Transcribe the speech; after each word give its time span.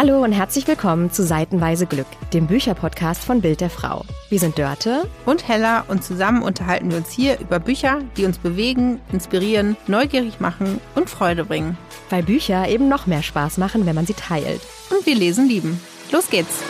Hallo 0.00 0.22
und 0.22 0.30
herzlich 0.30 0.68
willkommen 0.68 1.10
zu 1.10 1.24
Seitenweise 1.24 1.84
Glück, 1.84 2.06
dem 2.32 2.46
Bücherpodcast 2.46 3.24
von 3.24 3.40
Bild 3.40 3.60
der 3.60 3.68
Frau. 3.68 4.04
Wir 4.28 4.38
sind 4.38 4.56
Dörte 4.56 5.10
und 5.26 5.48
Hella 5.48 5.86
und 5.88 6.04
zusammen 6.04 6.44
unterhalten 6.44 6.92
wir 6.92 6.98
uns 6.98 7.10
hier 7.10 7.40
über 7.40 7.58
Bücher, 7.58 8.02
die 8.16 8.24
uns 8.24 8.38
bewegen, 8.38 9.00
inspirieren, 9.10 9.76
neugierig 9.88 10.38
machen 10.38 10.80
und 10.94 11.10
Freude 11.10 11.44
bringen. 11.44 11.76
Weil 12.10 12.22
Bücher 12.22 12.68
eben 12.68 12.88
noch 12.88 13.08
mehr 13.08 13.24
Spaß 13.24 13.58
machen, 13.58 13.86
wenn 13.86 13.96
man 13.96 14.06
sie 14.06 14.14
teilt. 14.14 14.60
Und 14.90 15.04
wir 15.04 15.16
lesen 15.16 15.48
lieben. 15.48 15.80
Los 16.12 16.30
geht's! 16.30 16.62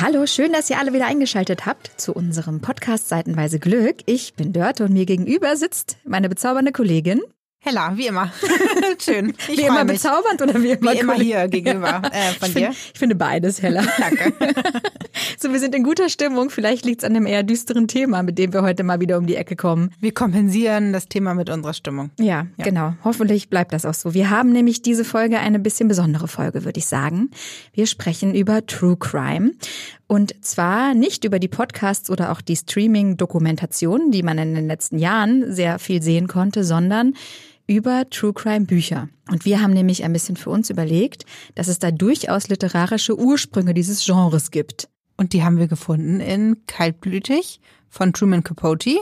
Hallo, 0.00 0.26
schön, 0.26 0.52
dass 0.52 0.68
ihr 0.68 0.80
alle 0.80 0.92
wieder 0.92 1.06
eingeschaltet 1.06 1.64
habt 1.64 1.92
zu 1.96 2.12
unserem 2.12 2.60
Podcast 2.60 3.08
Seitenweise 3.08 3.60
Glück. 3.60 3.98
Ich 4.06 4.34
bin 4.34 4.52
Dörte 4.52 4.84
und 4.84 4.92
mir 4.92 5.06
gegenüber 5.06 5.56
sitzt 5.56 5.96
meine 6.04 6.28
bezaubernde 6.28 6.72
Kollegin. 6.72 7.22
Hella, 7.64 7.96
wie 7.96 8.08
immer. 8.08 8.32
Schön. 8.98 9.34
Ich 9.46 9.58
wie 9.58 9.62
immer 9.62 9.84
mich. 9.84 10.02
bezaubernd 10.02 10.42
oder 10.42 10.60
wie 10.60 10.72
immer? 10.72 10.94
Wie 10.94 10.98
immer 10.98 11.14
hier 11.14 11.46
gegenüber 11.46 12.02
äh, 12.10 12.32
von 12.32 12.48
ich 12.48 12.54
dir. 12.54 12.72
Find, 12.72 12.76
ich 12.92 12.98
finde 12.98 13.14
beides, 13.14 13.62
Hella. 13.62 13.84
Danke. 13.98 14.32
so, 15.38 15.52
wir 15.52 15.60
sind 15.60 15.72
in 15.76 15.84
guter 15.84 16.08
Stimmung. 16.08 16.50
Vielleicht 16.50 16.84
liegt 16.84 17.02
es 17.02 17.06
an 17.06 17.14
dem 17.14 17.24
eher 17.24 17.44
düsteren 17.44 17.86
Thema, 17.86 18.24
mit 18.24 18.36
dem 18.36 18.52
wir 18.52 18.62
heute 18.62 18.82
mal 18.82 18.98
wieder 18.98 19.16
um 19.16 19.28
die 19.28 19.36
Ecke 19.36 19.54
kommen. 19.54 19.94
Wir 20.00 20.12
kompensieren 20.12 20.92
das 20.92 21.06
Thema 21.06 21.34
mit 21.34 21.50
unserer 21.50 21.72
Stimmung. 21.72 22.10
Ja, 22.18 22.48
ja, 22.56 22.64
genau. 22.64 22.94
Hoffentlich 23.04 23.48
bleibt 23.48 23.72
das 23.72 23.86
auch 23.86 23.94
so. 23.94 24.12
Wir 24.12 24.28
haben 24.28 24.50
nämlich 24.50 24.82
diese 24.82 25.04
Folge 25.04 25.38
eine 25.38 25.60
bisschen 25.60 25.86
besondere 25.86 26.26
Folge, 26.26 26.64
würde 26.64 26.80
ich 26.80 26.86
sagen. 26.86 27.30
Wir 27.74 27.86
sprechen 27.86 28.34
über 28.34 28.66
True 28.66 28.96
Crime. 28.96 29.52
Und 30.08 30.34
zwar 30.44 30.94
nicht 30.94 31.24
über 31.24 31.38
die 31.38 31.48
Podcasts 31.48 32.10
oder 32.10 32.32
auch 32.32 32.40
die 32.40 32.56
Streaming-Dokumentationen, 32.56 34.10
die 34.10 34.24
man 34.24 34.36
in 34.38 34.56
den 34.56 34.66
letzten 34.66 34.98
Jahren 34.98 35.54
sehr 35.54 35.78
viel 35.78 36.02
sehen 36.02 36.26
konnte, 36.26 36.64
sondern 36.64 37.14
über 37.66 38.08
True 38.10 38.32
Crime 38.32 38.66
Bücher. 38.66 39.08
Und 39.30 39.44
wir 39.44 39.60
haben 39.60 39.72
nämlich 39.72 40.04
ein 40.04 40.12
bisschen 40.12 40.36
für 40.36 40.50
uns 40.50 40.70
überlegt, 40.70 41.24
dass 41.54 41.68
es 41.68 41.78
da 41.78 41.90
durchaus 41.90 42.48
literarische 42.48 43.18
Ursprünge 43.18 43.74
dieses 43.74 44.04
Genres 44.04 44.50
gibt. 44.50 44.88
Und 45.16 45.32
die 45.32 45.44
haben 45.44 45.58
wir 45.58 45.68
gefunden 45.68 46.20
in 46.20 46.66
Kaltblütig 46.66 47.60
von 47.88 48.12
Truman 48.12 48.42
Capote. 48.42 48.98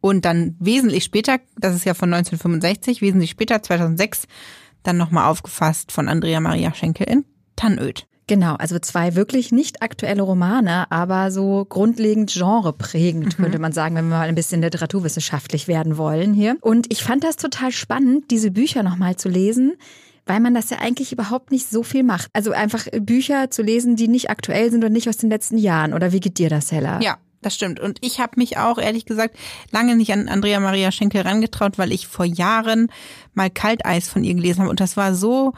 Und 0.00 0.24
dann 0.24 0.56
wesentlich 0.60 1.04
später, 1.04 1.40
das 1.58 1.74
ist 1.74 1.84
ja 1.84 1.94
von 1.94 2.12
1965, 2.12 3.02
wesentlich 3.02 3.30
später, 3.30 3.62
2006, 3.62 4.26
dann 4.82 4.96
nochmal 4.96 5.28
aufgefasst 5.28 5.90
von 5.90 6.08
Andrea 6.08 6.38
Maria 6.40 6.72
Schenkel 6.74 7.08
in 7.08 7.24
Tannöd. 7.56 8.06
Genau, 8.28 8.56
also 8.56 8.78
zwei 8.80 9.14
wirklich 9.14 9.52
nicht 9.52 9.82
aktuelle 9.82 10.22
Romane, 10.22 10.90
aber 10.90 11.30
so 11.30 11.64
grundlegend 11.64 12.34
genreprägend, 12.34 13.38
mhm. 13.38 13.42
könnte 13.42 13.60
man 13.60 13.72
sagen, 13.72 13.94
wenn 13.94 14.08
wir 14.08 14.16
mal 14.16 14.28
ein 14.28 14.34
bisschen 14.34 14.62
literaturwissenschaftlich 14.62 15.68
werden 15.68 15.96
wollen 15.96 16.34
hier. 16.34 16.56
Und 16.60 16.92
ich 16.92 17.04
fand 17.04 17.22
das 17.22 17.36
total 17.36 17.70
spannend, 17.70 18.32
diese 18.32 18.50
Bücher 18.50 18.82
nochmal 18.82 19.14
zu 19.14 19.28
lesen, 19.28 19.74
weil 20.26 20.40
man 20.40 20.54
das 20.54 20.70
ja 20.70 20.78
eigentlich 20.78 21.12
überhaupt 21.12 21.52
nicht 21.52 21.70
so 21.70 21.84
viel 21.84 22.02
macht. 22.02 22.28
Also 22.32 22.50
einfach 22.50 22.86
Bücher 23.00 23.52
zu 23.52 23.62
lesen, 23.62 23.94
die 23.94 24.08
nicht 24.08 24.28
aktuell 24.28 24.72
sind 24.72 24.82
und 24.82 24.92
nicht 24.92 25.08
aus 25.08 25.18
den 25.18 25.30
letzten 25.30 25.56
Jahren. 25.56 25.94
Oder 25.94 26.10
wie 26.10 26.18
geht 26.18 26.38
dir 26.38 26.50
das, 26.50 26.72
Hella? 26.72 27.00
Ja, 27.00 27.18
das 27.42 27.54
stimmt. 27.54 27.78
Und 27.78 27.98
ich 28.00 28.18
habe 28.18 28.32
mich 28.38 28.58
auch, 28.58 28.78
ehrlich 28.78 29.06
gesagt, 29.06 29.36
lange 29.70 29.94
nicht 29.94 30.12
an 30.12 30.28
Andrea 30.28 30.58
Maria 30.58 30.90
Schenkel 30.90 31.20
rangetraut, 31.20 31.78
weil 31.78 31.92
ich 31.92 32.08
vor 32.08 32.24
Jahren 32.24 32.88
mal 33.34 33.50
Kalteis 33.50 34.08
von 34.08 34.24
ihr 34.24 34.34
gelesen 34.34 34.62
habe. 34.62 34.70
Und 34.70 34.80
das 34.80 34.96
war 34.96 35.14
so 35.14 35.52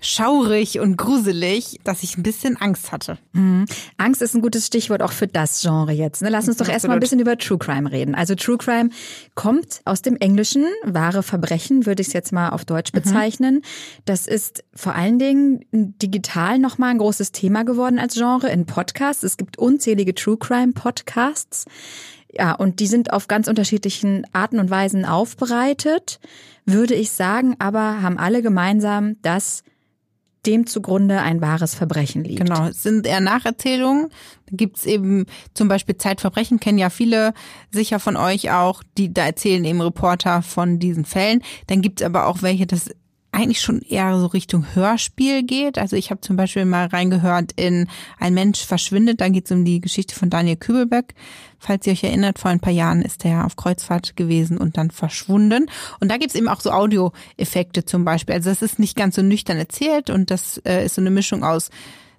schaurig 0.00 0.80
und 0.80 0.96
gruselig, 0.96 1.80
dass 1.84 2.02
ich 2.02 2.16
ein 2.16 2.22
bisschen 2.22 2.56
Angst 2.56 2.92
hatte. 2.92 3.18
Mhm. 3.32 3.66
Angst 3.96 4.22
ist 4.22 4.34
ein 4.34 4.42
gutes 4.42 4.66
Stichwort 4.66 5.02
auch 5.02 5.12
für 5.12 5.26
das 5.26 5.62
Genre 5.62 5.92
jetzt. 5.92 6.22
Ne? 6.22 6.28
Lass 6.28 6.48
uns 6.48 6.56
doch 6.56 6.68
erstmal 6.68 6.96
ein 6.96 7.00
bisschen 7.00 7.20
über 7.20 7.36
True 7.38 7.58
Crime 7.58 7.90
reden. 7.90 8.14
Also 8.14 8.34
True 8.34 8.58
Crime 8.58 8.90
kommt 9.34 9.80
aus 9.84 10.02
dem 10.02 10.16
Englischen. 10.16 10.64
Wahre 10.84 11.22
Verbrechen 11.22 11.86
würde 11.86 12.02
ich 12.02 12.08
es 12.08 12.14
jetzt 12.14 12.32
mal 12.32 12.50
auf 12.50 12.64
Deutsch 12.64 12.92
mhm. 12.92 12.98
bezeichnen. 12.98 13.54
Mhm. 13.56 13.62
Das 14.04 14.26
ist 14.26 14.64
vor 14.74 14.94
allen 14.94 15.18
Dingen 15.18 15.64
digital 15.72 16.58
nochmal 16.58 16.90
ein 16.90 16.98
großes 16.98 17.32
Thema 17.32 17.64
geworden 17.64 17.98
als 17.98 18.14
Genre 18.14 18.50
in 18.50 18.66
Podcasts. 18.66 19.22
Es 19.22 19.36
gibt 19.36 19.58
unzählige 19.58 20.14
True 20.14 20.36
Crime 20.36 20.72
Podcasts. 20.72 21.66
Ja, 22.30 22.52
und 22.52 22.80
die 22.80 22.86
sind 22.86 23.12
auf 23.12 23.26
ganz 23.26 23.48
unterschiedlichen 23.48 24.26
Arten 24.32 24.58
und 24.58 24.70
Weisen 24.70 25.04
aufbereitet, 25.04 26.20
würde 26.66 26.94
ich 26.94 27.10
sagen, 27.10 27.56
aber 27.58 28.02
haben 28.02 28.18
alle 28.18 28.42
gemeinsam, 28.42 29.16
dass 29.22 29.62
dem 30.48 30.66
zugrunde 30.66 31.20
ein 31.20 31.42
wahres 31.42 31.74
Verbrechen 31.74 32.24
liegt. 32.24 32.40
Genau, 32.40 32.68
es 32.68 32.82
sind 32.82 33.06
eher 33.06 33.20
Nacherzählungen. 33.20 34.08
Da 34.46 34.56
gibt's 34.56 34.86
eben 34.86 35.26
zum 35.52 35.68
Beispiel 35.68 35.98
Zeitverbrechen, 35.98 36.58
kennen 36.58 36.78
ja 36.78 36.88
viele 36.88 37.34
sicher 37.70 38.00
von 38.00 38.16
euch 38.16 38.50
auch, 38.50 38.82
die 38.96 39.12
da 39.12 39.26
erzählen 39.26 39.64
eben 39.64 39.82
Reporter 39.82 40.40
von 40.40 40.78
diesen 40.78 41.04
Fällen. 41.04 41.42
Dann 41.66 41.82
gibt's 41.82 42.02
aber 42.02 42.26
auch 42.26 42.40
welche, 42.40 42.66
das 42.66 42.90
eigentlich 43.38 43.60
schon 43.60 43.80
eher 43.80 44.18
so 44.18 44.26
Richtung 44.26 44.66
Hörspiel 44.74 45.44
geht. 45.44 45.78
Also 45.78 45.96
ich 45.96 46.10
habe 46.10 46.20
zum 46.20 46.36
Beispiel 46.36 46.64
mal 46.64 46.86
reingehört 46.86 47.52
in 47.56 47.88
Ein 48.18 48.34
Mensch 48.34 48.64
verschwindet. 48.64 49.20
Da 49.20 49.28
geht 49.28 49.46
es 49.46 49.52
um 49.52 49.64
die 49.64 49.80
Geschichte 49.80 50.14
von 50.14 50.28
Daniel 50.28 50.56
Kübelbeck. 50.56 51.14
Falls 51.58 51.86
ihr 51.86 51.92
euch 51.92 52.04
erinnert, 52.04 52.38
vor 52.38 52.50
ein 52.50 52.60
paar 52.60 52.72
Jahren 52.72 53.02
ist 53.02 53.24
er 53.24 53.46
auf 53.46 53.56
Kreuzfahrt 53.56 54.16
gewesen 54.16 54.58
und 54.58 54.76
dann 54.76 54.90
verschwunden. 54.90 55.70
Und 56.00 56.10
da 56.10 56.16
gibt's 56.16 56.34
eben 56.34 56.48
auch 56.48 56.60
so 56.60 56.70
Audioeffekte 56.70 57.84
zum 57.84 58.04
Beispiel. 58.04 58.34
Also 58.34 58.50
das 58.50 58.62
ist 58.62 58.78
nicht 58.78 58.96
ganz 58.96 59.16
so 59.16 59.22
nüchtern 59.22 59.56
erzählt 59.56 60.10
und 60.10 60.30
das 60.30 60.58
äh, 60.58 60.84
ist 60.84 60.96
so 60.96 61.00
eine 61.00 61.10
Mischung 61.10 61.44
aus 61.44 61.70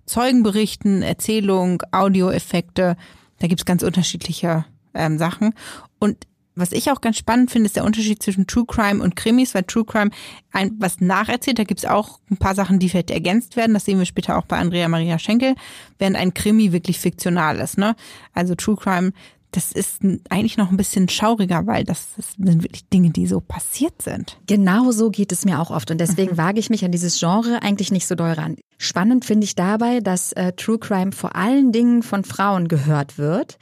Zeugenberichten, 0.06 1.02
Erzählung, 1.02 1.84
Audioeffekte. 1.92 2.98
Da 3.40 3.48
gibt's 3.48 3.66
ganz 3.66 3.84
unterschiedliche 3.84 4.66
ähm, 4.94 5.18
Sachen. 5.18 5.54
Und 6.00 6.26
was 6.60 6.72
ich 6.72 6.92
auch 6.92 7.02
ganz 7.02 7.18
spannend 7.18 7.52
finde, 7.52 7.68
ist 7.68 7.76
der 7.76 7.86
Unterschied 7.86 8.22
zwischen 8.22 8.48
True 8.48 8.66
Crime 8.66 9.04
und 9.04 9.16
Krimis, 9.16 9.56
weil 9.56 9.64
True 9.64 9.86
Crime 9.86 10.12
ein, 10.52 10.76
was 10.80 11.02
nacherzählt, 11.02 11.60
da 11.60 11.64
gibt's 11.64 11.86
auch 11.86 12.20
ein 12.30 12.38
paar 12.38 12.56
Sachen, 12.56 12.80
die 12.80 12.90
vielleicht 12.90 13.12
ergänzt 13.12 13.56
werden. 13.56 13.74
Das 13.74 13.86
sehen 13.86 14.00
wir 14.00 14.06
später 14.06 14.38
auch 14.38 14.46
bei 14.46 14.58
Andrea 14.58 14.88
Maria 14.88 15.20
Schenkel, 15.20 15.56
während 15.98 16.16
ein 16.16 16.34
Krimi 16.34 16.72
wirklich 16.72 17.00
fiktional 17.00 17.60
ist. 17.60 17.78
Ne? 17.78 17.96
Also 18.34 18.56
True 18.56 18.76
Crime, 18.76 19.12
das 19.52 19.72
ist 19.72 20.02
eigentlich 20.30 20.58
noch 20.58 20.70
ein 20.70 20.78
bisschen 20.78 21.10
schauriger, 21.10 21.66
weil 21.66 21.84
das, 21.84 22.10
das 22.16 22.34
sind 22.38 22.64
wirklich 22.64 22.88
Dinge, 22.90 23.10
die 23.10 23.26
so 23.26 23.40
passiert 23.40 24.02
sind. 24.02 24.38
Genau 24.46 24.92
so 24.92 25.10
geht 25.10 25.32
es 25.32 25.44
mir 25.44 25.60
auch 25.60 25.72
oft. 25.72 25.90
Und 25.90 26.00
deswegen 26.00 26.34
mhm. 26.34 26.38
wage 26.38 26.60
ich 26.60 26.70
mich 26.70 26.86
an 26.86 26.92
dieses 26.92 27.20
Genre 27.20 27.62
eigentlich 27.64 27.92
nicht 27.92 28.06
so 28.06 28.16
doll 28.16 28.32
ran. 28.32 28.58
Spannend 28.78 29.26
finde 29.26 29.46
ich 29.46 29.56
dabei, 29.56 30.02
dass 30.02 30.34
äh, 30.34 30.54
True 30.54 30.78
Crime 30.78 31.12
vor 31.12 31.36
allen 31.36 31.72
Dingen 31.72 32.04
von 32.04 32.24
Frauen 32.24 32.68
gehört 32.68 33.18
wird. 33.18 33.58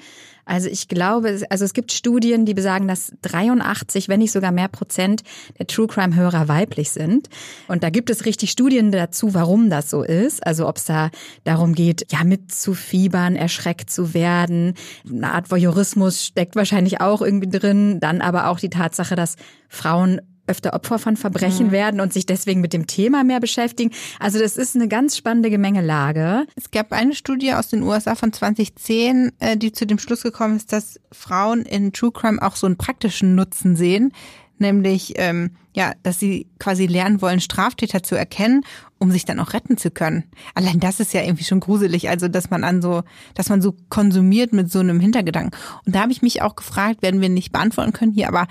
Also 0.47 0.69
ich 0.69 0.87
glaube, 0.87 1.41
also 1.49 1.65
es 1.65 1.73
gibt 1.73 1.91
Studien, 1.91 2.45
die 2.45 2.53
besagen, 2.53 2.87
dass 2.87 3.11
83, 3.21 4.09
wenn 4.09 4.19
nicht 4.19 4.31
sogar 4.31 4.51
mehr 4.51 4.67
Prozent 4.67 5.23
der 5.59 5.67
True 5.67 5.87
Crime 5.87 6.15
Hörer 6.15 6.47
weiblich 6.47 6.91
sind. 6.91 7.29
Und 7.67 7.83
da 7.83 7.89
gibt 7.89 8.09
es 8.09 8.25
richtig 8.25 8.51
Studien 8.51 8.91
dazu, 8.91 9.33
warum 9.33 9.69
das 9.69 9.89
so 9.89 10.03
ist. 10.03 10.45
Also 10.45 10.67
ob 10.67 10.77
es 10.77 10.85
da 10.85 11.09
darum 11.43 11.73
geht, 11.73 12.11
ja, 12.11 12.23
mitzufiebern, 12.23 13.35
erschreckt 13.35 13.89
zu 13.89 14.13
werden. 14.13 14.73
Eine 15.07 15.33
Art 15.33 15.51
Voyeurismus 15.51 16.25
steckt 16.25 16.55
wahrscheinlich 16.55 17.01
auch 17.01 17.21
irgendwie 17.21 17.49
drin. 17.49 17.99
Dann 17.99 18.21
aber 18.21 18.47
auch 18.47 18.59
die 18.59 18.69
Tatsache, 18.69 19.15
dass 19.15 19.35
Frauen 19.67 20.21
öfter 20.47 20.73
Opfer 20.73 20.99
von 20.99 21.17
Verbrechen 21.17 21.67
mhm. 21.67 21.71
werden 21.71 21.99
und 22.01 22.13
sich 22.13 22.25
deswegen 22.25 22.61
mit 22.61 22.73
dem 22.73 22.87
Thema 22.87 23.23
mehr 23.23 23.39
beschäftigen. 23.39 23.91
Also 24.19 24.39
das 24.39 24.57
ist 24.57 24.75
eine 24.75 24.87
ganz 24.87 25.17
spannende 25.17 25.49
Gemengelage. 25.49 26.47
Es 26.55 26.71
gab 26.71 26.91
eine 26.91 27.13
Studie 27.13 27.53
aus 27.53 27.67
den 27.67 27.83
USA 27.83 28.15
von 28.15 28.33
2010, 28.33 29.31
äh, 29.39 29.57
die 29.57 29.71
zu 29.71 29.85
dem 29.85 29.99
Schluss 29.99 30.23
gekommen 30.23 30.57
ist, 30.57 30.71
dass 30.73 30.99
Frauen 31.11 31.61
in 31.63 31.93
True 31.93 32.11
Crime 32.11 32.41
auch 32.41 32.55
so 32.55 32.65
einen 32.65 32.77
praktischen 32.77 33.35
Nutzen 33.35 33.75
sehen, 33.75 34.13
nämlich 34.57 35.13
ähm, 35.17 35.51
ja, 35.75 35.93
dass 36.01 36.19
sie 36.19 36.47
quasi 36.57 36.87
lernen 36.87 37.21
wollen, 37.21 37.39
Straftäter 37.39 38.01
zu 38.01 38.15
erkennen, 38.15 38.63
um 38.97 39.11
sich 39.11 39.25
dann 39.25 39.39
auch 39.39 39.53
retten 39.53 39.77
zu 39.77 39.91
können. 39.91 40.23
Allein 40.55 40.79
das 40.79 40.99
ist 40.99 41.13
ja 41.13 41.21
irgendwie 41.21 41.43
schon 41.43 41.59
gruselig, 41.59 42.09
also 42.09 42.27
dass 42.27 42.49
man 42.49 42.63
an 42.63 42.81
so, 42.81 43.03
dass 43.35 43.49
man 43.49 43.61
so 43.61 43.75
konsumiert 43.89 44.53
mit 44.53 44.71
so 44.71 44.79
einem 44.79 44.99
Hintergedanken. 44.99 45.57
Und 45.85 45.93
da 45.93 46.01
habe 46.01 46.11
ich 46.11 46.23
mich 46.23 46.41
auch 46.41 46.55
gefragt, 46.55 47.03
werden 47.03 47.21
wir 47.21 47.29
nicht 47.29 47.51
beantworten 47.51 47.93
können 47.93 48.11
hier, 48.11 48.27
aber 48.27 48.47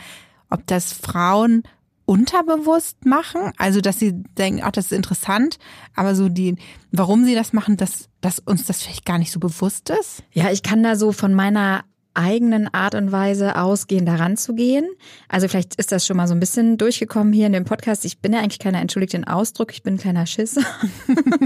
ob 0.50 0.64
das 0.66 0.92
Frauen 0.92 1.64
unterbewusst 2.06 3.04
machen, 3.04 3.52
also 3.58 3.80
dass 3.80 3.98
sie 3.98 4.12
denken, 4.14 4.62
ach, 4.62 4.70
das 4.70 4.86
ist 4.86 4.92
interessant, 4.92 5.58
aber 5.94 6.14
so 6.14 6.28
die, 6.28 6.56
warum 6.92 7.24
sie 7.24 7.34
das 7.34 7.52
machen, 7.52 7.76
dass, 7.76 8.08
dass 8.20 8.38
uns 8.38 8.64
das 8.64 8.82
vielleicht 8.82 9.04
gar 9.04 9.18
nicht 9.18 9.32
so 9.32 9.40
bewusst 9.40 9.90
ist? 9.90 10.22
Ja, 10.32 10.50
ich 10.50 10.62
kann 10.62 10.82
da 10.82 10.96
so 10.96 11.12
von 11.12 11.34
meiner 11.34 11.84
eigenen 12.16 12.72
Art 12.72 12.94
und 12.94 13.12
Weise 13.12 13.56
ausgehen, 13.56 14.06
daran 14.06 14.36
zu 14.36 14.54
gehen. 14.54 14.88
Also 15.28 15.48
vielleicht 15.48 15.76
ist 15.76 15.92
das 15.92 16.06
schon 16.06 16.16
mal 16.16 16.26
so 16.26 16.34
ein 16.34 16.40
bisschen 16.40 16.78
durchgekommen 16.78 17.32
hier 17.32 17.46
in 17.46 17.52
dem 17.52 17.64
Podcast. 17.64 18.04
Ich 18.04 18.18
bin 18.18 18.32
ja 18.32 18.40
eigentlich 18.40 18.58
keiner, 18.58 18.80
entschuldigt 18.80 19.12
den 19.12 19.24
Ausdruck, 19.24 19.72
ich 19.72 19.82
bin 19.82 19.94
ein 19.94 19.98
kleiner 19.98 20.26
Schiss. 20.26 20.58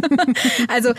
also, 0.69 0.93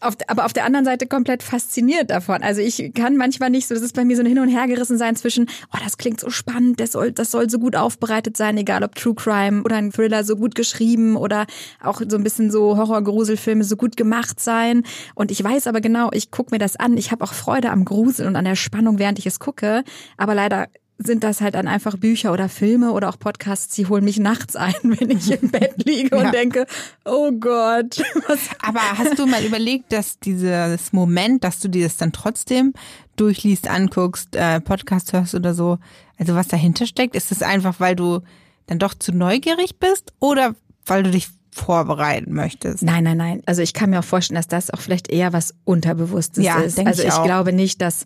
auf, 0.00 0.16
aber 0.28 0.46
auf 0.46 0.52
der 0.52 0.64
anderen 0.64 0.84
Seite 0.84 1.06
komplett 1.06 1.42
fasziniert 1.42 2.10
davon. 2.10 2.42
Also 2.42 2.60
ich 2.60 2.92
kann 2.94 3.16
manchmal 3.16 3.50
nicht 3.50 3.68
so, 3.68 3.74
das 3.74 3.82
ist 3.82 3.94
bei 3.94 4.04
mir 4.04 4.16
so 4.16 4.22
ein 4.22 4.26
Hin- 4.26 4.38
und 4.38 4.48
Hergerissen 4.48 4.96
sein 4.96 5.16
zwischen, 5.16 5.46
oh, 5.72 5.78
das 5.84 5.98
klingt 5.98 6.20
so 6.20 6.30
spannend, 6.30 6.80
das 6.80 6.92
soll, 6.92 7.12
das 7.12 7.30
soll 7.30 7.50
so 7.50 7.58
gut 7.58 7.76
aufbereitet 7.76 8.36
sein, 8.36 8.56
egal 8.56 8.82
ob 8.82 8.94
True 8.94 9.14
Crime 9.14 9.62
oder 9.62 9.76
ein 9.76 9.92
Thriller 9.92 10.24
so 10.24 10.36
gut 10.36 10.54
geschrieben 10.54 11.16
oder 11.16 11.46
auch 11.82 12.00
so 12.08 12.16
ein 12.16 12.24
bisschen 12.24 12.50
so 12.50 12.76
Horror-Gruselfilme 12.76 13.64
so 13.64 13.76
gut 13.76 13.96
gemacht 13.96 14.40
sein. 14.40 14.84
Und 15.14 15.30
ich 15.30 15.42
weiß 15.42 15.66
aber 15.66 15.80
genau, 15.80 16.10
ich 16.12 16.30
gucke 16.30 16.54
mir 16.54 16.58
das 16.58 16.76
an, 16.76 16.96
ich 16.96 17.10
habe 17.10 17.24
auch 17.24 17.34
Freude 17.34 17.70
am 17.70 17.84
Grusel 17.84 18.26
und 18.26 18.36
an 18.36 18.44
der 18.44 18.56
Spannung, 18.56 18.98
während 18.98 19.17
ich 19.18 19.26
es 19.26 19.38
gucke. 19.38 19.84
Aber 20.16 20.34
leider 20.34 20.68
sind 20.98 21.22
das 21.22 21.40
halt 21.40 21.54
dann 21.54 21.68
einfach 21.68 21.96
Bücher 21.96 22.32
oder 22.32 22.48
Filme 22.48 22.90
oder 22.90 23.08
auch 23.08 23.18
Podcasts, 23.18 23.74
die 23.74 23.86
holen 23.86 24.04
mich 24.04 24.18
nachts 24.18 24.56
ein, 24.56 24.74
wenn 24.82 25.10
ich 25.10 25.30
im 25.30 25.50
Bett 25.50 25.74
liege 25.84 26.16
ja. 26.16 26.26
und 26.26 26.34
denke, 26.34 26.66
oh 27.04 27.30
Gott. 27.32 27.98
Was 28.28 28.40
Aber 28.60 28.80
hast 28.80 29.18
du 29.18 29.26
mal 29.26 29.44
überlegt, 29.44 29.92
dass 29.92 30.18
dieses 30.18 30.92
Moment, 30.92 31.44
dass 31.44 31.60
du 31.60 31.68
dir 31.68 31.84
das 31.84 31.96
dann 31.96 32.12
trotzdem 32.12 32.72
durchliest, 33.16 33.68
anguckst, 33.68 34.34
äh, 34.34 34.60
Podcast 34.60 35.12
hörst 35.12 35.34
oder 35.34 35.54
so, 35.54 35.78
also 36.18 36.34
was 36.34 36.48
dahinter 36.48 36.86
steckt, 36.86 37.14
ist 37.14 37.30
es 37.30 37.42
einfach, 37.42 37.78
weil 37.78 37.94
du 37.94 38.20
dann 38.66 38.78
doch 38.78 38.94
zu 38.94 39.12
neugierig 39.12 39.78
bist 39.78 40.12
oder 40.18 40.54
weil 40.84 41.04
du 41.04 41.10
dich 41.10 41.28
vorbereiten 41.50 42.32
möchtest. 42.32 42.82
Nein, 42.82 43.04
nein, 43.04 43.16
nein. 43.16 43.42
Also 43.46 43.62
ich 43.62 43.72
kann 43.72 43.90
mir 43.90 44.00
auch 44.00 44.04
vorstellen, 44.04 44.36
dass 44.36 44.48
das 44.48 44.70
auch 44.70 44.80
vielleicht 44.80 45.10
eher 45.10 45.32
was 45.32 45.54
Unterbewusstes 45.64 46.44
ja, 46.44 46.60
ist. 46.60 46.78
Also 46.78 47.02
ich, 47.02 47.08
ich 47.08 47.22
glaube 47.22 47.52
nicht, 47.52 47.80
dass 47.80 48.04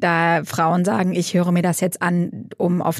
da 0.00 0.42
Frauen 0.44 0.84
sagen, 0.84 1.14
ich 1.14 1.34
höre 1.34 1.52
mir 1.52 1.62
das 1.62 1.80
jetzt 1.80 2.02
an, 2.02 2.48
um 2.56 2.82
auf 2.82 2.98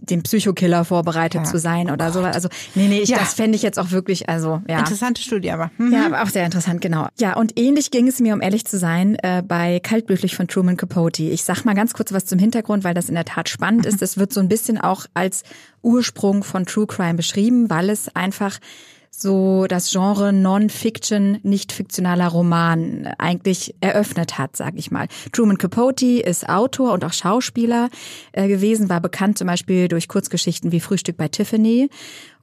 den 0.00 0.22
Psychokiller 0.22 0.84
vorbereitet 0.84 1.42
ja. 1.42 1.44
zu 1.44 1.58
sein 1.58 1.90
oder 1.90 2.08
oh 2.08 2.12
so. 2.12 2.20
Also 2.20 2.48
nee, 2.74 2.88
nee, 2.88 3.00
ich, 3.00 3.10
ja. 3.10 3.18
das 3.18 3.34
fände 3.34 3.56
ich 3.56 3.62
jetzt 3.62 3.78
auch 3.78 3.90
wirklich, 3.90 4.28
also 4.28 4.62
ja. 4.68 4.78
Interessante 4.78 5.22
Studie 5.22 5.50
aber. 5.50 5.70
Mhm. 5.78 5.92
Ja, 5.92 6.06
aber 6.06 6.22
auch 6.22 6.28
sehr 6.28 6.44
interessant, 6.44 6.80
genau. 6.80 7.08
Ja, 7.18 7.36
und 7.36 7.58
ähnlich 7.58 7.90
ging 7.90 8.08
es 8.08 8.20
mir, 8.20 8.34
um 8.34 8.40
ehrlich 8.40 8.64
zu 8.64 8.78
sein, 8.78 9.16
äh, 9.16 9.42
bei 9.46 9.80
Kaltblütlich 9.80 10.34
von 10.34 10.48
Truman 10.48 10.76
Capote. 10.76 11.24
Ich 11.24 11.44
sag 11.44 11.64
mal 11.64 11.74
ganz 11.74 11.92
kurz 11.92 12.12
was 12.12 12.24
zum 12.24 12.38
Hintergrund, 12.38 12.84
weil 12.84 12.94
das 12.94 13.08
in 13.08 13.14
der 13.14 13.24
Tat 13.24 13.48
spannend 13.48 13.86
ist. 13.86 14.02
Es 14.02 14.16
wird 14.16 14.32
so 14.32 14.40
ein 14.40 14.48
bisschen 14.48 14.78
auch 14.78 15.06
als 15.14 15.42
Ursprung 15.82 16.44
von 16.44 16.64
True 16.64 16.86
Crime 16.86 17.14
beschrieben, 17.14 17.68
weil 17.68 17.90
es 17.90 18.14
einfach 18.14 18.58
so 19.22 19.66
das 19.68 19.90
Genre 19.90 20.32
Non-Fiction, 20.32 21.38
nicht 21.42 21.72
fiktionaler 21.72 22.28
Roman 22.28 23.06
eigentlich 23.18 23.74
eröffnet 23.80 24.38
hat, 24.38 24.56
sag 24.56 24.74
ich 24.76 24.90
mal. 24.90 25.06
Truman 25.32 25.58
Capote 25.58 26.20
ist 26.20 26.48
Autor 26.48 26.92
und 26.92 27.04
auch 27.04 27.12
Schauspieler 27.12 27.88
äh, 28.32 28.48
gewesen, 28.48 28.88
war 28.88 29.00
bekannt 29.00 29.38
zum 29.38 29.46
Beispiel 29.46 29.88
durch 29.88 30.08
Kurzgeschichten 30.08 30.72
wie 30.72 30.80
Frühstück 30.80 31.16
bei 31.16 31.28
Tiffany 31.28 31.88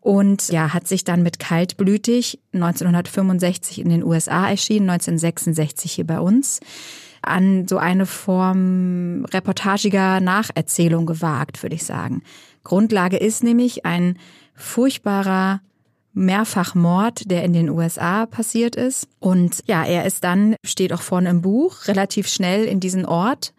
und 0.01 0.49
ja, 0.49 0.73
hat 0.73 0.87
sich 0.87 1.03
dann 1.03 1.23
mit 1.23 1.39
Kaltblütig 1.39 2.39
1965 2.53 3.81
in 3.81 3.89
den 3.89 4.03
USA 4.03 4.49
erschienen, 4.49 4.89
1966 4.89 5.91
hier 5.91 6.07
bei 6.07 6.19
uns 6.19 6.59
an 7.21 7.67
so 7.67 7.77
eine 7.77 8.05
Form 8.05 9.25
reportagiger 9.25 10.21
Nacherzählung 10.21 11.05
gewagt, 11.05 11.61
würde 11.61 11.75
ich 11.75 11.83
sagen. 11.83 12.23
Grundlage 12.63 13.17
ist 13.17 13.43
nämlich 13.43 13.85
ein 13.85 14.17
furchtbarer 14.55 15.61
Mehrfachmord, 16.19 17.29
der 17.29 17.43
in 17.43 17.53
den 17.53 17.69
USA 17.69 18.25
passiert 18.25 18.75
ist. 18.75 19.07
Und 19.19 19.63
ja, 19.65 19.83
er 19.83 20.05
ist 20.05 20.23
dann, 20.23 20.55
steht 20.65 20.93
auch 20.93 21.01
vorne 21.01 21.29
im 21.29 21.41
Buch, 21.41 21.87
relativ 21.87 22.27
schnell 22.27 22.65
in 22.65 22.79
diesen 22.79 23.05
Ort 23.05 23.53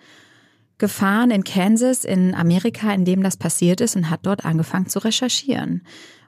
gefahren 0.79 1.31
in 1.31 1.45
Kansas 1.45 2.05
in 2.05 2.35
Amerika, 2.35 2.93
in 2.93 3.05
dem 3.05 3.23
das 3.23 3.37
passiert 3.37 3.81
ist 3.81 3.97
und 3.97 4.09
hat 4.09 4.21
dort 4.23 4.45
angefangen 4.45 4.87
zu 4.87 4.99
recherchieren 4.99 5.83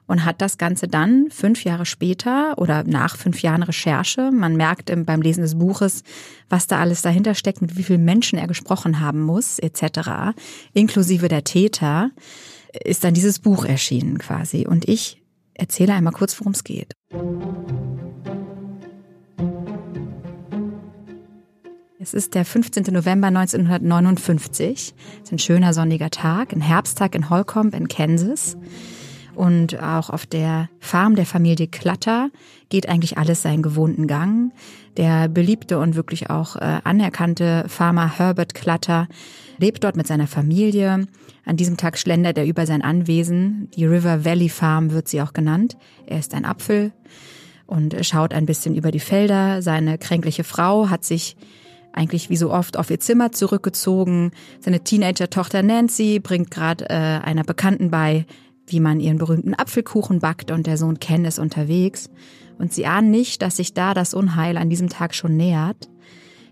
und 0.05 0.25
hat 0.25 0.41
das 0.41 0.57
Ganze 0.57 0.87
dann 0.87 1.29
fünf 1.31 1.63
Jahre 1.63 1.85
später 1.85 2.57
oder 2.57 2.83
nach 2.83 3.17
fünf 3.17 3.41
Jahren 3.41 3.63
Recherche, 3.63 4.31
man 4.31 4.55
merkt 4.55 4.93
beim 5.05 5.21
Lesen 5.21 5.41
des 5.41 5.57
Buches, 5.57 6.03
was 6.49 6.67
da 6.67 6.79
alles 6.79 7.01
dahinter 7.01 7.35
steckt, 7.35 7.61
mit 7.61 7.77
wie 7.77 7.83
vielen 7.83 8.05
Menschen 8.05 8.37
er 8.37 8.47
gesprochen 8.47 8.99
haben 8.99 9.21
muss, 9.21 9.59
etc., 9.59 10.35
inklusive 10.73 11.29
der 11.29 11.43
Täter, 11.43 12.11
ist 12.83 13.03
dann 13.03 13.13
dieses 13.13 13.39
Buch 13.39 13.65
erschienen 13.65 14.17
quasi. 14.17 14.67
Und 14.67 14.87
ich 14.87 15.22
erzähle 15.53 15.93
einmal 15.93 16.13
kurz, 16.13 16.39
worum 16.39 16.53
es 16.53 16.63
geht. 16.63 16.93
Es 21.99 22.13
ist 22.13 22.35
der 22.35 22.43
15. 22.43 22.93
November 22.93 23.27
1959. 23.27 24.61
Es 24.61 24.93
ist 25.23 25.31
ein 25.31 25.39
schöner 25.39 25.73
sonniger 25.73 26.09
Tag, 26.09 26.51
ein 26.51 26.59
Herbsttag 26.59 27.15
in 27.15 27.29
Holcomb 27.29 27.73
in 27.73 27.87
Kansas. 27.87 28.57
Und 29.35 29.81
auch 29.81 30.09
auf 30.09 30.25
der 30.25 30.69
Farm 30.79 31.15
der 31.15 31.25
Familie 31.25 31.67
Klatter 31.67 32.29
geht 32.69 32.89
eigentlich 32.89 33.17
alles 33.17 33.41
seinen 33.41 33.63
gewohnten 33.63 34.07
Gang. 34.07 34.51
Der 34.97 35.27
beliebte 35.27 35.79
und 35.79 35.95
wirklich 35.95 36.29
auch 36.29 36.55
äh, 36.55 36.81
anerkannte 36.83 37.65
Farmer 37.67 38.17
Herbert 38.17 38.53
Klatter 38.53 39.07
lebt 39.57 39.83
dort 39.83 39.95
mit 39.95 40.07
seiner 40.07 40.27
Familie. 40.27 41.05
An 41.45 41.57
diesem 41.57 41.77
Tag 41.77 41.97
schlendert 41.97 42.37
er 42.37 42.45
über 42.45 42.65
sein 42.65 42.81
Anwesen. 42.81 43.69
Die 43.75 43.85
River 43.85 44.25
Valley 44.25 44.49
Farm 44.49 44.91
wird 44.91 45.07
sie 45.07 45.21
auch 45.21 45.33
genannt. 45.33 45.77
Er 46.05 46.19
ist 46.19 46.33
ein 46.33 46.45
Apfel 46.45 46.91
und 47.65 47.95
schaut 48.05 48.33
ein 48.33 48.45
bisschen 48.45 48.75
über 48.75 48.91
die 48.91 48.99
Felder. 48.99 49.61
Seine 49.61 49.97
kränkliche 49.97 50.43
Frau 50.43 50.89
hat 50.89 51.03
sich 51.03 51.35
eigentlich 51.91 52.29
wie 52.29 52.37
so 52.37 52.51
oft 52.51 52.77
auf 52.77 52.89
ihr 52.89 52.99
Zimmer 52.99 53.31
zurückgezogen. 53.31 54.31
Seine 54.59 54.83
Teenager-Tochter 54.83 55.63
Nancy 55.63 56.19
bringt 56.19 56.51
gerade 56.51 56.89
äh, 56.89 56.93
einer 56.93 57.43
Bekannten 57.43 57.91
bei, 57.91 58.25
wie 58.67 58.79
man 58.79 58.99
ihren 58.99 59.17
berühmten 59.17 59.53
Apfelkuchen 59.53 60.19
backt 60.19 60.51
und 60.51 60.65
der 60.65 60.77
Sohn 60.77 60.99
Ken 60.99 61.25
ist 61.25 61.39
unterwegs. 61.39 62.09
Und 62.57 62.73
sie 62.73 62.85
ahnen 62.85 63.11
nicht, 63.11 63.41
dass 63.41 63.57
sich 63.57 63.73
da 63.73 63.93
das 63.93 64.13
Unheil 64.13 64.57
an 64.57 64.69
diesem 64.69 64.89
Tag 64.89 65.13
schon 65.15 65.35
nähert. 65.37 65.89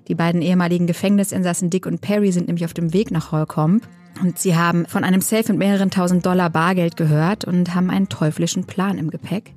Die 0.07 0.15
beiden 0.15 0.42
ehemaligen 0.42 0.88
Gefängnisinsassen 0.88 1.69
Dick 1.69 1.86
und 1.86 2.01
Perry 2.01 2.31
sind 2.31 2.48
nämlich 2.48 2.65
auf 2.65 2.74
dem 2.74 2.94
Weg 2.94 3.12
nach 3.12 3.31
Holcomb. 3.31 3.88
Und 4.21 4.38
sie 4.38 4.56
haben 4.56 4.86
von 4.86 5.03
einem 5.03 5.21
Safe 5.21 5.50
mit 5.50 5.57
mehreren 5.57 5.89
tausend 5.89 6.25
Dollar 6.25 6.50
Bargeld 6.50 6.98
gehört 6.98 7.45
und 7.45 7.74
haben 7.74 7.89
einen 7.89 8.09
teuflischen 8.09 8.65
Plan 8.65 8.98
im 8.98 9.09
Gepäck, 9.09 9.53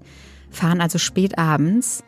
fahren 0.50 0.80
also 0.80 0.98
spät 0.98 1.38
abends 1.38 2.04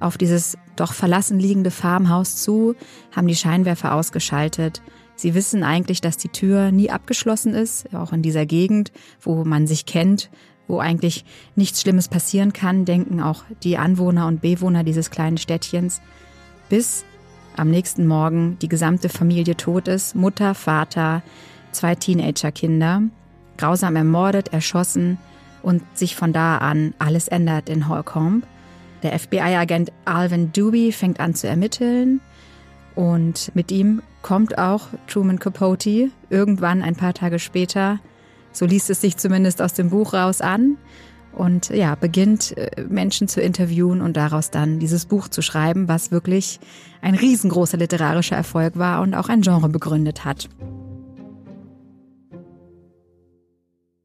auf 0.00 0.18
dieses 0.18 0.58
doch 0.76 0.92
verlassen 0.92 1.38
liegende 1.38 1.70
Farmhaus 1.70 2.36
zu, 2.36 2.74
haben 3.12 3.26
die 3.26 3.36
Scheinwerfer 3.36 3.94
ausgeschaltet. 3.94 4.82
Sie 5.16 5.34
wissen 5.34 5.62
eigentlich, 5.62 6.00
dass 6.00 6.16
die 6.16 6.28
Tür 6.28 6.72
nie 6.72 6.90
abgeschlossen 6.90 7.54
ist, 7.54 7.94
auch 7.94 8.12
in 8.12 8.20
dieser 8.20 8.44
Gegend, 8.44 8.92
wo 9.20 9.44
man 9.44 9.66
sich 9.66 9.86
kennt, 9.86 10.30
wo 10.66 10.78
eigentlich 10.78 11.24
nichts 11.54 11.80
Schlimmes 11.80 12.08
passieren 12.08 12.52
kann, 12.52 12.84
denken 12.84 13.20
auch 13.20 13.44
die 13.62 13.78
Anwohner 13.78 14.26
und 14.26 14.40
Bewohner 14.40 14.82
dieses 14.82 15.10
kleinen 15.10 15.38
Städtchens, 15.38 16.02
bis 16.68 17.04
am 17.56 17.70
nächsten 17.70 18.06
Morgen 18.06 18.58
die 18.60 18.68
gesamte 18.68 19.08
Familie 19.08 19.56
tot 19.56 19.88
ist, 19.88 20.14
Mutter, 20.14 20.54
Vater, 20.54 21.22
zwei 21.72 21.94
Teenagerkinder, 21.94 23.02
grausam 23.56 23.96
ermordet, 23.96 24.52
erschossen 24.52 25.18
und 25.62 25.82
sich 25.96 26.16
von 26.16 26.32
da 26.32 26.58
an 26.58 26.94
alles 26.98 27.28
ändert 27.28 27.68
in 27.68 27.88
Holcomb. 27.88 28.46
Der 29.02 29.18
FBI-Agent 29.18 29.92
Alvin 30.04 30.52
Dewey 30.52 30.92
fängt 30.92 31.20
an 31.20 31.34
zu 31.34 31.48
ermitteln 31.48 32.20
und 32.94 33.54
mit 33.54 33.70
ihm 33.70 34.02
kommt 34.22 34.58
auch 34.58 34.88
Truman 35.06 35.38
Capote 35.38 36.10
irgendwann 36.30 36.82
ein 36.82 36.96
paar 36.96 37.12
Tage 37.12 37.38
später, 37.38 37.98
so 38.52 38.66
liest 38.66 38.88
es 38.88 39.00
sich 39.00 39.16
zumindest 39.16 39.60
aus 39.60 39.74
dem 39.74 39.90
Buch 39.90 40.14
raus 40.14 40.40
an, 40.40 40.78
und 41.36 41.70
ja, 41.70 41.94
beginnt 41.94 42.56
äh, 42.56 42.84
Menschen 42.88 43.28
zu 43.28 43.40
interviewen 43.40 44.00
und 44.00 44.16
daraus 44.16 44.50
dann 44.50 44.78
dieses 44.78 45.06
Buch 45.06 45.28
zu 45.28 45.42
schreiben, 45.42 45.88
was 45.88 46.10
wirklich 46.10 46.60
ein 47.00 47.14
riesengroßer 47.14 47.76
literarischer 47.76 48.36
Erfolg 48.36 48.78
war 48.78 49.02
und 49.02 49.14
auch 49.14 49.28
ein 49.28 49.42
Genre 49.42 49.68
begründet 49.68 50.24
hat. 50.24 50.48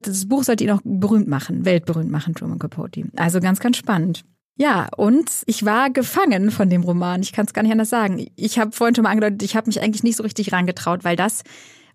Das 0.01 0.27
Buch 0.27 0.43
sollte 0.43 0.63
ihn 0.63 0.71
auch 0.71 0.81
berühmt 0.83 1.27
machen, 1.27 1.65
weltberühmt 1.65 2.09
machen, 2.09 2.33
Truman 2.33 2.59
Capote. 2.59 3.05
Also 3.17 3.39
ganz, 3.39 3.59
ganz 3.59 3.77
spannend. 3.77 4.23
Ja, 4.55 4.89
und 4.97 5.29
ich 5.45 5.65
war 5.65 5.89
gefangen 5.89 6.51
von 6.51 6.69
dem 6.69 6.83
Roman. 6.83 7.21
Ich 7.21 7.31
kann 7.31 7.45
es 7.45 7.53
gar 7.53 7.61
nicht 7.61 7.71
anders 7.71 7.89
sagen. 7.89 8.27
Ich 8.35 8.59
habe 8.59 8.73
vorhin 8.73 8.93
schon 8.93 9.03
mal 9.03 9.11
angedeutet, 9.11 9.43
ich 9.43 9.55
habe 9.55 9.67
mich 9.67 9.81
eigentlich 9.81 10.03
nicht 10.03 10.17
so 10.17 10.23
richtig 10.23 10.51
rangetraut, 10.51 11.05
weil 11.05 11.15
das 11.15 11.43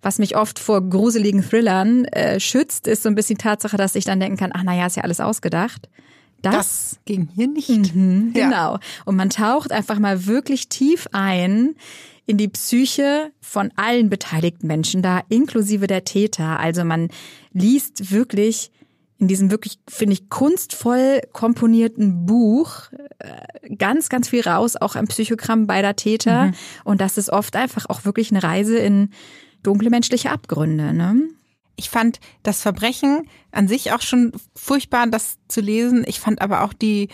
was 0.04 0.18
mich 0.18 0.36
oft 0.36 0.58
vor 0.58 0.82
gruseligen 0.82 1.42
Thrillern 1.42 2.04
äh, 2.06 2.38
schützt, 2.38 2.86
ist 2.86 3.02
so 3.02 3.08
ein 3.08 3.14
bisschen 3.14 3.36
die 3.36 3.42
Tatsache, 3.42 3.76
dass 3.76 3.94
ich 3.94 4.04
dann 4.04 4.20
denken 4.20 4.36
kann, 4.36 4.52
ach 4.52 4.62
naja, 4.62 4.86
ist 4.86 4.96
ja 4.96 5.02
alles 5.02 5.20
ausgedacht. 5.20 5.88
Das, 6.42 6.54
das 6.54 6.98
ging 7.06 7.28
hier 7.34 7.48
nicht. 7.48 7.94
Mhm, 7.94 8.32
ja. 8.36 8.44
Genau. 8.44 8.78
Und 9.06 9.16
man 9.16 9.30
taucht 9.30 9.72
einfach 9.72 9.98
mal 9.98 10.26
wirklich 10.26 10.68
tief 10.68 11.08
ein 11.12 11.74
in 12.26 12.36
die 12.36 12.48
Psyche 12.48 13.32
von 13.40 13.70
allen 13.76 14.08
beteiligten 14.08 14.66
Menschen 14.66 15.02
da, 15.02 15.22
inklusive 15.28 15.86
der 15.86 16.04
Täter. 16.04 16.58
Also 16.58 16.84
man 16.84 17.08
liest 17.52 18.12
wirklich 18.12 18.70
in 19.18 19.28
diesem 19.28 19.50
wirklich, 19.50 19.78
finde 19.88 20.14
ich, 20.14 20.28
kunstvoll 20.28 21.20
komponierten 21.32 22.26
Buch 22.26 22.90
äh, 23.18 23.74
ganz, 23.76 24.08
ganz 24.08 24.28
viel 24.28 24.42
raus, 24.42 24.76
auch 24.76 24.96
ein 24.96 25.06
Psychogramm 25.06 25.66
beider 25.66 25.96
Täter. 25.96 26.46
Mhm. 26.46 26.54
Und 26.84 27.00
das 27.00 27.16
ist 27.16 27.30
oft 27.30 27.56
einfach 27.56 27.86
auch 27.88 28.04
wirklich 28.04 28.30
eine 28.30 28.42
Reise 28.42 28.76
in 28.76 29.10
dunkle 29.64 29.90
menschliche 29.90 30.30
Abgründe. 30.30 30.94
Ne? 30.94 31.28
Ich 31.76 31.90
fand 31.90 32.20
das 32.42 32.62
Verbrechen 32.62 33.28
an 33.50 33.66
sich 33.66 33.92
auch 33.92 34.02
schon 34.02 34.32
furchtbar, 34.54 35.06
das 35.08 35.38
zu 35.48 35.60
lesen. 35.60 36.04
Ich 36.06 36.20
fand 36.20 36.40
aber 36.40 36.62
auch 36.62 36.72
die, 36.72 37.08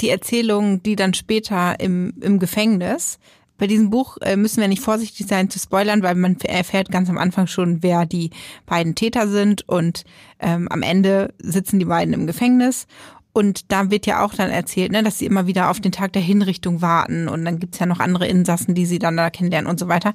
die 0.00 0.10
Erzählung, 0.10 0.82
die 0.82 0.96
dann 0.96 1.14
später 1.14 1.80
im, 1.80 2.14
im 2.20 2.38
Gefängnis. 2.38 3.18
Bei 3.58 3.66
diesem 3.66 3.90
Buch 3.90 4.16
äh, 4.22 4.36
müssen 4.36 4.60
wir 4.60 4.68
nicht 4.68 4.82
vorsichtig 4.82 5.26
sein 5.26 5.48
zu 5.48 5.58
spoilern, 5.58 6.02
weil 6.02 6.16
man 6.16 6.36
erfährt 6.40 6.90
ganz 6.90 7.08
am 7.08 7.16
Anfang 7.16 7.46
schon, 7.46 7.82
wer 7.82 8.06
die 8.06 8.30
beiden 8.66 8.94
Täter 8.94 9.28
sind 9.28 9.68
und 9.68 10.04
ähm, 10.40 10.68
am 10.68 10.82
Ende 10.82 11.32
sitzen 11.38 11.78
die 11.78 11.84
beiden 11.84 12.12
im 12.12 12.26
Gefängnis 12.26 12.86
und 13.32 13.72
da 13.72 13.90
wird 13.90 14.06
ja 14.06 14.24
auch 14.24 14.34
dann 14.34 14.50
erzählt, 14.50 14.92
ne, 14.92 15.02
dass 15.02 15.18
sie 15.18 15.26
immer 15.26 15.46
wieder 15.46 15.70
auf 15.70 15.80
den 15.80 15.92
Tag 15.92 16.12
der 16.12 16.22
Hinrichtung 16.22 16.82
warten 16.82 17.28
und 17.28 17.44
dann 17.44 17.58
gibt's 17.58 17.78
ja 17.78 17.86
noch 17.86 18.00
andere 18.00 18.26
Insassen, 18.26 18.74
die 18.74 18.86
sie 18.86 18.98
dann 18.98 19.16
da 19.16 19.30
kennenlernen 19.30 19.70
und 19.70 19.80
so 19.80 19.88
weiter. 19.88 20.12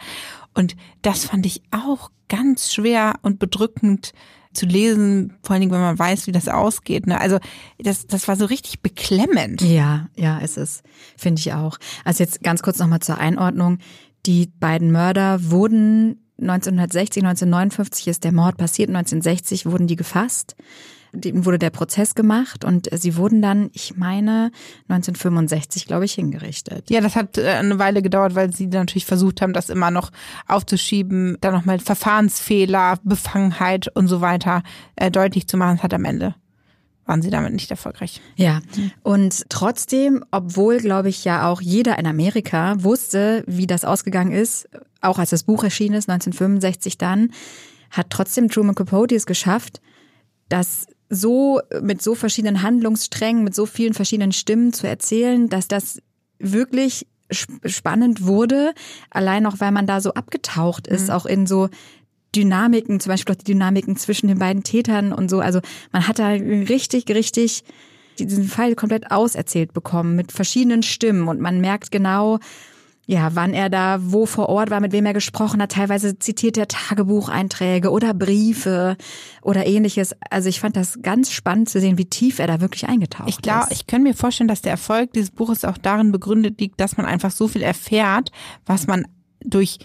Und 0.53 0.75
das 1.01 1.25
fand 1.25 1.45
ich 1.45 1.61
auch 1.71 2.11
ganz 2.29 2.73
schwer 2.73 3.15
und 3.21 3.39
bedrückend 3.39 4.13
zu 4.53 4.65
lesen, 4.65 5.33
vor 5.43 5.53
allen 5.53 5.61
Dingen, 5.61 5.71
wenn 5.71 5.81
man 5.81 5.99
weiß, 5.99 6.27
wie 6.27 6.31
das 6.31 6.47
ausgeht. 6.47 7.05
Ne? 7.05 7.19
Also 7.19 7.37
das, 7.77 8.07
das 8.07 8.27
war 8.27 8.35
so 8.35 8.45
richtig 8.45 8.81
beklemmend. 8.81 9.61
Ja, 9.61 10.07
ja, 10.15 10.39
ist 10.39 10.57
es 10.57 10.81
finde 11.15 11.39
ich 11.39 11.53
auch. 11.53 11.77
Also 12.03 12.23
jetzt 12.23 12.43
ganz 12.43 12.61
kurz 12.61 12.79
nochmal 12.79 12.99
zur 12.99 13.17
Einordnung. 13.17 13.79
Die 14.25 14.47
beiden 14.59 14.91
Mörder 14.91 15.51
wurden 15.51 16.23
1960, 16.39 17.23
1959 17.23 18.07
ist 18.07 18.23
der 18.23 18.31
Mord 18.31 18.57
passiert, 18.57 18.89
1960 18.89 19.65
wurden 19.65 19.87
die 19.87 19.95
gefasst. 19.95 20.55
Denen 21.21 21.45
wurde 21.45 21.59
der 21.59 21.69
Prozess 21.69 22.15
gemacht 22.15 22.63
und 22.65 22.89
sie 22.91 23.15
wurden 23.17 23.41
dann, 23.41 23.69
ich 23.73 23.97
meine, 23.97 24.51
1965, 24.89 25.85
glaube 25.85 26.05
ich, 26.05 26.13
hingerichtet. 26.13 26.89
Ja, 26.89 27.01
das 27.01 27.15
hat 27.15 27.37
äh, 27.37 27.47
eine 27.47 27.79
Weile 27.79 28.01
gedauert, 28.01 28.35
weil 28.35 28.53
sie 28.53 28.67
natürlich 28.67 29.05
versucht 29.05 29.41
haben, 29.41 29.53
das 29.53 29.69
immer 29.69 29.91
noch 29.91 30.11
aufzuschieben, 30.47 31.37
dann 31.41 31.53
nochmal 31.53 31.79
Verfahrensfehler, 31.79 32.99
Befangenheit 33.03 33.87
und 33.95 34.07
so 34.07 34.21
weiter 34.21 34.63
äh, 34.95 35.11
deutlich 35.11 35.47
zu 35.47 35.57
machen. 35.57 35.77
Das 35.77 35.83
hat 35.83 35.93
am 35.93 36.05
Ende 36.05 36.35
waren 37.07 37.21
sie 37.21 37.29
damit 37.29 37.53
nicht 37.53 37.71
erfolgreich. 37.71 38.21
Ja, 38.35 38.59
und 39.01 39.45
trotzdem, 39.49 40.23
obwohl, 40.31 40.79
glaube 40.79 41.09
ich, 41.09 41.23
ja 41.23 41.49
auch 41.49 41.61
jeder 41.61 41.97
in 41.97 42.05
Amerika 42.05 42.75
wusste, 42.83 43.43
wie 43.47 43.65
das 43.65 43.85
ausgegangen 43.85 44.33
ist, 44.33 44.67
auch 45.01 45.17
als 45.17 45.29
das 45.29 45.43
Buch 45.43 45.63
erschienen 45.63 45.95
ist, 45.95 46.09
1965 46.09 46.97
dann, 46.97 47.31
hat 47.91 48.07
trotzdem 48.09 48.49
Truman 48.49 48.75
Capote 48.75 49.15
es 49.15 49.25
geschafft, 49.25 49.81
das 50.49 50.87
so 51.09 51.61
mit 51.81 52.01
so 52.01 52.15
verschiedenen 52.15 52.61
Handlungssträngen, 52.61 53.43
mit 53.43 53.55
so 53.55 53.65
vielen 53.65 53.93
verschiedenen 53.93 54.31
Stimmen 54.31 54.73
zu 54.73 54.87
erzählen, 54.87 55.49
dass 55.49 55.67
das 55.67 56.01
wirklich 56.39 57.07
spannend 57.29 58.25
wurde, 58.25 58.73
allein 59.09 59.45
auch 59.45 59.59
weil 59.59 59.71
man 59.71 59.87
da 59.87 59.99
so 60.01 60.13
abgetaucht 60.13 60.87
ist, 60.87 61.07
mhm. 61.07 61.13
auch 61.13 61.25
in 61.25 61.45
so 61.45 61.69
Dynamiken, 62.35 62.99
zum 62.99 63.11
Beispiel 63.11 63.33
auch 63.33 63.39
die 63.39 63.51
Dynamiken 63.51 63.97
zwischen 63.97 64.27
den 64.27 64.39
beiden 64.39 64.63
Tätern 64.63 65.11
und 65.13 65.29
so. 65.29 65.39
Also 65.39 65.59
man 65.91 66.07
hat 66.07 66.19
da 66.19 66.29
richtig, 66.29 67.09
richtig 67.09 67.63
diesen 68.19 68.47
Fall 68.47 68.75
komplett 68.75 69.11
auserzählt 69.11 69.73
bekommen 69.73 70.15
mit 70.15 70.31
verschiedenen 70.31 70.83
Stimmen 70.83 71.27
und 71.27 71.39
man 71.39 71.61
merkt 71.61 71.91
genau, 71.91 72.39
ja, 73.09 73.29
wann 73.35 73.53
er 73.53 73.69
da 73.69 73.99
wo 74.01 74.25
vor 74.25 74.49
Ort 74.49 74.69
war, 74.69 74.81
mit 74.81 74.91
wem 74.91 75.05
er 75.05 75.13
gesprochen 75.13 75.61
hat. 75.61 75.71
Teilweise 75.71 76.19
zitiert 76.19 76.57
er 76.57 76.67
Tagebucheinträge 76.67 77.89
oder 77.89 78.13
Briefe 78.13 78.97
oder 79.41 79.65
ähnliches. 79.65 80.13
Also 80.29 80.49
ich 80.49 80.59
fand 80.59 80.75
das 80.75 81.01
ganz 81.01 81.31
spannend 81.31 81.69
zu 81.69 81.79
sehen, 81.79 81.97
wie 81.97 82.05
tief 82.05 82.37
er 82.39 82.47
da 82.47 82.59
wirklich 82.59 82.85
eingetaucht 82.85 83.29
ich 83.29 83.41
glaub, 83.41 83.63
ist. 83.63 83.71
Ich 83.71 83.87
kann 83.87 84.03
mir 84.03 84.13
vorstellen, 84.13 84.49
dass 84.49 84.61
der 84.61 84.73
Erfolg 84.73 85.13
dieses 85.13 85.31
Buches 85.31 85.63
auch 85.63 85.77
darin 85.77 86.11
begründet 86.11 86.59
liegt, 86.59 86.81
dass 86.81 86.97
man 86.97 87.05
einfach 87.05 87.31
so 87.31 87.47
viel 87.47 87.61
erfährt, 87.61 88.33
was 88.65 88.87
man 88.87 89.07
durch 89.39 89.79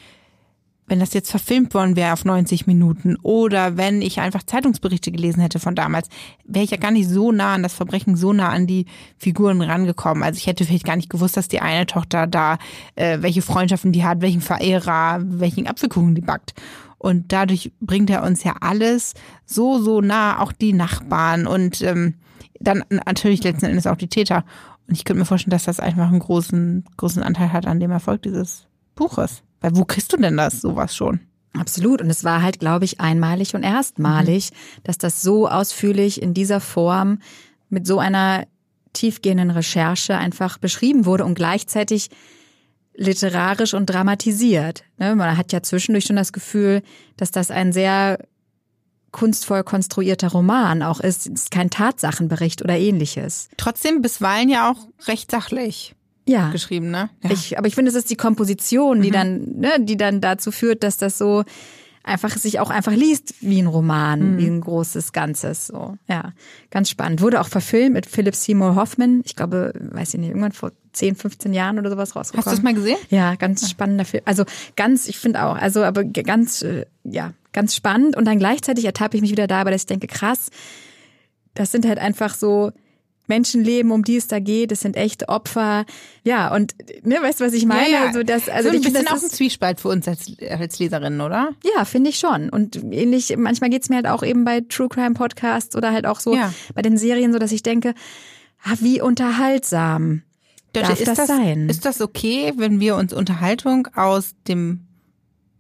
wenn 0.86 1.00
das 1.00 1.14
jetzt 1.14 1.30
verfilmt 1.30 1.74
worden 1.74 1.96
wäre 1.96 2.12
auf 2.12 2.24
90 2.24 2.66
Minuten 2.66 3.16
oder 3.22 3.76
wenn 3.76 4.02
ich 4.02 4.20
einfach 4.20 4.42
Zeitungsberichte 4.42 5.12
gelesen 5.12 5.40
hätte 5.40 5.58
von 5.58 5.74
damals, 5.74 6.08
wäre 6.44 6.64
ich 6.64 6.70
ja 6.70 6.76
gar 6.76 6.90
nicht 6.90 7.08
so 7.08 7.32
nah 7.32 7.54
an 7.54 7.62
das 7.62 7.74
Verbrechen, 7.74 8.16
so 8.16 8.32
nah 8.32 8.48
an 8.48 8.66
die 8.66 8.86
Figuren 9.16 9.62
rangekommen. 9.62 10.22
Also 10.22 10.38
ich 10.38 10.46
hätte 10.46 10.64
vielleicht 10.64 10.84
gar 10.84 10.96
nicht 10.96 11.10
gewusst, 11.10 11.36
dass 11.36 11.48
die 11.48 11.60
eine 11.60 11.86
Tochter 11.86 12.26
da, 12.26 12.58
äh, 12.96 13.18
welche 13.20 13.42
Freundschaften 13.42 13.92
die 13.92 14.04
hat, 14.04 14.20
welchen 14.20 14.40
Verehrer, 14.40 15.20
welchen 15.22 15.66
Apfelkuchen 15.66 16.14
die 16.14 16.20
backt. 16.20 16.54
Und 16.98 17.32
dadurch 17.32 17.72
bringt 17.80 18.10
er 18.10 18.22
uns 18.22 18.44
ja 18.44 18.56
alles 18.60 19.14
so, 19.44 19.80
so 19.80 20.00
nah, 20.00 20.40
auch 20.40 20.52
die 20.52 20.72
Nachbarn 20.72 21.46
und 21.46 21.80
ähm, 21.82 22.14
dann 22.60 22.84
natürlich 22.90 23.42
letzten 23.42 23.66
Endes 23.66 23.86
auch 23.86 23.96
die 23.96 24.08
Täter. 24.08 24.44
Und 24.88 24.96
ich 24.96 25.04
könnte 25.04 25.20
mir 25.20 25.26
vorstellen, 25.26 25.50
dass 25.50 25.64
das 25.64 25.80
einfach 25.80 26.08
einen 26.08 26.20
großen, 26.20 26.84
großen 26.96 27.22
Anteil 27.22 27.52
hat 27.52 27.66
an 27.66 27.80
dem 27.80 27.90
Erfolg 27.90 28.22
dieses 28.22 28.66
Buches. 28.94 29.42
Weil 29.62 29.76
wo 29.76 29.84
kriegst 29.84 30.12
du 30.12 30.18
denn 30.18 30.36
das, 30.36 30.60
sowas 30.60 30.94
schon? 30.94 31.20
Absolut. 31.54 32.02
Und 32.02 32.10
es 32.10 32.24
war 32.24 32.42
halt, 32.42 32.58
glaube 32.58 32.84
ich, 32.84 33.00
einmalig 33.00 33.54
und 33.54 33.62
erstmalig, 33.62 34.50
mhm. 34.50 34.80
dass 34.84 34.98
das 34.98 35.22
so 35.22 35.48
ausführlich 35.48 36.20
in 36.20 36.34
dieser 36.34 36.60
Form 36.60 37.20
mit 37.68 37.86
so 37.86 37.98
einer 37.98 38.46
tiefgehenden 38.92 39.50
Recherche 39.50 40.16
einfach 40.16 40.58
beschrieben 40.58 41.06
wurde 41.06 41.24
und 41.24 41.34
gleichzeitig 41.34 42.10
literarisch 42.94 43.72
und 43.72 43.86
dramatisiert. 43.86 44.84
Ne, 44.98 45.14
man 45.14 45.36
hat 45.36 45.52
ja 45.52 45.62
zwischendurch 45.62 46.04
schon 46.04 46.16
das 46.16 46.32
Gefühl, 46.32 46.82
dass 47.16 47.30
das 47.30 47.50
ein 47.50 47.72
sehr 47.72 48.18
kunstvoll 49.12 49.62
konstruierter 49.62 50.28
Roman 50.28 50.82
auch 50.82 51.00
ist. 51.00 51.26
Es 51.26 51.32
ist 51.32 51.50
kein 51.50 51.70
Tatsachenbericht 51.70 52.62
oder 52.62 52.76
ähnliches. 52.76 53.48
Trotzdem 53.56 54.02
bisweilen 54.02 54.48
ja 54.48 54.70
auch 54.70 54.88
recht 55.06 55.30
sachlich 55.30 55.94
ja. 56.26 56.50
geschrieben, 56.50 56.90
ne? 56.90 57.10
Ja. 57.22 57.30
Ich, 57.30 57.58
aber 57.58 57.66
ich 57.66 57.74
finde, 57.74 57.90
es 57.90 57.96
ist 57.96 58.10
die 58.10 58.16
Komposition, 58.16 59.02
die 59.02 59.08
mhm. 59.08 59.12
dann, 59.12 59.40
ne, 59.58 59.70
die 59.80 59.96
dann 59.96 60.20
dazu 60.20 60.52
führt, 60.52 60.82
dass 60.82 60.96
das 60.96 61.18
so 61.18 61.44
einfach 62.04 62.36
sich 62.36 62.58
auch 62.58 62.70
einfach 62.70 62.92
liest 62.92 63.34
wie 63.40 63.60
ein 63.60 63.66
Roman, 63.66 64.32
mhm. 64.32 64.38
wie 64.38 64.46
ein 64.46 64.60
großes 64.60 65.12
Ganzes. 65.12 65.68
So, 65.68 65.96
ja, 66.08 66.32
ganz 66.70 66.90
spannend. 66.90 67.20
Wurde 67.20 67.40
auch 67.40 67.48
verfilmt 67.48 67.94
mit 67.94 68.06
Philip 68.06 68.34
Seymour 68.34 68.74
Hoffman. 68.74 69.22
Ich 69.24 69.36
glaube, 69.36 69.72
weiß 69.74 70.14
ich 70.14 70.20
nicht, 70.20 70.30
irgendwann 70.30 70.52
vor 70.52 70.72
10, 70.92 71.16
15 71.16 71.54
Jahren 71.54 71.78
oder 71.78 71.90
sowas 71.90 72.16
rausgekommen. 72.16 72.44
Hast 72.44 72.52
du 72.52 72.56
das 72.56 72.64
mal 72.64 72.74
gesehen? 72.74 72.98
Ja, 73.08 73.34
ganz 73.36 73.68
spannender 73.70 74.04
Film. 74.04 74.22
Also 74.26 74.44
ganz, 74.76 75.08
ich 75.08 75.18
finde 75.18 75.44
auch, 75.44 75.56
also 75.56 75.84
aber 75.84 76.04
ganz, 76.04 76.62
äh, 76.62 76.86
ja, 77.04 77.32
ganz 77.52 77.74
spannend. 77.74 78.16
Und 78.16 78.24
dann 78.24 78.38
gleichzeitig 78.38 78.84
ertappe 78.84 79.16
ich 79.16 79.22
mich 79.22 79.30
wieder 79.30 79.46
dabei, 79.46 79.70
dass 79.70 79.82
ich 79.82 79.86
denke, 79.86 80.06
krass, 80.06 80.50
das 81.54 81.70
sind 81.70 81.86
halt 81.86 81.98
einfach 81.98 82.34
so 82.34 82.72
Menschenleben, 83.32 83.92
um 83.92 84.04
die 84.04 84.16
es 84.16 84.26
da 84.26 84.40
geht. 84.40 84.72
Es 84.72 84.80
sind 84.80 84.94
echte 84.94 85.30
Opfer. 85.30 85.86
Ja, 86.22 86.54
und 86.54 86.74
ne, 87.02 87.16
weißt 87.22 87.40
du, 87.40 87.46
was 87.46 87.54
ich 87.54 87.64
meine? 87.64 87.90
Ja, 87.90 88.00
ja. 88.00 88.06
Also 88.08 88.22
das, 88.22 88.50
also 88.50 88.68
so 88.68 88.76
ein 88.76 88.82
bisschen 88.82 89.08
auch 89.08 89.22
ein 89.22 89.30
Zwiespalt 89.30 89.80
für 89.80 89.88
uns 89.88 90.06
als, 90.06 90.30
als 90.50 90.78
Leserinnen, 90.78 91.22
oder? 91.22 91.52
Ja, 91.74 91.86
finde 91.86 92.10
ich 92.10 92.18
schon. 92.18 92.50
Und 92.50 92.76
ähnlich, 92.76 93.34
manchmal 93.38 93.70
geht's 93.70 93.88
mir 93.88 93.96
halt 93.96 94.06
auch 94.06 94.22
eben 94.22 94.44
bei 94.44 94.60
True 94.60 94.88
Crime 94.88 95.14
Podcasts 95.14 95.74
oder 95.74 95.92
halt 95.92 96.06
auch 96.06 96.20
so 96.20 96.34
ja. 96.34 96.52
bei 96.74 96.82
den 96.82 96.98
Serien 96.98 97.32
so, 97.32 97.38
dass 97.38 97.52
ich 97.52 97.62
denke, 97.62 97.94
ah, 98.64 98.74
wie 98.80 99.00
unterhaltsam. 99.00 100.22
Darf 100.74 101.00
ist 101.00 101.06
das, 101.06 101.16
das 101.16 101.28
sein? 101.28 101.68
Ist 101.68 101.84
das 101.86 102.00
okay, 102.00 102.52
wenn 102.56 102.80
wir 102.80 102.96
uns 102.96 103.12
Unterhaltung 103.12 103.88
aus 103.94 104.34
dem 104.48 104.86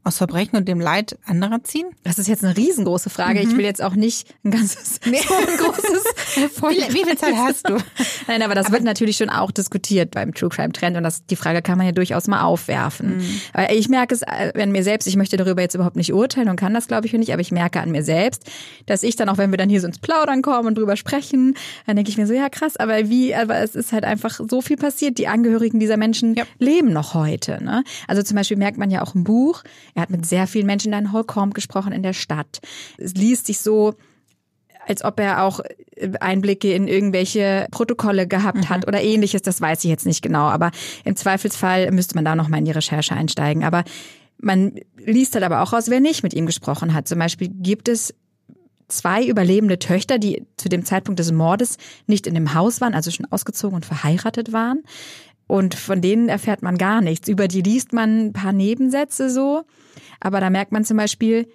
aus 0.04 0.18
Verbrechen 0.18 0.56
und 0.56 0.68
dem 0.68 0.80
Leid 0.80 1.18
anderer 1.24 1.62
ziehen? 1.64 1.86
Das 2.02 2.18
ist 2.18 2.28
jetzt 2.28 2.44
eine 2.44 2.56
riesengroße 2.56 3.10
Frage. 3.10 3.40
Mhm. 3.40 3.48
Ich 3.48 3.56
will 3.56 3.64
jetzt 3.64 3.82
auch 3.82 3.94
nicht 3.94 4.34
ein 4.44 4.50
ganzes 4.50 5.00
nee. 5.04 5.20
so 5.26 5.34
ein 5.34 5.56
großes 5.56 6.04
wie, 6.62 6.94
wie 6.94 7.04
viel 7.04 7.16
Zeit 7.16 7.36
hast 7.36 7.68
du? 7.68 7.76
Nein, 8.26 8.42
aber 8.42 8.54
das 8.54 8.66
aber 8.66 8.74
wird 8.74 8.84
natürlich 8.84 9.16
schon 9.16 9.30
auch 9.30 9.50
diskutiert 9.50 10.10
beim 10.12 10.34
True 10.34 10.48
Crime 10.48 10.72
Trend 10.72 10.96
und 10.96 11.02
das, 11.02 11.26
die 11.26 11.36
Frage 11.36 11.62
kann 11.62 11.78
man 11.78 11.86
ja 11.86 11.92
durchaus 11.92 12.26
mal 12.26 12.42
aufwerfen. 12.42 13.18
Mhm. 13.18 13.40
Ich 13.70 13.88
merke 13.88 14.14
es 14.14 14.22
äh, 14.22 14.52
an 14.60 14.72
mir 14.72 14.82
selbst, 14.82 15.06
ich 15.06 15.16
möchte 15.16 15.36
darüber 15.36 15.62
jetzt 15.62 15.74
überhaupt 15.74 15.96
nicht 15.96 16.12
urteilen 16.12 16.48
und 16.48 16.56
kann 16.56 16.74
das 16.74 16.88
glaube 16.88 17.06
ich 17.06 17.12
nicht, 17.12 17.32
aber 17.32 17.40
ich 17.40 17.52
merke 17.52 17.80
an 17.80 17.90
mir 17.90 18.02
selbst, 18.02 18.50
dass 18.86 19.02
ich 19.02 19.16
dann 19.16 19.28
auch, 19.28 19.38
wenn 19.38 19.50
wir 19.50 19.58
dann 19.58 19.68
hier 19.68 19.80
so 19.80 19.86
ins 19.86 19.98
Plaudern 19.98 20.42
kommen 20.42 20.68
und 20.68 20.78
drüber 20.78 20.96
sprechen, 20.96 21.54
dann 21.86 21.96
denke 21.96 22.10
ich 22.10 22.18
mir 22.18 22.26
so, 22.26 22.34
ja 22.34 22.48
krass, 22.48 22.76
aber 22.76 23.08
wie, 23.08 23.34
aber 23.34 23.58
es 23.58 23.74
ist 23.74 23.92
halt 23.92 24.04
einfach 24.04 24.40
so 24.48 24.60
viel 24.60 24.76
passiert. 24.76 25.18
Die 25.18 25.28
Angehörigen 25.28 25.78
dieser 25.78 25.96
Menschen 25.96 26.34
ja. 26.34 26.44
leben 26.58 26.92
noch 26.92 27.14
heute. 27.14 27.62
Ne? 27.62 27.84
Also 28.08 28.22
zum 28.22 28.36
Beispiel 28.36 28.56
merkt 28.56 28.78
man 28.78 28.90
ja 28.90 29.02
auch 29.02 29.14
im 29.14 29.24
Buch, 29.24 29.62
er 29.94 30.02
hat 30.02 30.10
mit 30.10 30.26
sehr 30.26 30.46
vielen 30.46 30.66
Menschen 30.66 30.92
in 30.92 31.12
Holcomb 31.12 31.54
gesprochen 31.54 31.92
in 31.92 32.02
der 32.02 32.12
Stadt. 32.12 32.60
Es 32.98 33.14
liest 33.14 33.46
sich 33.46 33.60
so, 33.60 33.94
als 34.86 35.04
ob 35.04 35.20
er 35.20 35.44
auch 35.44 35.60
Einblicke 36.20 36.72
in 36.72 36.88
irgendwelche 36.88 37.66
Protokolle 37.70 38.26
gehabt 38.26 38.58
mhm. 38.58 38.68
hat 38.68 38.88
oder 38.88 39.02
ähnliches. 39.02 39.42
Das 39.42 39.60
weiß 39.60 39.84
ich 39.84 39.90
jetzt 39.90 40.06
nicht 40.06 40.22
genau. 40.22 40.46
Aber 40.46 40.70
im 41.04 41.16
Zweifelsfall 41.16 41.90
müsste 41.90 42.14
man 42.14 42.24
da 42.24 42.34
nochmal 42.34 42.60
in 42.60 42.64
die 42.64 42.72
Recherche 42.72 43.14
einsteigen. 43.14 43.64
Aber 43.64 43.84
man 44.38 44.74
liest 44.96 45.34
halt 45.34 45.44
aber 45.44 45.62
auch 45.62 45.72
aus, 45.72 45.88
wer 45.88 46.00
nicht 46.00 46.22
mit 46.22 46.34
ihm 46.34 46.46
gesprochen 46.46 46.94
hat. 46.94 47.06
Zum 47.06 47.18
Beispiel 47.18 47.48
gibt 47.48 47.88
es 47.88 48.14
zwei 48.88 49.24
überlebende 49.24 49.78
Töchter, 49.78 50.18
die 50.18 50.46
zu 50.56 50.68
dem 50.68 50.84
Zeitpunkt 50.84 51.18
des 51.18 51.32
Mordes 51.32 51.76
nicht 52.06 52.26
in 52.26 52.34
dem 52.34 52.54
Haus 52.54 52.80
waren, 52.80 52.94
also 52.94 53.10
schon 53.10 53.26
ausgezogen 53.30 53.76
und 53.76 53.86
verheiratet 53.86 54.52
waren. 54.52 54.82
Und 55.46 55.74
von 55.74 56.00
denen 56.00 56.28
erfährt 56.28 56.62
man 56.62 56.78
gar 56.78 57.00
nichts. 57.00 57.28
Über 57.28 57.46
die 57.46 57.62
liest 57.62 57.92
man 57.92 58.26
ein 58.26 58.32
paar 58.32 58.52
Nebensätze 58.52 59.30
so. 59.30 59.64
Aber 60.22 60.40
da 60.40 60.50
merkt 60.50 60.72
man 60.72 60.84
zum 60.84 60.96
Beispiel, 60.96 61.48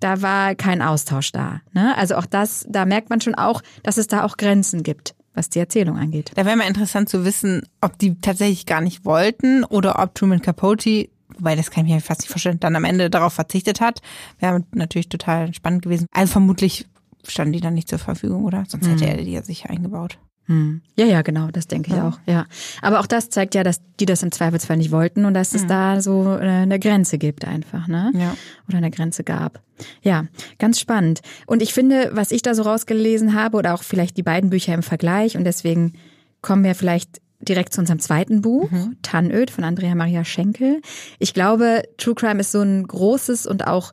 da 0.00 0.22
war 0.22 0.54
kein 0.54 0.82
Austausch 0.82 1.32
da. 1.32 1.60
Ne? 1.72 1.96
Also 1.96 2.16
auch 2.16 2.26
das, 2.26 2.64
da 2.68 2.86
merkt 2.86 3.10
man 3.10 3.20
schon 3.20 3.34
auch, 3.34 3.62
dass 3.82 3.98
es 3.98 4.06
da 4.06 4.24
auch 4.24 4.36
Grenzen 4.36 4.82
gibt 4.82 5.14
was 5.34 5.48
die 5.48 5.58
Erzählung 5.58 5.98
angeht. 5.98 6.30
Da 6.34 6.44
wäre 6.44 6.56
mal 6.56 6.68
interessant 6.68 7.08
zu 7.08 7.24
wissen, 7.24 7.62
ob 7.80 7.98
die 7.98 8.20
tatsächlich 8.20 8.66
gar 8.66 8.80
nicht 8.80 9.04
wollten 9.04 9.64
oder 9.64 9.98
ob 9.98 10.14
Truman 10.14 10.42
Capote, 10.42 11.08
wobei 11.38 11.56
das 11.56 11.70
kann 11.70 11.86
ich 11.86 11.92
mir 11.94 12.00
fast 12.00 12.20
nicht 12.20 12.30
vorstellen, 12.30 12.60
dann 12.60 12.76
am 12.76 12.84
Ende 12.84 13.10
darauf 13.10 13.32
verzichtet 13.32 13.80
hat. 13.80 14.02
Wäre 14.38 14.64
natürlich 14.74 15.08
total 15.08 15.54
spannend 15.54 15.82
gewesen. 15.82 16.06
Also 16.12 16.32
vermutlich 16.32 16.86
standen 17.26 17.52
die 17.52 17.60
dann 17.60 17.74
nicht 17.74 17.88
zur 17.88 17.98
Verfügung, 17.98 18.44
oder? 18.44 18.64
Sonst 18.68 18.86
hätte 18.86 19.04
mhm. 19.04 19.10
er 19.10 19.24
die 19.24 19.32
ja 19.32 19.42
sicher 19.42 19.70
eingebaut. 19.70 20.18
Hm. 20.46 20.82
Ja, 20.96 21.06
ja, 21.06 21.22
genau, 21.22 21.48
das 21.52 21.68
denke 21.68 21.90
ich 21.90 21.96
ja. 21.96 22.08
auch. 22.08 22.18
Ja, 22.26 22.46
aber 22.80 23.00
auch 23.00 23.06
das 23.06 23.30
zeigt 23.30 23.54
ja, 23.54 23.62
dass 23.62 23.80
die 24.00 24.06
das 24.06 24.22
im 24.22 24.32
Zweifelsfall 24.32 24.76
nicht 24.76 24.90
wollten 24.90 25.24
und 25.24 25.34
dass 25.34 25.54
es 25.54 25.64
mhm. 25.64 25.68
da 25.68 26.00
so 26.00 26.28
eine 26.28 26.80
Grenze 26.80 27.18
gibt 27.18 27.44
einfach, 27.44 27.86
ne? 27.86 28.10
Ja. 28.14 28.34
Oder 28.68 28.78
eine 28.78 28.90
Grenze 28.90 29.22
gab. 29.22 29.60
Ja, 30.02 30.26
ganz 30.58 30.80
spannend. 30.80 31.20
Und 31.46 31.62
ich 31.62 31.72
finde, 31.72 32.10
was 32.12 32.32
ich 32.32 32.42
da 32.42 32.54
so 32.54 32.62
rausgelesen 32.62 33.34
habe 33.34 33.56
oder 33.56 33.74
auch 33.74 33.82
vielleicht 33.82 34.16
die 34.16 34.22
beiden 34.22 34.50
Bücher 34.50 34.74
im 34.74 34.82
Vergleich 34.82 35.36
und 35.36 35.44
deswegen 35.44 35.92
kommen 36.40 36.64
wir 36.64 36.74
vielleicht 36.74 37.20
direkt 37.40 37.72
zu 37.72 37.80
unserem 37.80 37.98
zweiten 37.98 38.40
Buch, 38.40 38.70
mhm. 38.70 38.96
Tannöd 39.02 39.50
von 39.50 39.64
Andrea 39.64 39.94
Maria 39.94 40.24
Schenkel. 40.24 40.80
Ich 41.18 41.34
glaube, 41.34 41.82
True 41.98 42.14
Crime 42.14 42.40
ist 42.40 42.52
so 42.52 42.62
ein 42.62 42.86
großes 42.86 43.46
und 43.46 43.66
auch 43.66 43.92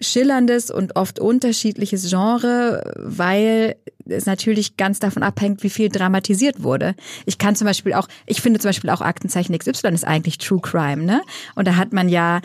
schillerndes 0.00 0.70
und 0.70 0.96
oft 0.96 1.18
unterschiedliches 1.18 2.08
Genre, 2.08 2.82
weil 2.96 3.76
es 4.06 4.26
natürlich 4.26 4.76
ganz 4.76 4.98
davon 4.98 5.22
abhängt, 5.22 5.62
wie 5.62 5.70
viel 5.70 5.88
dramatisiert 5.88 6.62
wurde. 6.62 6.94
Ich 7.26 7.38
kann 7.38 7.54
zum 7.54 7.66
Beispiel 7.66 7.92
auch, 7.92 8.08
ich 8.26 8.40
finde 8.40 8.58
zum 8.60 8.70
Beispiel 8.70 8.90
auch 8.90 9.00
Aktenzeichen 9.00 9.56
XY 9.56 9.88
ist 9.88 10.06
eigentlich 10.06 10.38
True 10.38 10.60
Crime, 10.60 11.04
ne? 11.04 11.22
Und 11.54 11.68
da 11.68 11.76
hat 11.76 11.92
man 11.92 12.08
ja 12.08 12.40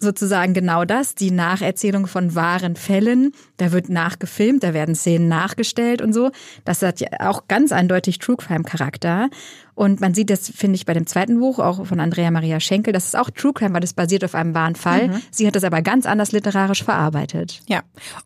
sozusagen 0.00 0.54
genau 0.54 0.84
das, 0.84 1.14
die 1.14 1.30
Nacherzählung 1.30 2.06
von 2.06 2.34
wahren 2.34 2.74
Fällen. 2.74 3.32
Da 3.58 3.70
wird 3.70 3.88
nachgefilmt, 3.88 4.62
da 4.62 4.74
werden 4.74 4.94
Szenen 4.94 5.28
nachgestellt 5.28 6.02
und 6.02 6.12
so. 6.12 6.30
Das 6.64 6.82
hat 6.82 7.00
ja 7.00 7.08
auch 7.20 7.46
ganz 7.48 7.70
eindeutig 7.70 8.18
True 8.18 8.36
Crime 8.36 8.64
Charakter. 8.64 9.28
Und 9.74 10.00
man 10.00 10.14
sieht 10.14 10.30
das, 10.30 10.50
finde 10.50 10.76
ich, 10.76 10.86
bei 10.86 10.94
dem 10.94 11.06
zweiten 11.06 11.38
Buch, 11.38 11.58
auch 11.58 11.86
von 11.86 12.00
Andrea 12.00 12.30
Maria 12.30 12.60
Schenkel, 12.60 12.92
das 12.92 13.06
ist 13.06 13.16
auch 13.16 13.30
True 13.30 13.52
Crime, 13.52 13.74
weil 13.74 13.80
das 13.80 13.94
basiert 13.94 14.24
auf 14.24 14.34
einem 14.34 14.54
wahren 14.54 14.74
Fall. 14.74 15.08
Mhm. 15.08 15.22
Sie 15.30 15.46
hat 15.46 15.54
das 15.54 15.64
aber 15.64 15.82
ganz 15.82 16.06
anders 16.06 16.32
literarisch 16.32 16.82
verarbeitet. 16.82 17.62
Ja. 17.68 17.82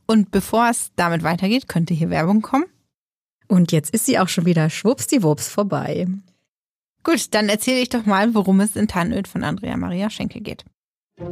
Und 0.07 0.31
bevor 0.31 0.69
es 0.71 0.91
damit 0.97 1.23
weitergeht, 1.23 1.69
könnte 1.69 1.95
hier 1.95 2.11
Werbung 2.11 2.41
kommen. 2.41 2.65
Und 3.47 3.73
jetzt 3.73 3.93
ist 3.93 4.07
sie 4.07 4.19
auch 4.19 4.29
schon 4.29 4.47
wieder 4.47 4.71
schwuppsdiwupps 4.71 5.49
vorbei. 5.49 6.07
Gut, 7.03 7.35
dann 7.35 7.49
erzähle 7.49 7.81
ich 7.81 7.91
doch 7.91 8.07
mal, 8.07 8.35
worum 8.35 8.61
es 8.61 8.77
in 8.77 8.89
Tannöd 8.89 9.29
von 9.29 9.45
Andrea 9.45 9.77
Maria 9.77 10.09
Schenkel 10.09 10.41
geht. 10.41 10.65
Und 11.17 11.31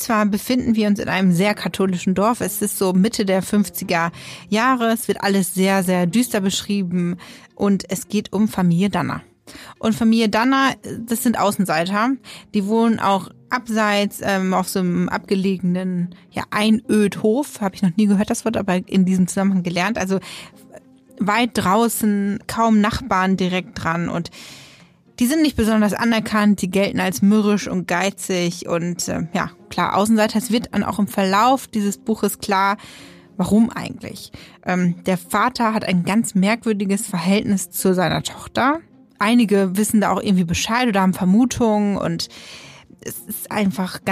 zwar 0.00 0.26
befinden 0.26 0.74
wir 0.74 0.88
uns 0.88 0.98
in 0.98 1.08
einem 1.08 1.32
sehr 1.32 1.54
katholischen 1.54 2.14
Dorf. 2.14 2.40
Es 2.40 2.60
ist 2.60 2.76
so 2.76 2.92
Mitte 2.92 3.24
der 3.24 3.42
50er 3.42 4.10
Jahre. 4.48 4.92
Es 4.92 5.08
wird 5.08 5.22
alles 5.22 5.54
sehr, 5.54 5.82
sehr 5.82 6.06
düster 6.06 6.40
beschrieben. 6.40 7.16
Und 7.54 7.90
es 7.90 8.08
geht 8.08 8.32
um 8.32 8.48
Familie 8.48 8.90
Danner. 8.90 9.22
Und 9.78 9.94
Familie 9.94 10.28
Danner, 10.28 10.74
das 11.00 11.22
sind 11.22 11.38
Außenseiter. 11.38 12.12
Die 12.54 12.66
wohnen 12.66 12.98
auch 12.98 13.30
abseits 13.50 14.20
ähm, 14.22 14.52
auf 14.52 14.68
so 14.68 14.80
einem 14.80 15.08
abgelegenen 15.08 16.14
ja, 16.30 16.44
Einödhof. 16.50 17.60
Habe 17.60 17.76
ich 17.76 17.82
noch 17.82 17.96
nie 17.96 18.06
gehört 18.06 18.30
das 18.30 18.44
Wort, 18.44 18.56
aber 18.56 18.76
in 18.88 19.04
diesem 19.04 19.26
Zusammenhang 19.26 19.62
gelernt. 19.62 19.96
Also 19.96 20.18
weit 21.18 21.50
draußen, 21.54 22.40
kaum 22.46 22.80
Nachbarn 22.80 23.36
direkt 23.36 23.82
dran 23.82 24.08
und 24.08 24.30
die 25.20 25.26
sind 25.26 25.42
nicht 25.42 25.56
besonders 25.56 25.94
anerkannt, 25.94 26.60
die 26.60 26.70
gelten 26.70 26.98
als 26.98 27.22
mürrisch 27.22 27.68
und 27.68 27.86
geizig 27.86 28.68
und 28.68 29.06
äh, 29.08 29.26
ja, 29.32 29.50
klar, 29.70 29.96
Außenseiter. 29.96 30.38
Es 30.38 30.50
wird 30.50 30.70
dann 30.72 30.82
auch 30.82 30.98
im 30.98 31.06
Verlauf 31.06 31.68
dieses 31.68 31.98
Buches 31.98 32.38
klar, 32.38 32.76
warum 33.36 33.70
eigentlich. 33.70 34.32
Ähm, 34.66 35.02
der 35.04 35.18
Vater 35.18 35.72
hat 35.72 35.84
ein 35.84 36.04
ganz 36.04 36.34
merkwürdiges 36.34 37.06
Verhältnis 37.06 37.70
zu 37.70 37.94
seiner 37.94 38.22
Tochter. 38.22 38.80
Einige 39.20 39.76
wissen 39.76 40.00
da 40.00 40.10
auch 40.10 40.20
irgendwie 40.20 40.44
Bescheid 40.44 40.88
oder 40.88 41.00
haben 41.00 41.14
Vermutungen 41.14 41.96
und 41.96 42.28
es 43.00 43.18
ist 43.28 43.52
einfach 43.52 44.04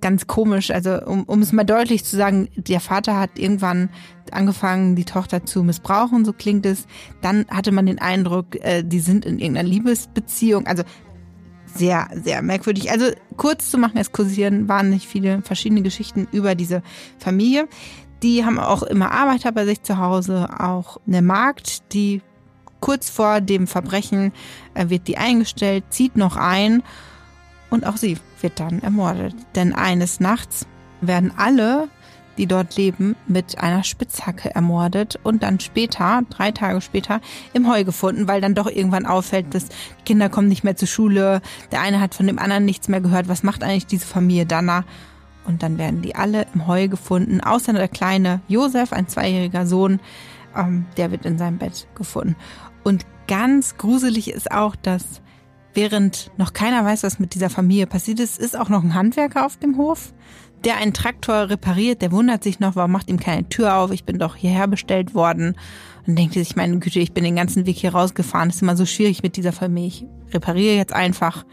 ganz, 0.00 0.26
komisch. 0.26 0.70
Also 0.70 1.02
um, 1.02 1.24
um 1.24 1.42
es 1.42 1.52
mal 1.52 1.64
deutlich 1.64 2.04
zu 2.04 2.16
sagen, 2.16 2.48
der 2.56 2.80
Vater 2.80 3.18
hat 3.18 3.38
irgendwann 3.38 3.90
angefangen, 4.30 4.96
die 4.96 5.04
Tochter 5.04 5.44
zu 5.44 5.62
missbrauchen, 5.62 6.24
so 6.24 6.32
klingt 6.32 6.66
es. 6.66 6.86
Dann 7.22 7.46
hatte 7.48 7.72
man 7.72 7.86
den 7.86 7.98
Eindruck, 7.98 8.56
äh, 8.64 8.82
die 8.82 9.00
sind 9.00 9.24
in 9.24 9.38
irgendeiner 9.38 9.68
Liebesbeziehung. 9.68 10.66
Also 10.66 10.82
sehr, 11.74 12.08
sehr 12.12 12.42
merkwürdig. 12.42 12.90
Also 12.90 13.06
kurz 13.36 13.70
zu 13.70 13.78
machen, 13.78 13.98
es 13.98 14.12
kursieren 14.12 14.68
wahnsinnig 14.68 15.06
viele 15.06 15.42
verschiedene 15.42 15.82
Geschichten 15.82 16.26
über 16.32 16.54
diese 16.54 16.82
Familie. 17.18 17.68
Die 18.22 18.44
haben 18.44 18.58
auch 18.58 18.82
immer 18.82 19.12
Arbeiter 19.12 19.52
bei 19.52 19.66
sich 19.66 19.82
zu 19.82 19.98
Hause, 19.98 20.48
auch 20.58 20.98
eine 21.06 21.22
Magd, 21.22 21.92
die 21.92 22.22
kurz 22.80 23.10
vor 23.10 23.40
dem 23.40 23.66
Verbrechen 23.66 24.32
äh, 24.74 24.88
wird 24.88 25.08
die 25.08 25.18
eingestellt, 25.18 25.84
zieht 25.90 26.16
noch 26.16 26.36
ein 26.36 26.82
und 27.70 27.86
auch 27.86 27.96
sie 27.96 28.18
wird 28.40 28.60
dann 28.60 28.82
ermordet. 28.82 29.34
Denn 29.54 29.74
eines 29.74 30.20
Nachts 30.20 30.66
werden 31.00 31.32
alle, 31.36 31.88
die 32.38 32.46
dort 32.46 32.76
leben, 32.76 33.16
mit 33.26 33.58
einer 33.58 33.82
Spitzhacke 33.82 34.54
ermordet 34.54 35.18
und 35.22 35.42
dann 35.42 35.58
später, 35.60 36.22
drei 36.30 36.52
Tage 36.52 36.80
später, 36.80 37.20
im 37.52 37.68
Heu 37.68 37.84
gefunden, 37.84 38.28
weil 38.28 38.40
dann 38.40 38.54
doch 38.54 38.66
irgendwann 38.68 39.06
auffällt, 39.06 39.54
dass 39.54 39.68
die 39.68 40.04
Kinder 40.04 40.28
kommen 40.28 40.48
nicht 40.48 40.64
mehr 40.64 40.76
zur 40.76 40.88
Schule, 40.88 41.40
der 41.72 41.80
eine 41.80 42.00
hat 42.00 42.14
von 42.14 42.26
dem 42.26 42.38
anderen 42.38 42.64
nichts 42.64 42.88
mehr 42.88 43.00
gehört, 43.00 43.28
was 43.28 43.42
macht 43.42 43.62
eigentlich 43.62 43.86
diese 43.86 44.06
Familie 44.06 44.46
danach? 44.46 44.84
Und 45.46 45.62
dann 45.62 45.78
werden 45.78 46.02
die 46.02 46.16
alle 46.16 46.46
im 46.54 46.66
Heu 46.66 46.88
gefunden, 46.88 47.40
außer 47.40 47.72
der 47.72 47.88
kleine 47.88 48.40
Josef, 48.48 48.92
ein 48.92 49.08
zweijähriger 49.08 49.66
Sohn, 49.66 50.00
ähm, 50.56 50.86
der 50.96 51.12
wird 51.12 51.24
in 51.24 51.38
seinem 51.38 51.58
Bett 51.58 51.86
gefunden. 51.94 52.36
Und 52.82 53.06
ganz 53.28 53.76
gruselig 53.76 54.30
ist 54.30 54.50
auch, 54.50 54.76
dass 54.76 55.22
Während 55.76 56.30
noch 56.38 56.54
keiner 56.54 56.86
weiß, 56.86 57.02
was 57.02 57.18
mit 57.18 57.34
dieser 57.34 57.50
Familie 57.50 57.86
passiert 57.86 58.18
ist, 58.18 58.38
ist 58.38 58.58
auch 58.58 58.70
noch 58.70 58.82
ein 58.82 58.94
Handwerker 58.94 59.44
auf 59.44 59.58
dem 59.58 59.76
Hof, 59.76 60.14
der 60.64 60.78
einen 60.78 60.94
Traktor 60.94 61.50
repariert. 61.50 62.00
Der 62.00 62.12
wundert 62.12 62.42
sich 62.42 62.60
noch, 62.60 62.76
warum 62.76 62.92
macht 62.92 63.10
ihm 63.10 63.20
keine 63.20 63.46
Tür 63.50 63.76
auf? 63.76 63.90
Ich 63.90 64.04
bin 64.04 64.18
doch 64.18 64.36
hierher 64.36 64.68
bestellt 64.68 65.14
worden. 65.14 65.54
Und 66.06 66.18
denkt 66.18 66.32
sich, 66.32 66.56
meine 66.56 66.78
Güte, 66.78 67.00
ich 67.00 67.12
bin 67.12 67.24
den 67.24 67.36
ganzen 67.36 67.66
Weg 67.66 67.76
hier 67.76 67.92
rausgefahren. 67.92 68.48
Ist 68.48 68.62
immer 68.62 68.74
so 68.74 68.86
schwierig 68.86 69.22
mit 69.22 69.36
dieser 69.36 69.52
Familie. 69.52 69.88
Ich 69.88 70.06
repariere 70.32 70.76
jetzt 70.76 70.94
einfach. 70.94 71.44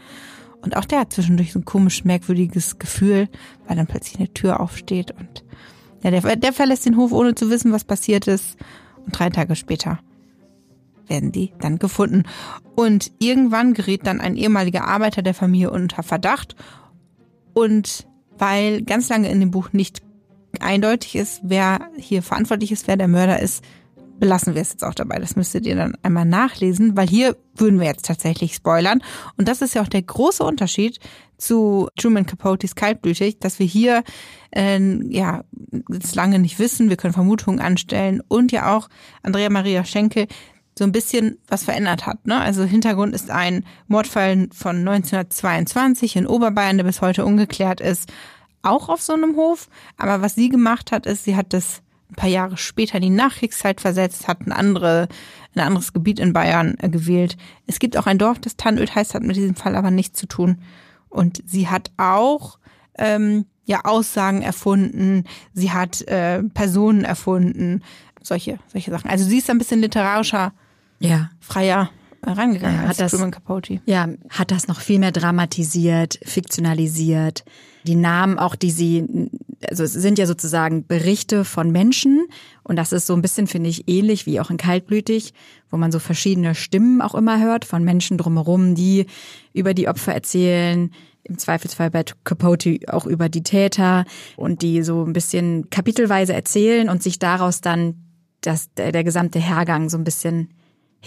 Und 0.62 0.74
auch 0.78 0.86
der 0.86 1.00
hat 1.00 1.12
zwischendurch 1.12 1.52
so 1.52 1.58
ein 1.58 1.66
komisch 1.66 2.04
merkwürdiges 2.04 2.78
Gefühl, 2.78 3.28
weil 3.66 3.76
dann 3.76 3.86
plötzlich 3.86 4.18
eine 4.18 4.32
Tür 4.32 4.58
aufsteht 4.60 5.10
und 5.10 5.44
ja, 6.02 6.10
der, 6.10 6.36
der 6.36 6.52
verlässt 6.54 6.86
den 6.86 6.96
Hof, 6.96 7.12
ohne 7.12 7.34
zu 7.34 7.50
wissen, 7.50 7.72
was 7.72 7.84
passiert 7.84 8.26
ist. 8.26 8.56
Und 9.04 9.18
drei 9.18 9.28
Tage 9.28 9.54
später 9.54 9.98
werden 11.06 11.32
die 11.32 11.52
dann 11.60 11.78
gefunden. 11.78 12.24
Und 12.74 13.12
irgendwann 13.18 13.74
gerät 13.74 14.06
dann 14.06 14.20
ein 14.20 14.36
ehemaliger 14.36 14.84
Arbeiter 14.86 15.22
der 15.22 15.34
Familie 15.34 15.70
unter 15.70 16.02
Verdacht. 16.02 16.56
Und 17.52 18.06
weil 18.38 18.82
ganz 18.82 19.08
lange 19.08 19.30
in 19.30 19.40
dem 19.40 19.50
Buch 19.50 19.72
nicht 19.72 20.02
eindeutig 20.60 21.16
ist, 21.16 21.40
wer 21.42 21.88
hier 21.96 22.22
verantwortlich 22.22 22.72
ist, 22.72 22.86
wer 22.86 22.96
der 22.96 23.08
Mörder 23.08 23.40
ist, 23.40 23.64
belassen 24.18 24.54
wir 24.54 24.62
es 24.62 24.70
jetzt 24.70 24.84
auch 24.84 24.94
dabei. 24.94 25.18
Das 25.18 25.36
müsstet 25.36 25.66
ihr 25.66 25.76
dann 25.76 25.96
einmal 26.02 26.24
nachlesen, 26.24 26.96
weil 26.96 27.08
hier 27.08 27.36
würden 27.56 27.80
wir 27.80 27.86
jetzt 27.86 28.06
tatsächlich 28.06 28.54
spoilern. 28.54 29.02
Und 29.36 29.48
das 29.48 29.62
ist 29.62 29.74
ja 29.74 29.82
auch 29.82 29.88
der 29.88 30.02
große 30.02 30.42
Unterschied 30.42 30.98
zu 31.36 31.88
Truman 31.96 32.26
Capotes 32.26 32.74
Kaltblütig, 32.74 33.38
dass 33.40 33.58
wir 33.58 33.66
hier 33.66 34.02
äh, 34.54 34.78
ja 35.08 35.44
lange 36.14 36.38
nicht 36.38 36.58
wissen. 36.58 36.88
Wir 36.88 36.96
können 36.96 37.12
Vermutungen 37.12 37.60
anstellen 37.60 38.22
und 38.28 38.52
ja 38.52 38.76
auch 38.76 38.88
Andrea 39.22 39.50
Maria 39.50 39.84
Schenke 39.84 40.26
so 40.76 40.84
ein 40.84 40.92
bisschen 40.92 41.38
was 41.48 41.64
verändert 41.64 42.06
hat. 42.06 42.26
Ne? 42.26 42.38
Also 42.38 42.64
Hintergrund 42.64 43.14
ist 43.14 43.30
ein 43.30 43.64
Mordfall 43.86 44.48
von 44.52 44.78
1922 44.78 46.16
in 46.16 46.26
Oberbayern, 46.26 46.76
der 46.78 46.84
bis 46.84 47.00
heute 47.00 47.24
ungeklärt 47.24 47.80
ist, 47.80 48.12
auch 48.62 48.88
auf 48.88 49.00
so 49.00 49.12
einem 49.12 49.36
Hof. 49.36 49.68
Aber 49.96 50.20
was 50.20 50.34
sie 50.34 50.48
gemacht 50.48 50.90
hat, 50.90 51.06
ist, 51.06 51.24
sie 51.24 51.36
hat 51.36 51.52
das 51.52 51.82
ein 52.10 52.16
paar 52.16 52.28
Jahre 52.28 52.56
später 52.56 52.96
in 52.96 53.02
die 53.02 53.10
Nachkriegszeit 53.10 53.80
versetzt, 53.80 54.26
hat 54.28 54.40
ein, 54.40 54.52
andere, 54.52 55.08
ein 55.54 55.60
anderes 55.60 55.92
Gebiet 55.92 56.18
in 56.18 56.32
Bayern 56.32 56.76
äh, 56.78 56.88
gewählt. 56.88 57.36
Es 57.66 57.78
gibt 57.78 57.96
auch 57.96 58.06
ein 58.06 58.18
Dorf, 58.18 58.38
das 58.40 58.56
Tannöd 58.56 58.94
heißt, 58.94 59.14
hat 59.14 59.22
mit 59.22 59.36
diesem 59.36 59.54
Fall 59.54 59.76
aber 59.76 59.90
nichts 59.90 60.18
zu 60.18 60.26
tun. 60.26 60.58
Und 61.08 61.42
sie 61.46 61.68
hat 61.68 61.92
auch 61.96 62.58
ähm, 62.98 63.46
ja 63.64 63.84
Aussagen 63.84 64.42
erfunden, 64.42 65.24
sie 65.52 65.72
hat 65.72 66.02
äh, 66.02 66.42
Personen 66.42 67.04
erfunden, 67.04 67.82
solche 68.20 68.58
solche 68.68 68.90
Sachen. 68.90 69.10
Also 69.10 69.24
sie 69.24 69.38
ist 69.38 69.48
ein 69.50 69.58
bisschen 69.58 69.80
literarischer 69.80 70.52
ja. 71.08 71.30
freier 71.40 71.90
rangegangen 72.32 72.82
ja, 72.82 72.88
hat 72.88 73.00
das, 73.00 73.12
Truman 73.12 73.30
Capote. 73.30 73.80
Ja, 73.86 74.08
hat 74.30 74.50
das 74.50 74.68
noch 74.68 74.80
viel 74.80 74.98
mehr 74.98 75.12
dramatisiert, 75.12 76.18
fiktionalisiert. 76.22 77.44
Die 77.86 77.96
Namen 77.96 78.38
auch, 78.38 78.54
die 78.54 78.70
sie, 78.70 79.28
also 79.68 79.84
es 79.84 79.92
sind 79.92 80.18
ja 80.18 80.26
sozusagen 80.26 80.86
Berichte 80.86 81.44
von 81.44 81.70
Menschen 81.70 82.26
und 82.62 82.76
das 82.76 82.92
ist 82.92 83.06
so 83.06 83.14
ein 83.14 83.22
bisschen, 83.22 83.46
finde 83.46 83.68
ich, 83.68 83.88
ähnlich 83.88 84.26
wie 84.26 84.40
auch 84.40 84.50
in 84.50 84.56
Kaltblütig, 84.56 85.34
wo 85.70 85.76
man 85.76 85.92
so 85.92 85.98
verschiedene 85.98 86.54
Stimmen 86.54 87.02
auch 87.02 87.14
immer 87.14 87.40
hört 87.40 87.64
von 87.64 87.84
Menschen 87.84 88.16
drumherum, 88.16 88.74
die 88.74 89.06
über 89.52 89.74
die 89.74 89.88
Opfer 89.88 90.14
erzählen, 90.14 90.90
im 91.24 91.38
Zweifelsfall 91.38 91.90
bei 91.90 92.04
Capote 92.24 92.80
auch 92.88 93.06
über 93.06 93.28
die 93.28 93.42
Täter 93.42 94.04
und 94.36 94.62
die 94.62 94.82
so 94.82 95.04
ein 95.04 95.14
bisschen 95.14 95.70
kapitelweise 95.70 96.34
erzählen 96.34 96.88
und 96.90 97.02
sich 97.02 97.18
daraus 97.18 97.60
dann 97.60 97.94
das, 98.42 98.72
der, 98.74 98.92
der 98.92 99.04
gesamte 99.04 99.38
Hergang 99.38 99.88
so 99.88 99.96
ein 99.96 100.04
bisschen 100.04 100.50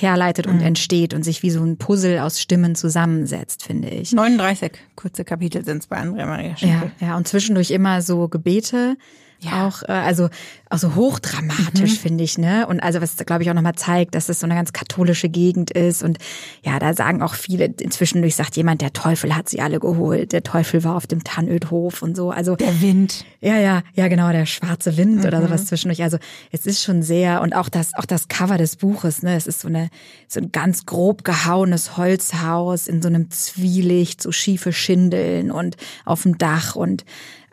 herleitet 0.01 0.47
und 0.47 0.57
mhm. 0.57 0.67
entsteht 0.67 1.13
und 1.13 1.23
sich 1.23 1.43
wie 1.43 1.49
so 1.49 1.63
ein 1.63 1.77
Puzzle 1.77 2.19
aus 2.19 2.39
Stimmen 2.39 2.75
zusammensetzt, 2.75 3.63
finde 3.63 3.89
ich. 3.89 4.12
39 4.12 4.71
kurze 4.95 5.25
Kapitel 5.25 5.65
sind 5.65 5.79
es 5.79 5.88
bei 5.88 5.97
Andrea 5.97 6.25
Maria 6.25 6.55
Schenkel. 6.55 6.91
Ja, 6.99 7.07
ja, 7.07 7.17
und 7.17 7.27
zwischendurch 7.27 7.71
immer 7.71 8.01
so 8.01 8.27
Gebete 8.27 8.95
Ja. 9.39 9.67
Auch, 9.67 9.84
äh, 9.84 9.91
also, 9.91 10.30
auch 10.69 10.80
so 10.80 10.95
hochdramatisch, 10.95 11.91
mhm. 11.91 11.97
finde 11.97 12.23
ich, 12.23 12.38
ne? 12.38 12.67
Und 12.67 12.82
also, 12.82 13.02
was, 13.02 13.15
glaube 13.17 13.43
ich, 13.43 13.50
auch 13.50 13.54
nochmal 13.54 13.76
zeigt, 13.76 14.15
dass 14.15 14.30
es 14.30 14.39
so 14.39 14.45
eine 14.45 14.56
ganz 14.56 14.73
katholische 14.73 15.30
Gegend 15.30 15.71
ist. 15.71 16.04
Und 16.04 16.17
ja, 16.63 16.80
da 16.80 16.93
sagen 16.93 17.21
auch 17.21 17.36
viele, 17.36 17.65
inzwischen 17.65 18.21
durch 18.21 18.36
sagt 18.36 18.58
jemand, 18.58 18.82
der 18.82 18.93
Teufel 18.93 19.36
hat 19.36 19.47
sie 19.47 19.62
alle 19.62 19.80
geholt. 19.80 20.32
Der 20.32 20.43
Teufel 20.43 20.84
war 20.84 20.95
auf 20.95 21.08
dem 21.08 21.23
Tannödhof 21.23 22.02
und 22.02 22.17
so. 22.17 22.32
Also. 22.32 22.56
Der 22.56 22.82
Wind. 22.82 23.26
Ja, 23.39 23.58
ja, 23.58 23.84
ja, 23.93 24.08
genau, 24.08 24.32
der 24.32 24.45
schwarze 24.45 24.97
Wind 24.97 25.19
mhm. 25.19 25.26
oder 25.26 25.41
sowas 25.41 25.67
zwischendurch. 25.67 26.02
Also, 26.02 26.17
es 26.52 26.65
ist 26.65 26.84
schon 26.84 27.04
sehr, 27.04 27.41
und 27.41 27.54
auch 27.54 27.69
das, 27.69 27.93
auch 27.93 28.06
das 28.06 28.28
Cover 28.28 28.58
des 28.58 28.76
Buches, 28.76 29.21
ne? 29.21 29.36
Es 29.36 29.45
ist 29.45 29.62
so 29.62 29.67
eine, 29.67 29.89
so 30.28 30.39
ein 30.39 30.52
ganz 30.52 30.86
grob 30.86 31.23
gehauenes 31.23 31.95
Holzhaus 31.95 32.88
in 32.88 33.02
so 33.02 33.08
einem 33.08 33.30
Zwielicht, 33.30 34.21
so 34.21 34.32
schiefe 34.32 34.73
Schindeln 34.73 35.52
und 35.52 35.78
auf 36.06 36.23
dem 36.23 36.38
Dach 36.38 36.76
und 36.76 37.06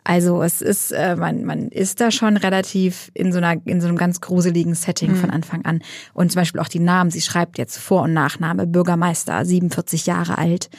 also 0.05 0.43
es 0.43 0.61
ist, 0.61 0.91
äh, 0.91 1.15
man, 1.15 1.43
man 1.45 1.69
ist 1.69 1.99
da 1.99 2.11
schon 2.11 2.37
relativ 2.37 3.09
in 3.15 3.31
so 3.31 3.39
einer, 3.39 3.59
in 3.65 3.81
so 3.81 3.87
einem 3.87 3.97
ganz 3.97 4.21
gruseligen 4.21 4.75
Setting 4.75 5.11
mhm. 5.11 5.15
von 5.15 5.31
Anfang 5.31 5.65
an. 5.65 5.81
Und 6.13 6.31
zum 6.31 6.41
Beispiel 6.41 6.61
auch 6.61 6.67
die 6.67 6.79
Namen, 6.79 7.09
sie 7.09 7.21
schreibt 7.21 7.57
jetzt 7.57 7.77
Vor- 7.77 8.03
und 8.03 8.13
Nachname, 8.13 8.67
Bürgermeister, 8.67 9.43
47 9.43 10.05
Jahre 10.05 10.37
alt. 10.37 10.69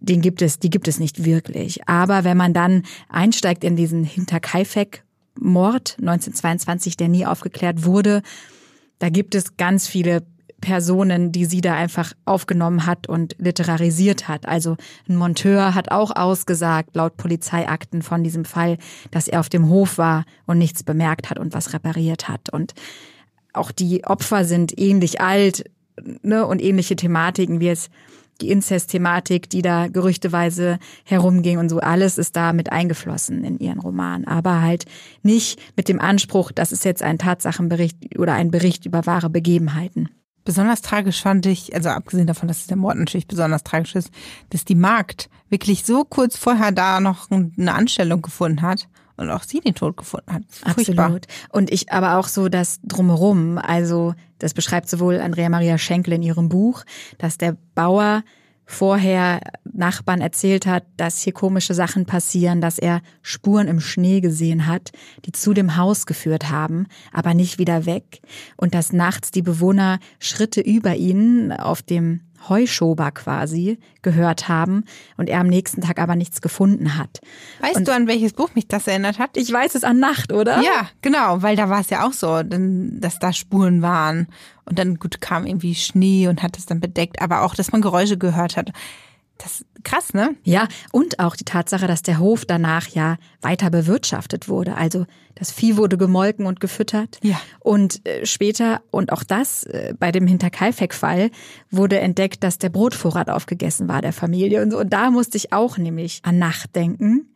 Den 0.00 0.20
gibt 0.20 0.42
es, 0.42 0.58
die 0.58 0.68
gibt 0.68 0.88
es 0.88 0.98
nicht 0.98 1.24
wirklich. 1.24 1.88
Aber 1.88 2.24
wenn 2.24 2.36
man 2.36 2.54
dann 2.54 2.82
einsteigt 3.08 3.62
in 3.62 3.76
diesen 3.76 4.02
Hinterkaifeck-Mord 4.02 5.96
1922, 6.00 6.96
der 6.96 7.06
nie 7.08 7.24
aufgeklärt 7.24 7.84
wurde, 7.84 8.20
da 8.98 9.10
gibt 9.10 9.36
es 9.36 9.56
ganz 9.56 9.86
viele 9.86 10.24
Personen, 10.62 11.32
die 11.32 11.44
sie 11.44 11.60
da 11.60 11.74
einfach 11.74 12.14
aufgenommen 12.24 12.86
hat 12.86 13.06
und 13.06 13.36
literarisiert 13.38 14.28
hat. 14.28 14.48
Also 14.48 14.78
ein 15.06 15.16
Monteur 15.16 15.74
hat 15.74 15.90
auch 15.90 16.16
ausgesagt, 16.16 16.96
laut 16.96 17.18
Polizeiakten 17.18 18.00
von 18.00 18.24
diesem 18.24 18.46
Fall, 18.46 18.78
dass 19.10 19.28
er 19.28 19.40
auf 19.40 19.50
dem 19.50 19.68
Hof 19.68 19.98
war 19.98 20.24
und 20.46 20.56
nichts 20.56 20.82
bemerkt 20.82 21.28
hat 21.28 21.38
und 21.38 21.52
was 21.52 21.74
repariert 21.74 22.28
hat. 22.28 22.48
Und 22.50 22.72
auch 23.52 23.70
die 23.72 24.04
Opfer 24.04 24.46
sind 24.46 24.78
ähnlich 24.78 25.20
alt 25.20 25.64
ne, 26.22 26.46
und 26.46 26.62
ähnliche 26.62 26.96
Thematiken 26.96 27.60
wie 27.60 27.66
jetzt 27.66 27.90
die 28.40 28.50
Inzest-Thematik, 28.50 29.50
die 29.50 29.62
da 29.62 29.88
gerüchteweise 29.88 30.78
herumging 31.04 31.58
und 31.58 31.68
so. 31.68 31.80
Alles 31.80 32.18
ist 32.18 32.34
da 32.34 32.52
mit 32.52 32.72
eingeflossen 32.72 33.44
in 33.44 33.58
ihren 33.58 33.78
Roman. 33.78 34.24
Aber 34.24 34.62
halt 34.62 34.86
nicht 35.22 35.60
mit 35.76 35.88
dem 35.88 36.00
Anspruch, 36.00 36.50
das 36.50 36.72
ist 36.72 36.84
jetzt 36.84 37.02
ein 37.02 37.18
Tatsachenbericht 37.18 38.18
oder 38.18 38.32
ein 38.32 38.50
Bericht 38.50 38.86
über 38.86 39.06
wahre 39.06 39.28
Begebenheiten. 39.30 40.08
Besonders 40.44 40.82
tragisch 40.82 41.22
fand 41.22 41.46
ich, 41.46 41.74
also 41.74 41.90
abgesehen 41.90 42.26
davon, 42.26 42.48
dass 42.48 42.66
der 42.66 42.76
Mord 42.76 42.96
natürlich 42.96 43.26
besonders 43.26 43.62
tragisch 43.62 43.94
ist, 43.94 44.10
dass 44.50 44.64
die 44.64 44.74
Magd 44.74 45.28
wirklich 45.48 45.84
so 45.84 46.04
kurz 46.04 46.36
vorher 46.36 46.72
da 46.72 47.00
noch 47.00 47.30
eine 47.30 47.74
Anstellung 47.74 48.22
gefunden 48.22 48.62
hat 48.62 48.88
und 49.16 49.30
auch 49.30 49.42
sie 49.42 49.60
den 49.60 49.74
Tod 49.74 49.96
gefunden 49.96 50.32
hat. 50.32 50.42
Furchtbar. 50.48 51.04
Absolut. 51.04 51.26
Und 51.50 51.70
ich 51.70 51.92
aber 51.92 52.16
auch 52.18 52.28
so 52.28 52.48
das 52.48 52.80
drumherum. 52.82 53.58
Also 53.58 54.14
das 54.38 54.54
beschreibt 54.54 54.88
sowohl 54.88 55.20
Andrea 55.20 55.48
Maria 55.48 55.78
Schenkel 55.78 56.14
in 56.14 56.22
ihrem 56.22 56.48
Buch, 56.48 56.84
dass 57.18 57.38
der 57.38 57.56
Bauer 57.74 58.24
vorher 58.72 59.40
Nachbarn 59.64 60.20
erzählt 60.20 60.66
hat, 60.66 60.84
dass 60.96 61.20
hier 61.20 61.32
komische 61.32 61.74
Sachen 61.74 62.06
passieren, 62.06 62.60
dass 62.60 62.78
er 62.78 63.00
Spuren 63.22 63.68
im 63.68 63.80
Schnee 63.80 64.20
gesehen 64.20 64.66
hat, 64.66 64.90
die 65.24 65.32
zu 65.32 65.54
dem 65.54 65.76
Haus 65.76 66.06
geführt 66.06 66.50
haben, 66.50 66.86
aber 67.12 67.34
nicht 67.34 67.58
wieder 67.58 67.86
weg 67.86 68.20
und 68.56 68.74
dass 68.74 68.92
nachts 68.92 69.30
die 69.30 69.42
Bewohner 69.42 69.98
Schritte 70.18 70.60
über 70.60 70.94
ihn 70.94 71.52
auf 71.52 71.82
dem 71.82 72.20
Heuschober 72.48 73.10
quasi 73.12 73.78
gehört 74.02 74.48
haben 74.48 74.84
und 75.16 75.28
er 75.28 75.40
am 75.40 75.46
nächsten 75.46 75.80
Tag 75.80 76.00
aber 76.00 76.16
nichts 76.16 76.40
gefunden 76.40 76.98
hat. 76.98 77.20
Weißt 77.60 77.76
und 77.76 77.88
du, 77.88 77.92
an 77.94 78.08
welches 78.08 78.32
Buch 78.32 78.50
mich 78.54 78.66
das 78.66 78.86
erinnert 78.86 79.18
hat? 79.18 79.36
Ich 79.36 79.52
weiß 79.52 79.74
es 79.74 79.84
an 79.84 80.00
Nacht, 80.00 80.32
oder? 80.32 80.60
Ja, 80.60 80.88
genau, 81.02 81.42
weil 81.42 81.56
da 81.56 81.68
war 81.68 81.80
es 81.80 81.90
ja 81.90 82.06
auch 82.06 82.12
so, 82.12 82.42
dass 82.42 83.18
da 83.18 83.32
Spuren 83.32 83.82
waren 83.82 84.26
und 84.64 84.78
dann 84.78 84.96
gut 84.96 85.20
kam 85.20 85.46
irgendwie 85.46 85.74
Schnee 85.74 86.28
und 86.28 86.42
hat 86.42 86.58
es 86.58 86.66
dann 86.66 86.80
bedeckt, 86.80 87.20
aber 87.20 87.42
auch, 87.42 87.54
dass 87.54 87.72
man 87.72 87.82
Geräusche 87.82 88.18
gehört 88.18 88.56
hat. 88.56 88.72
Das 89.38 89.64
krass, 89.82 90.14
ne? 90.14 90.36
Ja, 90.44 90.68
und 90.92 91.18
auch 91.18 91.34
die 91.34 91.44
Tatsache, 91.44 91.88
dass 91.88 92.02
der 92.02 92.18
Hof 92.18 92.44
danach 92.44 92.86
ja 92.88 93.16
weiter 93.40 93.70
bewirtschaftet 93.70 94.48
wurde. 94.48 94.76
Also 94.76 95.06
das 95.34 95.50
Vieh 95.50 95.76
wurde 95.76 95.98
gemolken 95.98 96.46
und 96.46 96.60
gefüttert. 96.60 97.18
Ja. 97.22 97.40
Und 97.58 98.06
äh, 98.06 98.24
später, 98.24 98.82
und 98.90 99.10
auch 99.10 99.24
das 99.24 99.64
äh, 99.64 99.94
bei 99.98 100.12
dem 100.12 100.26
Hinterkaifeck-Fall, 100.26 101.30
wurde 101.70 101.98
entdeckt, 101.98 102.44
dass 102.44 102.58
der 102.58 102.68
Brotvorrat 102.68 103.30
aufgegessen 103.30 103.88
war 103.88 104.02
der 104.02 104.12
Familie. 104.12 104.62
Und, 104.62 104.70
so. 104.70 104.78
und 104.78 104.92
da 104.92 105.10
musste 105.10 105.36
ich 105.36 105.52
auch 105.52 105.78
nämlich 105.78 106.20
an 106.22 106.38
Nacht 106.38 106.76
denken. 106.76 107.32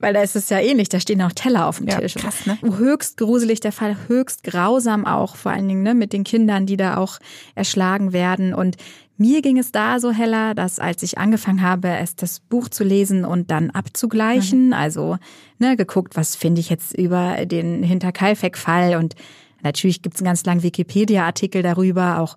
Weil 0.00 0.12
da 0.12 0.22
ist 0.22 0.34
es 0.36 0.50
ja 0.50 0.58
ähnlich, 0.58 0.88
da 0.88 0.98
stehen 0.98 1.22
auch 1.22 1.32
Teller 1.32 1.66
auf 1.66 1.78
dem 1.78 1.88
ja, 1.88 1.98
Tisch. 1.98 2.14
Krass, 2.14 2.46
ne? 2.46 2.58
Höchst 2.62 3.16
gruselig 3.16 3.60
der 3.60 3.72
Fall, 3.72 3.96
höchst 4.08 4.42
grausam 4.42 5.06
auch, 5.06 5.36
vor 5.36 5.52
allen 5.52 5.68
Dingen 5.68 5.82
ne, 5.82 5.94
mit 5.94 6.12
den 6.12 6.24
Kindern, 6.24 6.66
die 6.66 6.76
da 6.76 6.96
auch 6.96 7.18
erschlagen 7.54 8.12
werden. 8.12 8.54
Und 8.54 8.76
mir 9.16 9.42
ging 9.42 9.58
es 9.58 9.70
da 9.70 10.00
so 10.00 10.10
heller, 10.10 10.54
dass 10.54 10.80
als 10.80 11.02
ich 11.04 11.18
angefangen 11.18 11.62
habe, 11.62 11.88
es 11.88 12.16
das 12.16 12.40
Buch 12.40 12.68
zu 12.68 12.82
lesen 12.82 13.24
und 13.24 13.50
dann 13.50 13.70
abzugleichen, 13.70 14.68
mhm. 14.68 14.72
also 14.72 15.16
ne, 15.58 15.76
geguckt, 15.76 16.16
was 16.16 16.34
finde 16.34 16.60
ich 16.60 16.70
jetzt 16.70 16.96
über 16.98 17.46
den 17.46 17.82
Hinterkaifeck-Fall 17.84 18.96
und 18.96 19.14
natürlich 19.62 20.02
gibt 20.02 20.16
es 20.16 20.20
einen 20.20 20.26
ganz 20.26 20.44
langen 20.44 20.64
Wikipedia-Artikel 20.64 21.62
darüber, 21.62 22.18
auch 22.18 22.36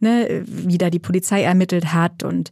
ne, 0.00 0.42
wie 0.46 0.78
da 0.78 0.88
die 0.88 0.98
Polizei 0.98 1.42
ermittelt 1.42 1.92
hat 1.92 2.22
und 2.22 2.50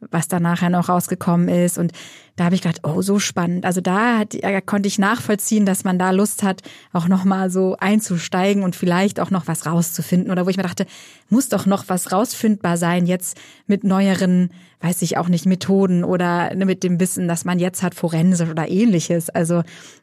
was 0.00 0.28
da 0.28 0.40
nachher 0.40 0.70
noch 0.70 0.88
rausgekommen 0.88 1.48
ist. 1.48 1.78
Und 1.78 1.92
da 2.36 2.44
habe 2.44 2.54
ich 2.54 2.60
gedacht, 2.60 2.80
oh, 2.84 3.00
so 3.00 3.18
spannend. 3.18 3.64
Also 3.64 3.80
da 3.80 4.18
hat, 4.18 4.34
ja, 4.34 4.60
konnte 4.60 4.88
ich 4.88 4.98
nachvollziehen, 4.98 5.64
dass 5.64 5.84
man 5.84 5.98
da 5.98 6.10
Lust 6.10 6.42
hat, 6.42 6.62
auch 6.92 7.08
nochmal 7.08 7.50
so 7.50 7.76
einzusteigen 7.80 8.62
und 8.62 8.76
vielleicht 8.76 9.20
auch 9.20 9.30
noch 9.30 9.48
was 9.48 9.64
rauszufinden. 9.64 10.30
Oder 10.30 10.44
wo 10.44 10.50
ich 10.50 10.58
mir 10.58 10.62
dachte, 10.62 10.86
muss 11.30 11.48
doch 11.48 11.64
noch 11.64 11.88
was 11.88 12.12
rausfindbar 12.12 12.76
sein, 12.76 13.06
jetzt 13.06 13.38
mit 13.66 13.84
neueren, 13.84 14.50
weiß 14.80 15.00
ich 15.00 15.16
auch 15.16 15.28
nicht, 15.28 15.46
Methoden 15.46 16.04
oder 16.04 16.54
mit 16.54 16.84
dem 16.84 17.00
Wissen, 17.00 17.26
dass 17.26 17.46
man 17.46 17.58
jetzt 17.58 17.82
hat, 17.82 17.94
forensisch 17.94 18.50
oder 18.50 18.68
ähnliches. 18.68 19.30
Also 19.30 19.62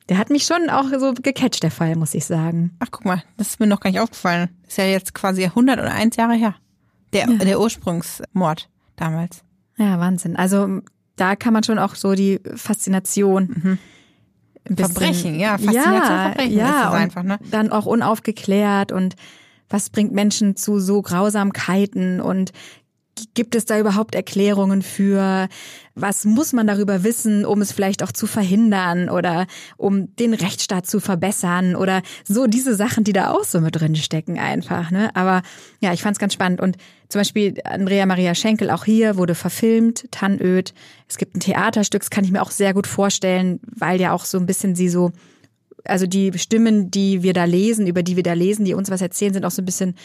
der 0.10 0.18
hat 0.18 0.32
mich 0.32 0.46
schon 0.46 0.72
auch 0.72 0.86
so 1.00 1.14
gecatcht, 1.14 1.62
der 1.62 1.72
Fall, 1.72 1.96
muss 1.96 2.16
ich 2.16 2.26
sagen. 2.26 2.76
Ach, 2.80 2.88
guck 2.90 3.06
mal, 3.06 3.24
das 3.38 3.50
ist 3.50 3.60
mir 3.60 3.68
noch 3.68 3.80
gar 3.80 3.92
nicht 3.92 4.00
aufgefallen. 4.00 4.50
Ist 4.68 4.80
ja 4.80 4.86
jetzt 4.86 5.14
quasi 5.14 5.46
101 5.46 6.16
Jahre 6.16 6.34
her. 6.34 6.56
Der, 7.14 7.30
ja. 7.30 7.38
der 7.38 7.60
Ursprungsmord 7.60 8.70
damals. 8.96 9.44
Ja, 9.78 10.00
Wahnsinn. 10.00 10.36
Also 10.36 10.82
da 11.16 11.36
kann 11.36 11.54
man 11.54 11.64
schon 11.64 11.80
auch 11.80 11.96
so 11.96 12.14
die 12.14 12.40
Faszination. 12.56 13.50
Mhm. 13.64 13.78
Verbrechen, 14.78 15.40
ja, 15.40 15.58
Faszination 15.58 15.94
ja, 15.94 16.32
Verbrechen 16.32 16.58
ja, 16.58 16.88
ist 16.88 16.94
einfach, 16.94 17.24
ne? 17.24 17.38
Dann 17.52 17.70
auch 17.70 17.86
unaufgeklärt 17.86 18.94
und 18.94 19.16
was 19.70 19.90
bringt 19.90 20.14
Menschen 20.14 20.56
zu 20.56 20.80
so 20.80 21.02
Grausamkeiten 21.02 22.22
und 22.22 22.54
Gibt 23.36 23.56
es 23.56 23.66
da 23.66 23.80
überhaupt 23.80 24.16
Erklärungen 24.16 24.82
für? 24.82 25.48
Was 25.96 26.26
muss 26.26 26.54
man 26.54 26.66
darüber 26.66 27.04
wissen, 27.04 27.46
um 27.46 27.62
es 27.62 27.72
vielleicht 27.72 28.02
auch 28.04 28.12
zu 28.12 28.26
verhindern 28.26 29.10
oder 29.10 29.46
um 29.78 30.16
den 30.16 30.34
Rechtsstaat 30.34 30.88
zu 30.88 31.00
verbessern 31.00 31.76
oder 31.76 32.02
so 32.24 32.48
diese 32.48 32.76
Sachen, 32.76 33.04
die 33.04 33.14
da 33.14 33.32
auch 33.32 33.44
so 33.44 33.62
mit 33.62 33.80
drin 33.80 33.96
stecken 33.96 34.40
einfach. 34.40 34.90
Ne? 34.90 35.16
Aber 35.16 35.44
ja, 35.80 35.94
ich 35.94 36.02
fand 36.02 36.16
es 36.16 36.20
ganz 36.20 36.34
spannend. 36.34 36.60
Und 36.60 36.78
zum 37.10 37.20
Beispiel 37.20 37.56
Andrea 37.64 38.06
Maria 38.08 38.34
Schenkel, 38.34 38.72
auch 38.72 38.86
hier 38.86 39.18
wurde 39.18 39.36
verfilmt, 39.36 40.06
Tannöd. 40.10 40.74
Es 41.08 41.18
gibt 41.18 41.36
ein 41.36 41.40
Theaterstück, 41.40 42.02
das 42.02 42.10
kann 42.10 42.26
ich 42.26 42.32
mir 42.32 42.42
auch 42.42 42.52
sehr 42.52 42.74
gut 42.74 42.88
vorstellen, 42.88 43.60
weil 43.64 44.02
ja 44.02 44.14
auch 44.14 44.26
so 44.26 44.40
ein 44.40 44.48
bisschen 44.48 44.76
sie 44.76 44.90
so 44.90 45.12
also 45.86 46.08
die 46.08 46.32
Stimmen, 46.38 46.92
die 46.92 47.24
wir 47.24 47.34
da 47.34 47.46
lesen, 47.46 47.88
über 47.88 48.04
die 48.04 48.16
wir 48.16 48.24
da 48.24 48.34
lesen, 48.34 48.66
die 48.66 48.74
uns 48.74 48.90
was 48.90 49.02
erzählen, 49.02 49.34
sind 49.34 49.46
auch 49.46 49.52
so 49.52 49.62
ein 49.62 49.66
bisschen 49.66 49.96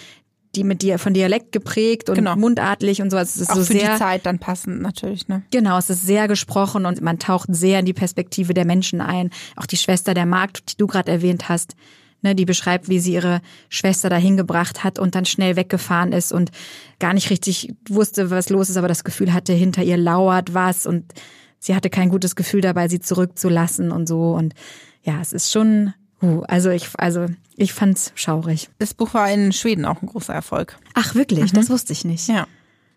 die 0.58 0.64
mit 0.64 0.82
dir 0.82 0.98
von 0.98 1.14
Dialekt 1.14 1.52
geprägt 1.52 2.08
und 2.10 2.16
genau. 2.16 2.36
mundartlich 2.36 3.00
und 3.00 3.10
so. 3.10 3.16
Also 3.16 3.30
es 3.30 3.42
ist 3.42 3.50
Auch 3.50 3.56
so 3.56 3.64
für 3.64 3.72
sehr, 3.74 3.92
die 3.92 3.98
Zeit 3.98 4.26
dann 4.26 4.38
passend 4.38 4.82
natürlich, 4.82 5.28
ne? 5.28 5.42
Genau, 5.52 5.78
es 5.78 5.88
ist 5.88 6.04
sehr 6.04 6.26
gesprochen 6.26 6.84
und 6.84 7.00
man 7.00 7.18
taucht 7.18 7.48
sehr 7.50 7.78
in 7.78 7.86
die 7.86 7.92
Perspektive 7.92 8.54
der 8.54 8.64
Menschen 8.64 9.00
ein. 9.00 9.30
Auch 9.56 9.66
die 9.66 9.76
Schwester 9.76 10.14
der 10.14 10.26
Magd, 10.26 10.72
die 10.72 10.76
du 10.76 10.86
gerade 10.86 11.12
erwähnt 11.12 11.48
hast, 11.48 11.76
ne, 12.22 12.34
die 12.34 12.44
beschreibt, 12.44 12.88
wie 12.88 12.98
sie 12.98 13.14
ihre 13.14 13.40
Schwester 13.68 14.08
dahin 14.08 14.36
gebracht 14.36 14.82
hat 14.82 14.98
und 14.98 15.14
dann 15.14 15.24
schnell 15.24 15.54
weggefahren 15.54 16.12
ist 16.12 16.32
und 16.32 16.50
gar 16.98 17.14
nicht 17.14 17.30
richtig 17.30 17.74
wusste, 17.88 18.30
was 18.30 18.50
los 18.50 18.68
ist, 18.68 18.76
aber 18.76 18.88
das 18.88 19.04
Gefühl 19.04 19.32
hatte, 19.32 19.52
hinter 19.52 19.84
ihr 19.84 19.96
lauert 19.96 20.54
was 20.54 20.86
und 20.86 21.12
sie 21.60 21.76
hatte 21.76 21.90
kein 21.90 22.08
gutes 22.08 22.34
Gefühl 22.34 22.60
dabei, 22.60 22.88
sie 22.88 23.00
zurückzulassen 23.00 23.92
und 23.92 24.08
so. 24.08 24.32
Und 24.32 24.54
ja, 25.02 25.20
es 25.20 25.32
ist 25.32 25.52
schon 25.52 25.94
Uh, 26.20 26.42
also 26.48 26.70
ich, 26.70 26.88
also 26.98 27.26
ich 27.57 27.72
fand's 27.72 28.12
schaurig. 28.14 28.70
Das 28.78 28.94
Buch 28.94 29.14
war 29.14 29.31
in 29.31 29.52
Schweden 29.52 29.85
auch 29.85 30.02
ein 30.02 30.09
großer 30.09 30.35
Erfolg. 30.35 30.76
Ach 30.94 31.14
wirklich? 31.14 31.52
Mhm. 31.52 31.57
Das 31.57 31.70
wusste 31.70 31.92
ich 31.92 32.04
nicht. 32.04 32.28
Ja. 32.28 32.46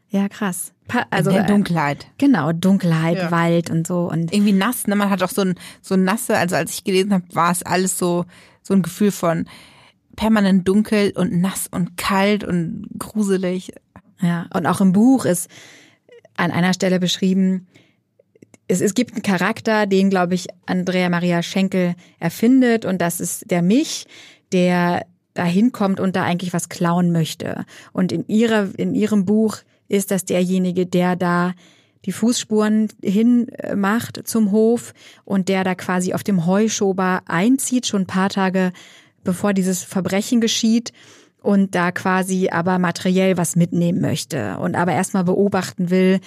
Ja, 0.10 0.28
krass. 0.28 0.74
Also 1.10 1.30
in 1.30 1.38
der 1.38 1.46
äh, 1.46 1.48
Dunkelheit. 1.48 2.08
Genau, 2.18 2.52
Dunkelheit, 2.52 3.18
ja. 3.18 3.32
Wald 3.32 3.70
und 3.70 3.88
so 3.88 4.12
und 4.12 4.34
irgendwie 4.34 4.52
nass. 4.52 4.86
Ne? 4.86 4.96
Man 4.98 5.10
hat 5.10 5.24
auch 5.24 5.30
so 5.30 5.42
ein 5.42 5.56
so 5.82 5.96
nasse. 5.96 6.38
Also 6.38 6.58
als 6.58 6.74
ich 6.74 6.84
gelesen 6.84 7.14
habe, 7.14 7.24
war 7.34 7.52
es 7.52 7.64
alles 7.64 7.98
so 7.98 8.26
so 8.62 8.74
ein 8.74 8.82
Gefühl 8.82 9.12
von 9.12 9.46
permanent 10.18 10.68
dunkel 10.68 11.14
und 11.16 11.40
nass 11.40 11.68
und 11.72 11.96
kalt 11.96 12.44
und 12.44 12.88
gruselig. 13.00 13.72
Ja, 14.20 14.48
und 14.54 14.66
auch 14.66 14.82
im 14.82 14.92
Buch 14.92 15.24
ist 15.24 15.50
an 16.36 16.52
einer 16.52 16.74
Stelle 16.74 17.00
beschrieben, 17.00 17.68
es, 18.72 18.80
es 18.80 18.94
gibt 18.94 19.14
einen 19.14 19.22
Charakter, 19.22 19.86
den, 19.86 20.10
glaube 20.10 20.34
ich, 20.34 20.48
Andrea 20.66 21.10
Maria 21.10 21.44
Schenkel 21.44 21.96
erfindet 22.20 22.86
und 22.86 23.02
das 23.02 23.20
ist 23.20 23.52
der 23.52 23.62
Mich, 23.62 24.06
der 24.54 25.06
dahin 25.34 25.74
kommt 25.74 26.00
und 26.00 26.16
da 26.16 26.24
eigentlich 26.24 26.54
was 26.54 26.70
klauen 26.70 27.12
möchte. 27.12 27.66
Und 27.92 28.12
in 28.12 28.26
ihrer, 28.28 28.70
in 28.78 28.96
ihrem 28.96 29.26
Buch 29.26 29.58
ist 29.90 30.12
das 30.12 30.24
derjenige, 30.24 30.86
der 30.86 31.18
da 31.18 31.54
die 32.06 32.14
Fußspuren 32.14 32.88
hinmacht 33.04 34.22
zum 34.26 34.52
Hof 34.52 34.94
und 35.26 35.50
der 35.50 35.64
da 35.64 35.76
quasi 35.76 36.14
auf 36.14 36.24
dem 36.24 36.46
Heuschober 36.46 37.22
einzieht, 37.26 37.86
schon 37.86 38.04
ein 38.04 38.08
paar 38.08 38.30
Tage 38.30 38.72
bevor 39.24 39.54
dieses 39.54 39.84
Verbrechen 39.84 40.42
geschieht 40.42 40.94
und 41.42 41.76
da 41.76 41.92
quasi 41.92 42.50
aber 42.50 42.80
materiell 42.80 43.38
was 43.38 43.56
mitnehmen 43.56 44.02
möchte 44.02 44.58
und 44.58 44.76
aber 44.76 44.94
erstmal 44.94 45.26
beobachten 45.26 45.90
will, 45.90 46.22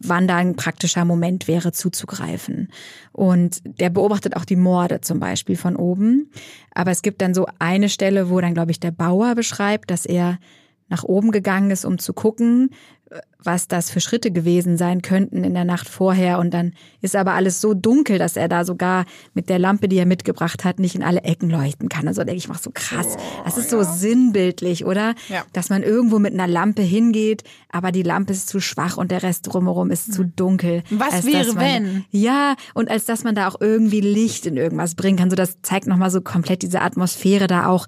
wann 0.00 0.26
da 0.26 0.36
ein 0.36 0.56
praktischer 0.56 1.04
Moment 1.04 1.46
wäre, 1.46 1.72
zuzugreifen. 1.72 2.68
Und 3.12 3.60
der 3.64 3.90
beobachtet 3.90 4.36
auch 4.36 4.44
die 4.44 4.56
Morde 4.56 5.00
zum 5.00 5.20
Beispiel 5.20 5.56
von 5.56 5.76
oben. 5.76 6.30
Aber 6.74 6.90
es 6.90 7.02
gibt 7.02 7.20
dann 7.20 7.34
so 7.34 7.46
eine 7.58 7.88
Stelle, 7.88 8.30
wo 8.30 8.40
dann, 8.40 8.54
glaube 8.54 8.70
ich, 8.70 8.80
der 8.80 8.92
Bauer 8.92 9.34
beschreibt, 9.34 9.90
dass 9.90 10.06
er 10.06 10.38
nach 10.90 11.04
oben 11.04 11.30
gegangen 11.30 11.70
ist, 11.70 11.86
um 11.86 11.98
zu 11.98 12.12
gucken, 12.12 12.70
was 13.42 13.66
das 13.68 13.90
für 13.90 14.00
Schritte 14.00 14.30
gewesen 14.30 14.76
sein 14.76 15.02
könnten 15.02 15.42
in 15.42 15.54
der 15.54 15.64
Nacht 15.64 15.88
vorher. 15.88 16.38
Und 16.38 16.52
dann 16.52 16.74
ist 17.00 17.16
aber 17.16 17.32
alles 17.32 17.60
so 17.60 17.74
dunkel, 17.74 18.18
dass 18.18 18.36
er 18.36 18.48
da 18.48 18.64
sogar 18.64 19.04
mit 19.34 19.48
der 19.48 19.58
Lampe, 19.58 19.88
die 19.88 19.96
er 19.96 20.06
mitgebracht 20.06 20.64
hat, 20.64 20.78
nicht 20.78 20.94
in 20.94 21.02
alle 21.02 21.22
Ecken 21.22 21.50
leuchten 21.50 21.88
kann. 21.88 22.06
Und 22.06 22.14
so 22.14 22.22
denke 22.22 22.38
ich, 22.38 22.48
mach 22.48 22.60
so 22.60 22.70
krass. 22.72 23.16
Das 23.44 23.56
ist 23.56 23.70
so 23.70 23.82
sinnbildlich, 23.82 24.84
oder? 24.84 25.14
Ja. 25.28 25.42
Dass 25.52 25.70
man 25.70 25.82
irgendwo 25.82 26.18
mit 26.18 26.34
einer 26.34 26.46
Lampe 26.46 26.82
hingeht, 26.82 27.42
aber 27.72 27.90
die 27.92 28.02
Lampe 28.02 28.32
ist 28.32 28.48
zu 28.48 28.60
schwach 28.60 28.96
und 28.96 29.10
der 29.10 29.22
Rest 29.22 29.52
drumherum 29.52 29.90
ist 29.90 30.12
zu 30.12 30.24
dunkel. 30.24 30.82
Was 30.90 31.24
wäre, 31.24 31.54
man, 31.54 31.64
wenn? 31.64 32.04
Ja, 32.10 32.54
und 32.74 32.90
als 32.90 33.06
dass 33.06 33.24
man 33.24 33.34
da 33.34 33.48
auch 33.48 33.60
irgendwie 33.60 34.02
Licht 34.02 34.46
in 34.46 34.56
irgendwas 34.56 34.94
bringen 34.94 35.18
kann. 35.18 35.30
So, 35.30 35.36
das 35.36 35.62
zeigt 35.62 35.86
nochmal 35.86 36.10
so 36.10 36.20
komplett 36.20 36.62
diese 36.62 36.82
Atmosphäre 36.82 37.46
da 37.46 37.66
auch 37.66 37.86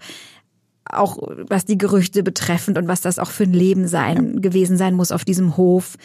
auch 0.85 1.19
was 1.49 1.65
die 1.65 1.79
Gerüchte 1.79 2.23
betreffend 2.23 2.79
und 2.79 2.89
was 2.89 3.01
das 3.01 3.19
auch 3.19 3.31
für 3.31 3.45
ein 3.45 3.53
Leben 3.53 3.89
sein 3.89 4.43
gewesen 4.43 4.77
sein 4.77 4.95
muss 4.95 5.13
auf 5.13 5.25
diesem 5.25 5.57
Hof. 5.57 5.97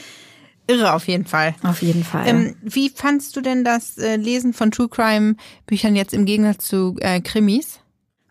Irre 0.68 0.94
auf 0.94 1.08
jeden 1.08 1.26
Fall. 1.26 1.56
Auf 1.64 1.82
jeden 1.82 2.04
Fall. 2.04 2.28
Ähm, 2.28 2.56
wie 2.62 2.90
fandst 2.90 3.36
du 3.36 3.42
denn 3.42 3.64
das 3.64 3.98
äh, 3.98 4.18
Lesen 4.18 4.54
von 4.54 4.72
True 4.72 4.90
Crime 4.90 5.36
Büchern 5.66 5.96
jetzt 5.96 6.14
im 6.14 6.26
Gegensatz 6.26 6.66
zu 6.66 6.96
äh, 7.00 7.22
Krimis? 7.22 7.80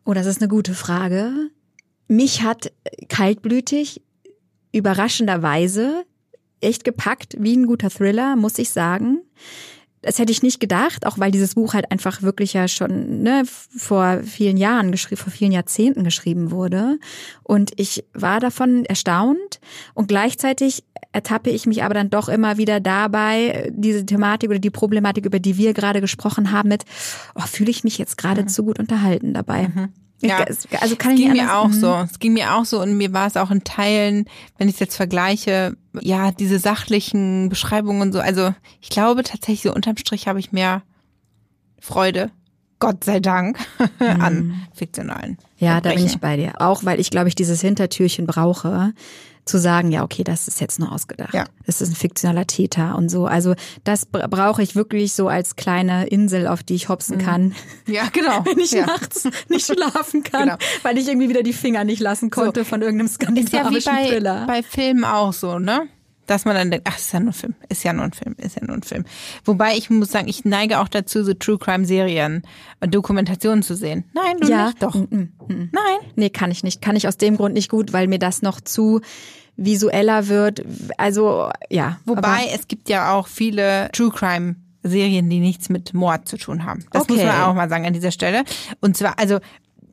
oh, 0.06 0.14
das 0.14 0.26
ist 0.26 0.40
eine 0.40 0.48
gute 0.48 0.74
Frage. 0.74 1.50
Mich 2.08 2.42
hat 2.42 2.72
kaltblütig 3.08 4.00
überraschenderweise 4.72 6.04
echt 6.60 6.84
gepackt, 6.84 7.36
wie 7.38 7.56
ein 7.56 7.66
guter 7.66 7.90
Thriller, 7.90 8.36
muss 8.36 8.58
ich 8.58 8.70
sagen. 8.70 9.18
Das 10.06 10.20
hätte 10.20 10.30
ich 10.30 10.42
nicht 10.42 10.60
gedacht, 10.60 11.04
auch 11.04 11.18
weil 11.18 11.32
dieses 11.32 11.56
Buch 11.56 11.74
halt 11.74 11.90
einfach 11.90 12.22
wirklich 12.22 12.52
ja 12.52 12.68
schon 12.68 13.22
ne, 13.22 13.42
vor 13.44 14.20
vielen 14.22 14.56
Jahren 14.56 14.92
geschrieben, 14.92 15.20
vor 15.20 15.32
vielen 15.32 15.50
Jahrzehnten 15.50 16.04
geschrieben 16.04 16.52
wurde. 16.52 17.00
Und 17.42 17.72
ich 17.74 18.04
war 18.14 18.38
davon 18.38 18.84
erstaunt 18.84 19.58
und 19.94 20.06
gleichzeitig 20.06 20.84
ertappe 21.10 21.50
ich 21.50 21.66
mich 21.66 21.82
aber 21.82 21.94
dann 21.94 22.10
doch 22.10 22.28
immer 22.28 22.56
wieder 22.56 22.78
dabei, 22.78 23.72
diese 23.74 24.06
Thematik 24.06 24.50
oder 24.50 24.60
die 24.60 24.70
Problematik, 24.70 25.26
über 25.26 25.40
die 25.40 25.56
wir 25.56 25.74
gerade 25.74 26.00
gesprochen 26.00 26.52
haben, 26.52 26.68
mit, 26.68 26.84
oh, 27.34 27.40
fühle 27.40 27.70
ich 27.70 27.82
mich 27.82 27.98
jetzt 27.98 28.16
gerade 28.16 28.46
zu 28.46 28.62
gut 28.62 28.78
unterhalten 28.78 29.34
dabei. 29.34 29.62
Ich, 29.62 30.05
Ja. 30.22 30.38
also 30.80 30.96
kann 30.96 31.12
es 31.12 31.20
ich 31.20 31.24
ging 31.26 31.32
mir 31.34 31.56
auch 31.56 31.68
Mhm. 31.68 31.72
so. 31.80 31.94
Es 32.10 32.18
ging 32.18 32.32
mir 32.32 32.54
auch 32.54 32.64
so 32.64 32.80
und 32.80 32.96
mir 32.96 33.12
war 33.12 33.26
es 33.26 33.36
auch 33.36 33.50
in 33.50 33.64
Teilen, 33.64 34.24
wenn 34.56 34.68
ich 34.68 34.74
es 34.74 34.80
jetzt 34.80 34.96
vergleiche, 34.96 35.76
ja, 36.00 36.30
diese 36.32 36.58
sachlichen 36.58 37.48
Beschreibungen 37.50 38.00
und 38.02 38.12
so. 38.12 38.20
Also 38.20 38.54
ich 38.80 38.88
glaube 38.88 39.22
tatsächlich, 39.24 39.62
so 39.62 39.74
unterm 39.74 39.96
Strich 39.98 40.26
habe 40.26 40.40
ich 40.40 40.52
mehr 40.52 40.82
Freude, 41.80 42.30
Gott 42.78 43.04
sei 43.04 43.20
Dank, 43.20 43.58
an 43.98 44.66
fiktionalen. 44.74 45.30
Mhm. 45.32 45.36
Ja, 45.58 45.80
da 45.80 45.90
bin 45.94 46.04
ich 46.04 46.18
bei 46.18 46.36
dir. 46.36 46.52
Auch 46.60 46.84
weil 46.84 47.00
ich, 47.00 47.10
glaube 47.10 47.28
ich, 47.28 47.34
dieses 47.34 47.60
Hintertürchen 47.62 48.26
brauche, 48.26 48.92
zu 49.46 49.58
sagen, 49.58 49.92
ja, 49.92 50.02
okay, 50.02 50.24
das 50.24 50.48
ist 50.48 50.60
jetzt 50.60 50.80
nur 50.80 50.90
ausgedacht. 50.90 51.32
Ja. 51.32 51.44
Das 51.66 51.80
ist 51.80 51.88
ein 51.90 51.94
fiktionaler 51.94 52.48
Täter 52.48 52.96
und 52.96 53.08
so. 53.10 53.26
Also 53.26 53.54
das 53.84 54.04
bra- 54.04 54.26
brauche 54.26 54.60
ich 54.60 54.74
wirklich 54.74 55.12
so 55.12 55.28
als 55.28 55.54
kleine 55.54 56.08
Insel, 56.08 56.48
auf 56.48 56.64
die 56.64 56.74
ich 56.74 56.88
hopsen 56.88 57.18
kann, 57.18 57.54
Ja, 57.86 58.08
genau. 58.12 58.44
wenn 58.44 58.58
ich 58.58 58.72
ja. 58.72 58.86
nachts 58.86 59.28
nicht 59.48 59.66
schlafen 59.66 60.24
kann, 60.24 60.42
Genau. 60.48 60.56
weil 60.82 60.98
ich 60.98 61.06
irgendwie 61.06 61.28
wieder 61.28 61.44
die 61.44 61.52
Finger 61.52 61.84
nicht 61.84 62.00
lassen 62.00 62.30
konnte 62.30 62.64
von 62.64 62.82
irgendeinem 62.82 63.06
Ist 63.06 63.22
ja 63.22 63.28
wie 63.30 63.80
skandinavischen 63.80 63.92
bei, 63.94 64.06
Thriller. 64.08 64.46
bei 64.48 64.62
Filmen 64.64 65.04
auch 65.04 65.32
so, 65.32 65.60
ne? 65.60 65.86
Dass 66.26 66.44
man 66.44 66.54
dann 66.56 66.70
denkt, 66.70 66.86
ach, 66.90 66.98
ist 66.98 67.12
ja 67.12 67.20
nur 67.20 67.30
ein 67.30 67.34
Film, 67.34 67.54
ist 67.68 67.84
ja 67.84 67.92
nur 67.92 68.04
ein 68.04 68.12
Film, 68.12 68.34
ist 68.38 68.56
ja 68.56 68.64
nur 68.66 68.76
ein 68.76 68.82
Film. 68.82 69.04
Wobei 69.44 69.76
ich 69.76 69.90
muss 69.90 70.10
sagen, 70.10 70.28
ich 70.28 70.44
neige 70.44 70.80
auch 70.80 70.88
dazu, 70.88 71.22
so 71.24 71.34
True 71.34 71.58
Crime 71.58 71.84
Serien 71.84 72.42
und 72.80 72.94
Dokumentationen 72.94 73.62
zu 73.62 73.74
sehen. 73.74 74.04
Nein, 74.12 74.36
du 74.40 74.48
ja, 74.48 74.66
nicht, 74.66 74.82
doch. 74.82 74.94
Mm, 74.94 75.04
mm, 75.10 75.32
mm. 75.48 75.70
Nein. 75.72 76.10
Nee, 76.16 76.30
kann 76.30 76.50
ich 76.50 76.64
nicht. 76.64 76.82
Kann 76.82 76.96
ich 76.96 77.06
aus 77.06 77.16
dem 77.16 77.36
Grund 77.36 77.54
nicht 77.54 77.70
gut, 77.70 77.92
weil 77.92 78.08
mir 78.08 78.18
das 78.18 78.42
noch 78.42 78.60
zu 78.60 79.00
visueller 79.56 80.28
wird. 80.28 80.64
Also, 80.98 81.50
ja. 81.70 81.98
Wobei 82.04 82.48
es 82.54 82.68
gibt 82.68 82.88
ja 82.88 83.12
auch 83.14 83.26
viele 83.26 83.88
True 83.92 84.10
Crime 84.10 84.56
Serien, 84.82 85.28
die 85.30 85.40
nichts 85.40 85.68
mit 85.68 85.94
Mord 85.94 86.28
zu 86.28 86.36
tun 86.36 86.64
haben. 86.64 86.84
Das 86.92 87.08
muss 87.08 87.18
Okay. 87.18 87.26
man 87.26 87.42
auch 87.42 87.54
mal 87.54 87.68
sagen 87.68 87.86
an 87.86 87.92
dieser 87.92 88.10
Stelle. 88.12 88.44
Und 88.80 88.96
zwar, 88.96 89.18
also 89.18 89.38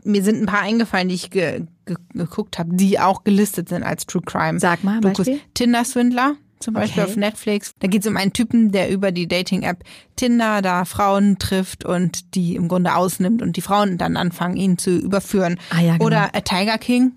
mir 0.06 0.24
sind 0.24 0.42
ein 0.42 0.46
paar 0.46 0.62
eingefallen, 0.62 1.10
die 1.10 1.16
ich 1.16 1.30
ge 1.32 1.66
ge 1.86 1.96
geguckt 2.13 2.60
habe, 2.60 2.76
die 2.76 3.00
auch 3.00 3.24
gelistet 3.24 3.70
sind 3.70 3.84
als 3.84 4.06
True 4.06 4.22
Crime. 4.26 4.60
Sag 4.60 4.84
mal, 4.84 5.02
Dokus. 5.02 5.20
Beispiel? 5.26 5.39
Tinder 5.54 5.84
Swindler 5.86 6.36
zum 6.60 6.76
Beispiel 6.76 7.04
Okay. 7.04 7.12
auf 7.12 7.18
Netflix. 7.18 7.74
Da 7.80 7.88
geht 7.88 8.02
es 8.04 8.08
um 8.08 8.16
einen 8.16 8.32
Typen, 8.32 8.72
der 8.72 8.89
über 8.89 9.12
die 9.12 9.28
Dating-App 9.28 9.84
Tinder 10.16 10.62
da 10.62 10.86
Frauen 10.86 11.38
trifft 11.38 11.84
und 11.84 12.36
die 12.36 12.56
im 12.56 12.70
Grunde 12.70 12.96
ausnimmt 12.96 13.42
und 13.42 13.58
die 13.58 13.62
Frauen 13.62 13.98
dann 13.98 14.16
anfangen, 14.16 14.56
ihn 14.56 14.78
zu 14.78 14.92
überführen. 14.98 15.60
Ah 15.72 15.82
ja, 15.82 15.94
genau. 15.94 16.06
Oder 16.06 16.34
A 16.34 16.39
Tiger 16.42 16.78
King 16.78 17.13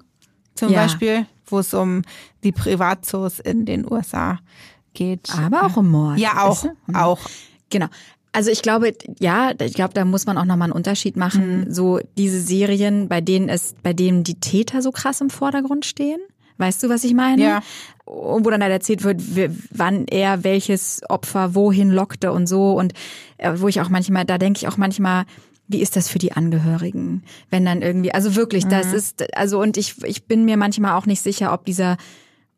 zum 0.57 0.73
Ja. 0.73 0.83
Beispiel, 0.83 1.27
wo 1.47 1.61
es 1.61 1.73
um 1.75 2.03
die 2.43 2.51
Privatzoos 2.51 3.39
in 3.39 3.67
den 3.67 3.89
USA 3.89 4.41
geht. 4.95 5.31
Aber 5.39 5.65
auch 5.67 5.77
um 5.77 5.91
Mord. 5.93 6.19
Ja, 6.19 6.43
auch, 6.45 6.65
weißt 6.65 6.65
du? 6.65 6.69
Mhm. 6.93 6.97
auch. 6.97 7.21
Genau. 7.71 7.87
Also 8.37 8.51
ich 8.51 8.61
glaube, 8.61 8.93
ja, 9.19 9.53
ich 9.59 9.73
glaube, 9.73 9.95
da 9.95 10.05
muss 10.05 10.27
man 10.27 10.37
auch 10.37 10.45
nochmal 10.45 10.67
einen 10.67 10.75
Unterschied 10.75 11.17
machen. 11.17 11.73
So 11.73 12.01
diese 12.19 12.39
Serien, 12.39 13.09
bei 13.09 13.23
denen 13.23 13.49
es, 13.49 13.75
bei 13.83 13.95
denen 13.95 14.25
die 14.25 14.39
Täter 14.39 14.83
so 14.83 14.93
krass 14.93 15.23
im 15.23 15.31
Vordergrund 15.31 15.87
stehen. 15.87 16.21
Weißt 16.59 16.83
du, 16.83 16.91
was 16.91 17.03
ich 17.05 17.15
meine? 17.15 17.43
Ja. 17.43 17.63
Und 18.05 18.45
wo 18.45 18.51
dann 18.51 18.63
halt 18.63 18.73
erzählt 18.73 19.05
wird, 19.05 19.23
wann 19.71 20.07
er 20.07 20.45
welches 20.45 21.01
Opfer 21.09 21.55
wohin 21.55 21.91
lockte 21.91 22.31
und 22.31 22.47
so. 22.47 22.73
Und 22.73 22.93
äh, 23.39 23.55
wo 23.57 23.69
ich 23.69 23.81
auch 23.81 23.89
manchmal, 23.89 24.27
da 24.27 24.37
denke 24.37 24.59
ich 24.59 24.69
auch 24.69 24.77
manchmal, 24.77 25.25
wie 25.67 25.81
ist 25.81 25.97
das 25.97 26.11
für 26.11 26.19
die 26.19 26.33
Angehörigen? 26.33 27.23
Wenn 27.49 27.65
dann 27.65 27.81
irgendwie, 27.81 28.13
also 28.13 28.37
wirklich, 28.37 28.67
das 28.67 28.93
ist, 28.93 29.35
also 29.35 29.63
und 29.63 29.79
ich, 29.79 30.05
ich 30.05 30.27
bin 30.27 30.45
mir 30.45 30.59
manchmal 30.59 30.93
auch 30.93 31.07
nicht 31.07 31.23
sicher, 31.23 31.55
ob 31.55 31.65
dieser, 31.65 31.97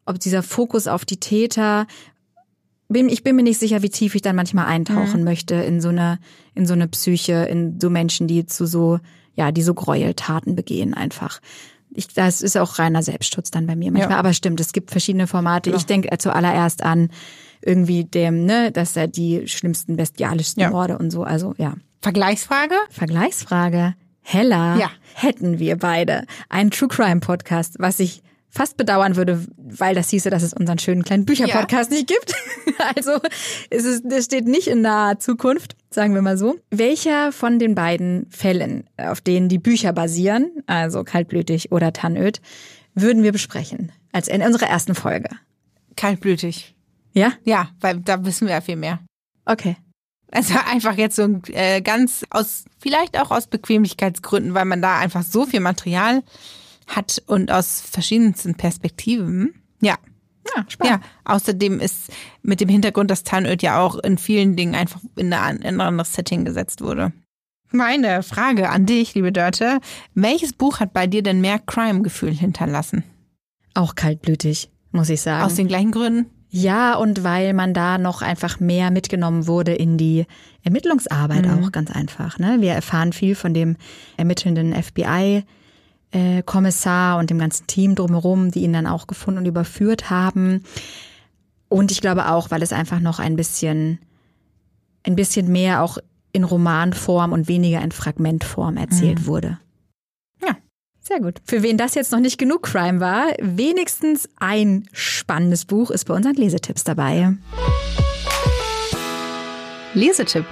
ob 0.07 0.19
dieser 0.19 0.43
Fokus 0.43 0.89
auf 0.89 1.05
die 1.05 1.21
Täter 1.21 1.87
bin, 2.89 3.09
ich 3.09 3.23
bin 3.23 3.37
mir 3.37 3.43
nicht 3.43 3.59
sicher, 3.61 3.83
wie 3.83 3.91
tief 3.91 4.15
ich 4.15 4.23
dann 4.23 4.37
manchmal 4.37 4.67
eintauchen 4.67 5.25
möchte 5.25 5.55
in 5.55 5.81
so 5.81 5.89
eine, 5.89 6.19
in 6.55 6.67
so 6.67 6.73
eine 6.75 6.89
Psyche, 6.89 7.45
in 7.45 7.79
so 7.81 7.91
Menschen, 7.91 8.27
die 8.27 8.47
zu 8.47 8.67
so, 8.67 8.99
ja, 9.35 9.53
die 9.53 9.63
so 9.63 9.75
Gräueltaten 9.75 10.57
begehen 10.57 10.95
einfach. 10.95 11.41
Ich, 11.91 12.09
das 12.09 12.43
ist 12.43 12.57
auch 12.57 12.79
reiner 12.79 13.03
Selbstschutz 13.03 13.51
dann 13.51 13.67
bei 13.67 13.75
mir 13.77 13.91
manchmal. 13.93 14.13
Ja. 14.13 14.19
Aber 14.19 14.33
stimmt, 14.33 14.61
es 14.61 14.73
gibt 14.73 14.91
verschiedene 14.91 15.27
Formate. 15.27 15.71
Ich 15.71 15.87
denke 15.87 16.17
zuallererst 16.19 16.83
an 16.83 17.11
irgendwie 17.63 18.05
dem, 18.05 18.45
ne, 18.45 18.71
dass 18.73 18.97
er 18.97 19.09
die 19.09 19.49
schlimmsten, 19.49 19.97
bestialischsten 19.97 20.63
Ja. 20.63 20.71
Morde 20.71 20.99
und 20.99 21.11
so. 21.11 21.25
Also 21.25 21.55
ja. 21.59 21.75
Vergleichsfrage? 22.01 22.75
Vergleichsfrage. 22.91 23.95
Hella, 24.21 24.77
Ja. 24.77 24.91
hätten 25.15 25.59
wir 25.59 25.77
beide 25.77 26.25
einen 26.51 26.71
True 26.71 26.89
Crime 26.89 27.21
Podcast, 27.21 27.77
was 27.79 27.99
ich 27.99 28.23
fast 28.51 28.77
bedauern 28.77 29.17
würde, 29.17 29.45
weil 29.57 29.95
das 29.95 30.11
hieße, 30.11 30.31
dass 30.31 30.43
es 30.43 30.53
unseren 30.53 30.79
schönen 30.79 31.05
kleinen 31.05 31.25
Bücherpodcast 31.25 31.91
nicht 31.91 32.07
gibt. 32.07 32.35
Also 32.95 33.19
es, 33.71 33.85
ist, 33.85 34.05
es 34.05 34.27
steht 34.27 34.47
nicht 34.47 34.69
in 34.69 34.83
naher 34.83 35.19
Zukunft, 35.19 35.75
sagen 35.91 36.15
wir 36.15 36.23
mal 36.23 36.39
so. 36.39 36.57
Welcher 36.71 37.33
von 37.33 37.59
den 37.59 37.75
beiden 37.75 38.31
Fällen, 38.31 38.85
auf 38.97 39.21
denen 39.21 39.49
die 39.49 39.59
Bücher 39.59 39.93
basieren, 39.93 40.63
also 40.67 41.03
kaltblütig 41.03 41.73
oder 41.73 41.93
Tannöd, 41.93 42.41
würden 42.95 43.25
wir 43.25 43.33
besprechen 43.33 43.91
als 44.13 44.29
in 44.29 44.43
unserer 44.43 44.69
ersten 44.69 44.95
Folge? 44.95 45.31
Kaltblütig. 45.97 46.77
Ja? 47.13 47.33
Ja, 47.43 47.71
weil 47.81 47.99
da 47.99 48.25
wissen 48.25 48.47
wir 48.47 48.55
ja 48.55 48.61
viel 48.61 48.77
mehr. 48.77 49.01
Okay. 49.45 49.77
Also 50.31 50.55
einfach 50.71 50.97
jetzt 50.97 51.17
so 51.17 51.41
äh, 51.49 51.81
ganz 51.81 52.25
aus, 52.31 52.65
vielleicht 52.79 53.19
auch 53.21 53.31
aus 53.31 53.47
Bequemlichkeitsgründen, 53.49 54.55
weil 54.55 54.67
man 54.67 54.83
da 54.83 54.99
einfach 54.99 55.23
so 55.23 55.47
viel 55.47 55.61
Material 55.61 56.23
hat 56.89 57.23
und 57.27 57.51
aus 57.51 57.81
verschiedensten 57.81 58.55
Perspektiven. 58.55 59.55
Ja. 59.81 59.97
Ja, 60.57 60.65
spannend. 60.69 61.03
Ja, 61.03 61.33
außerdem 61.35 61.79
ist 61.79 62.11
mit 62.43 62.61
dem 62.61 62.71
Hintergrund, 62.71 63.11
dass 63.11 63.23
Tanöd 63.23 63.63
ja 63.63 63.81
auch 63.81 63.97
in 63.97 64.17
vielen 64.17 64.57
Dingen 64.57 64.75
einfach 64.75 65.01
in 65.17 65.33
ein 65.33 65.57
in 65.59 65.75
ein 65.75 65.81
anderes 65.81 66.15
Setting 66.15 66.47
gesetzt 66.47 66.81
wurde. 66.81 67.13
Meine 67.71 68.23
Frage 68.23 68.71
an 68.71 68.87
dich, 68.87 69.15
liebe 69.15 69.31
Dörte, 69.31 69.81
welches 70.15 70.55
Buch 70.55 70.81
hat 70.81 70.95
bei 70.95 71.07
dir 71.07 71.23
denn 71.23 71.43
mehr 71.43 71.59
Crime-Gefühl 71.59 72.33
hinterlassen? 72.33 73.05
Auch 73.75 73.95
kaltblütig, 73.95 74.71
muss 74.91 75.11
ich 75.11 75.21
sagen. 75.21 75.45
Aus 75.45 75.55
den 75.55 75.69
gleichen 75.69 75.91
Gründen? 75.91 76.31
Ja, 76.51 76.95
und 76.95 77.25
weil 77.25 77.53
man 77.53 77.75
da 77.75 77.99
noch 77.99 78.23
einfach 78.23 78.59
mehr 78.59 78.91
mitgenommen 78.91 79.47
wurde 79.47 79.75
in 79.75 79.99
die 79.99 80.25
Ermittlungsarbeit 80.63 81.47
mhm. 81.47 81.63
auch 81.63 81.73
ganz 81.73 81.91
einfach. 81.91 82.39
Ne? 82.39 82.57
Wir 82.61 82.73
erfahren 82.73 83.13
viel 83.13 83.35
von 83.35 83.53
dem 83.53 83.77
ermittelnden 84.17 84.73
FBI. 84.73 85.45
Äh, 86.11 86.43
Kommissar 86.43 87.19
und 87.19 87.31
dem 87.31 87.39
ganzen 87.39 87.67
Team 87.67 87.95
drumherum, 87.95 88.51
die 88.51 88.63
ihn 88.63 88.73
dann 88.73 88.87
auch 88.87 89.07
gefunden 89.07 89.41
und 89.41 89.47
überführt 89.47 90.11
haben. 90.11 90.65
Und 91.69 91.93
ich 91.93 92.01
glaube 92.01 92.31
auch, 92.31 92.51
weil 92.51 92.63
es 92.63 92.73
einfach 92.73 93.01
noch 93.01 93.19
ein 93.19 93.37
bisschen, 93.37 93.99
ein 95.03 95.17
bisschen 95.17 95.53
mehr 95.53 95.83
auch 95.83 95.99
in 96.33 96.45
Romanform 96.45 97.33
und 97.33 97.49
weniger 97.49 97.83
in 97.83 97.93
Fragmentform 97.93 98.77
erzählt 98.77 99.21
mhm. 99.21 99.27
wurde. 99.27 99.59
Sehr 101.09 101.21
gut. 101.21 101.41
Für 101.47 101.63
wen 101.63 101.79
das 101.79 101.95
jetzt 101.95 102.13
noch 102.13 102.21
nicht 102.21 102.37
genug 102.37 102.65
Crime 102.65 103.01
war, 103.01 103.29
wenigstens 103.41 104.29
ein 104.37 104.87
spannendes 104.93 105.65
Buch 105.65 105.91
ist 105.91 106.05
bei 106.05 106.13
unseren 106.13 106.35
Lesetipps 106.35 106.85
dabei. 106.85 107.33
Lesetipp. 109.95 110.45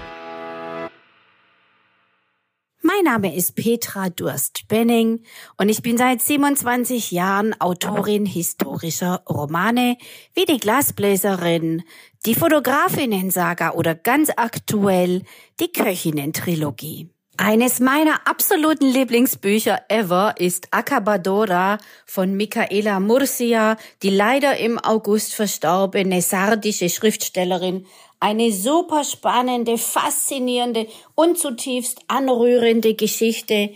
Mein 2.97 3.13
Name 3.13 3.37
ist 3.37 3.57
Petra 3.57 4.09
Durst-Benning 4.09 5.23
und 5.59 5.69
ich 5.69 5.83
bin 5.83 5.99
seit 5.99 6.23
27 6.23 7.11
Jahren 7.11 7.55
Autorin 7.61 8.25
historischer 8.25 9.23
Romane 9.29 9.99
wie 10.35 10.47
die 10.47 10.59
Glasbläserin, 10.59 11.83
die 12.25 12.35
Fotografinnen-Saga 12.35 13.73
oder 13.73 13.95
ganz 13.95 14.31
aktuell 14.37 15.25
die 15.61 15.73
Köchinnen-Trilogie. 15.73 17.11
Eines 17.39 17.81
meiner 17.81 18.27
absoluten 18.27 18.87
Lieblingsbücher 18.87 19.83
ever 19.91 20.35
ist 20.39 20.69
Acabadora 20.71 21.77
von 22.07 22.35
Michaela 22.35 22.99
Murcia, 22.99 23.77
die 24.03 24.09
leider 24.09 24.57
im 24.57 24.79
August 24.79 25.35
verstorbene 25.35 26.23
sardische 26.23 26.89
Schriftstellerin. 26.89 27.87
Eine 28.19 28.51
super 28.51 29.05
spannende, 29.05 29.77
faszinierende 29.77 30.87
und 31.15 31.39
zutiefst 31.39 32.01
anrührende 32.09 32.95
Geschichte, 32.95 33.71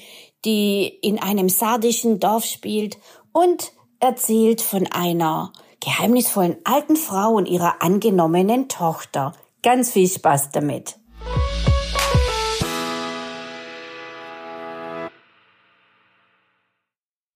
die 0.47 0.87
in 1.03 1.19
einem 1.19 1.51
sardischen 1.51 2.21
Dorf 2.21 2.47
spielt 2.47 2.97
und 3.33 3.73
erzählt 4.01 4.63
von 4.63 4.87
einer 4.87 5.53
geheimnisvollen 5.81 6.57
alten 6.65 6.97
Frau 6.97 7.33
und 7.35 7.47
ihrer 7.47 7.83
angenommenen 7.83 8.69
Tochter. 8.69 9.35
Ganz 9.63 9.91
viel 9.93 10.09
Spaß 10.09 10.53
damit. 10.53 10.97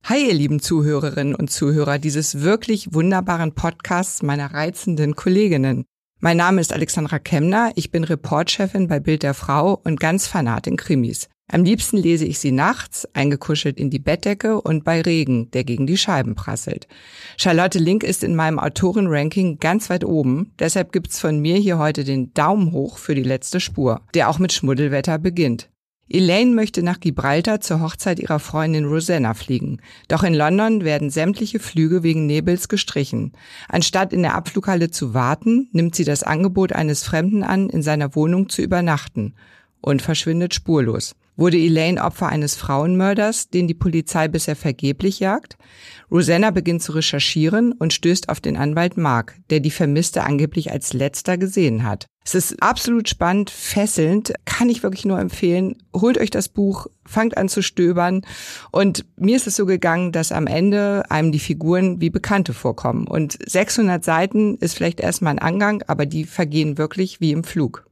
Hi, 0.05 0.27
ihr 0.27 0.35
lieben 0.35 0.61
Zuhörerinnen 0.61 1.35
und 1.35 1.51
Zuhörer 1.51 1.99
dieses 1.99 2.41
wirklich 2.41 2.95
wunderbaren 2.95 3.55
Podcasts 3.55 4.23
meiner 4.23 4.55
reizenden 4.55 5.17
Kolleginnen. 5.17 5.85
Mein 6.25 6.39
Name 6.39 6.63
ist 6.63 6.73
Alexandra 6.73 7.19
Kemner, 7.19 7.73
ich 7.75 7.91
bin 7.91 8.03
Reportchefin 8.03 8.89
bei 8.89 8.99
Bild 8.99 9.23
der 9.23 9.35
Frau 9.35 9.79
und 9.85 10.01
ganz 10.01 10.27
fanat 10.27 10.67
in 10.67 10.79
Krimis. 10.79 11.29
Am 11.53 11.65
liebsten 11.65 11.99
lese 11.99 12.25
ich 12.25 12.39
sie 12.39 12.51
nachts, 12.51 13.07
eingekuschelt 13.13 13.79
in 13.79 13.91
die 13.91 13.99
Bettdecke 13.99 14.59
und 14.59 14.85
bei 14.85 15.03
Regen, 15.03 15.51
der 15.51 15.65
gegen 15.65 15.87
die 15.87 15.99
Scheiben 15.99 16.35
prasselt. 16.35 16.89
Charlotte 17.37 17.79
Link 17.79 18.03
ist 18.03 18.25
in 18.25 18.35
meinem 18.35 18.59
Autorenranking 18.59 19.59
ganz 19.59 19.91
weit 19.91 20.03
oben, 20.03 20.55
deshalb 20.59 20.93
gibt's 20.93 21.21
von 21.21 21.41
mir 21.41 21.57
hier 21.57 21.77
heute 21.77 22.05
den 22.05 22.33
Daumen 22.33 22.73
hoch 22.73 22.97
für 22.97 23.15
die 23.15 23.23
letzte 23.23 23.61
Spur, 23.61 24.01
der 24.15 24.31
auch 24.31 24.39
mit 24.39 24.55
Schmuddelwetter 24.55 25.19
beginnt. 25.19 25.69
Elaine 26.09 26.55
möchte 26.55 26.83
nach 26.83 27.01
Gibraltar 27.01 27.61
zur 27.61 27.81
Hochzeit 27.81 28.21
ihrer 28.21 28.39
Freundin 28.39 28.85
Rosanna 28.85 29.33
fliegen. 29.33 29.81
Doch 30.09 30.23
in 30.23 30.35
London 30.35 30.85
werden 30.85 31.09
sämtliche 31.09 31.59
Flüge 31.59 32.03
wegen 32.03 32.27
Nebels 32.27 32.69
gestrichen. 32.69 33.33
Anstatt 33.69 34.13
in 34.13 34.23
der 34.23 34.35
Abflughalle 34.35 34.91
zu 34.91 35.15
warten, 35.15 35.69
nimmt 35.73 35.95
sie 35.95 36.05
das 36.05 36.23
Angebot 36.23 36.73
eines 36.73 37.05
Fremden 37.05 37.43
an, 37.43 37.71
in 37.71 37.83
seiner 37.83 38.15
Wohnung 38.15 38.51
zu 38.51 38.61
übernachten 38.61 39.35
und 39.81 40.03
verschwindet 40.03 40.55
spurlos. 40.55 41.15
Wurde 41.37 41.57
Elaine 41.59 42.01
Opfer 42.01 42.29
eines 42.29 42.55
Frauenmörders, 42.55 43.49
den 43.49 43.67
die 43.67 43.75
Polizei 43.75 44.29
bisher 44.29 44.55
vergeblich 44.55 45.19
jagt? 45.19 45.57
Rosanna 46.09 46.53
beginnt 46.53 46.83
zu 46.83 46.93
recherchieren 46.93 47.73
und 47.73 47.93
stößt 47.93 48.29
auf 48.29 48.41
den 48.41 48.57
Anwalt 48.57 48.97
Mark, 48.97 49.37
der 49.51 49.59
die 49.59 49.73
Vermisste 49.73 50.23
angeblich 50.23 50.71
als 50.71 50.93
letzter 50.93 51.37
gesehen 51.37 51.83
hat. 51.83 52.07
Es 52.25 52.37
ist 52.37 52.63
absolut 52.63 53.09
spannend, 53.09 53.51
fesselnd, 53.51 54.33
kann 54.45 54.71
ich 54.71 54.85
wirklich 54.85 55.05
nur 55.05 55.19
empfehlen. 55.19 55.77
Holt 55.95 56.19
euch 56.19 56.31
das 56.31 56.49
Buch, 56.49 56.87
fangt 57.05 57.37
an 57.37 57.49
zu 57.49 57.63
stöbern. 57.63 58.23
Und 58.71 59.05
mir 59.17 59.37
ist 59.37 59.49
es 59.49 59.57
so 59.57 59.67
gegangen, 59.67 60.13
dass 60.13 60.31
am 60.31 60.47
Ende 60.47 61.03
einem 61.11 61.33
die 61.33 61.41
Figuren 61.41 62.01
wie 62.01 62.11
Bekannte 62.11 62.55
vorkommen. 62.55 63.09
Und 63.09 63.39
600 63.45 64.05
Seiten 64.05 64.57
ist 64.57 64.75
vielleicht 64.75 65.01
erstmal 65.01 65.33
ein 65.33 65.39
Angang, 65.41 65.83
aber 65.89 66.07
die 66.07 66.25
vergehen 66.25 66.79
wirklich 66.79 67.21
wie 67.21 67.33
im 67.33 67.43
Flug. 67.43 67.85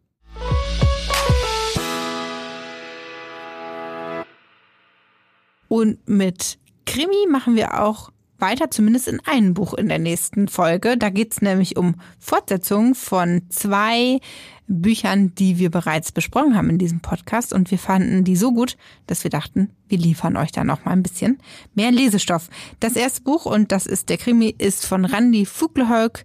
Und 5.72 6.06
mit 6.06 6.58
Krimi 6.84 7.26
machen 7.30 7.56
wir 7.56 7.82
auch 7.82 8.10
weiter, 8.36 8.70
zumindest 8.70 9.08
in 9.08 9.20
einem 9.20 9.54
Buch 9.54 9.72
in 9.72 9.88
der 9.88 9.98
nächsten 9.98 10.46
Folge. 10.46 10.98
Da 10.98 11.08
geht 11.08 11.32
es 11.32 11.40
nämlich 11.40 11.78
um 11.78 11.94
Fortsetzungen 12.18 12.94
von 12.94 13.40
zwei 13.48 14.20
Büchern, 14.66 15.34
die 15.34 15.58
wir 15.58 15.70
bereits 15.70 16.12
besprochen 16.12 16.58
haben 16.58 16.68
in 16.68 16.76
diesem 16.76 17.00
Podcast. 17.00 17.54
Und 17.54 17.70
wir 17.70 17.78
fanden 17.78 18.22
die 18.22 18.36
so 18.36 18.52
gut, 18.52 18.76
dass 19.06 19.24
wir 19.24 19.30
dachten, 19.30 19.70
wir 19.88 19.96
liefern 19.96 20.36
euch 20.36 20.52
da 20.52 20.62
noch 20.62 20.84
mal 20.84 20.90
ein 20.92 21.02
bisschen 21.02 21.38
mehr 21.74 21.90
Lesestoff. 21.90 22.50
Das 22.80 22.94
erste 22.94 23.22
Buch, 23.22 23.46
und 23.46 23.72
das 23.72 23.86
ist 23.86 24.10
der 24.10 24.18
Krimi, 24.18 24.54
ist 24.58 24.84
von 24.84 25.06
Randy 25.06 25.46
Fuglehölk. 25.46 26.24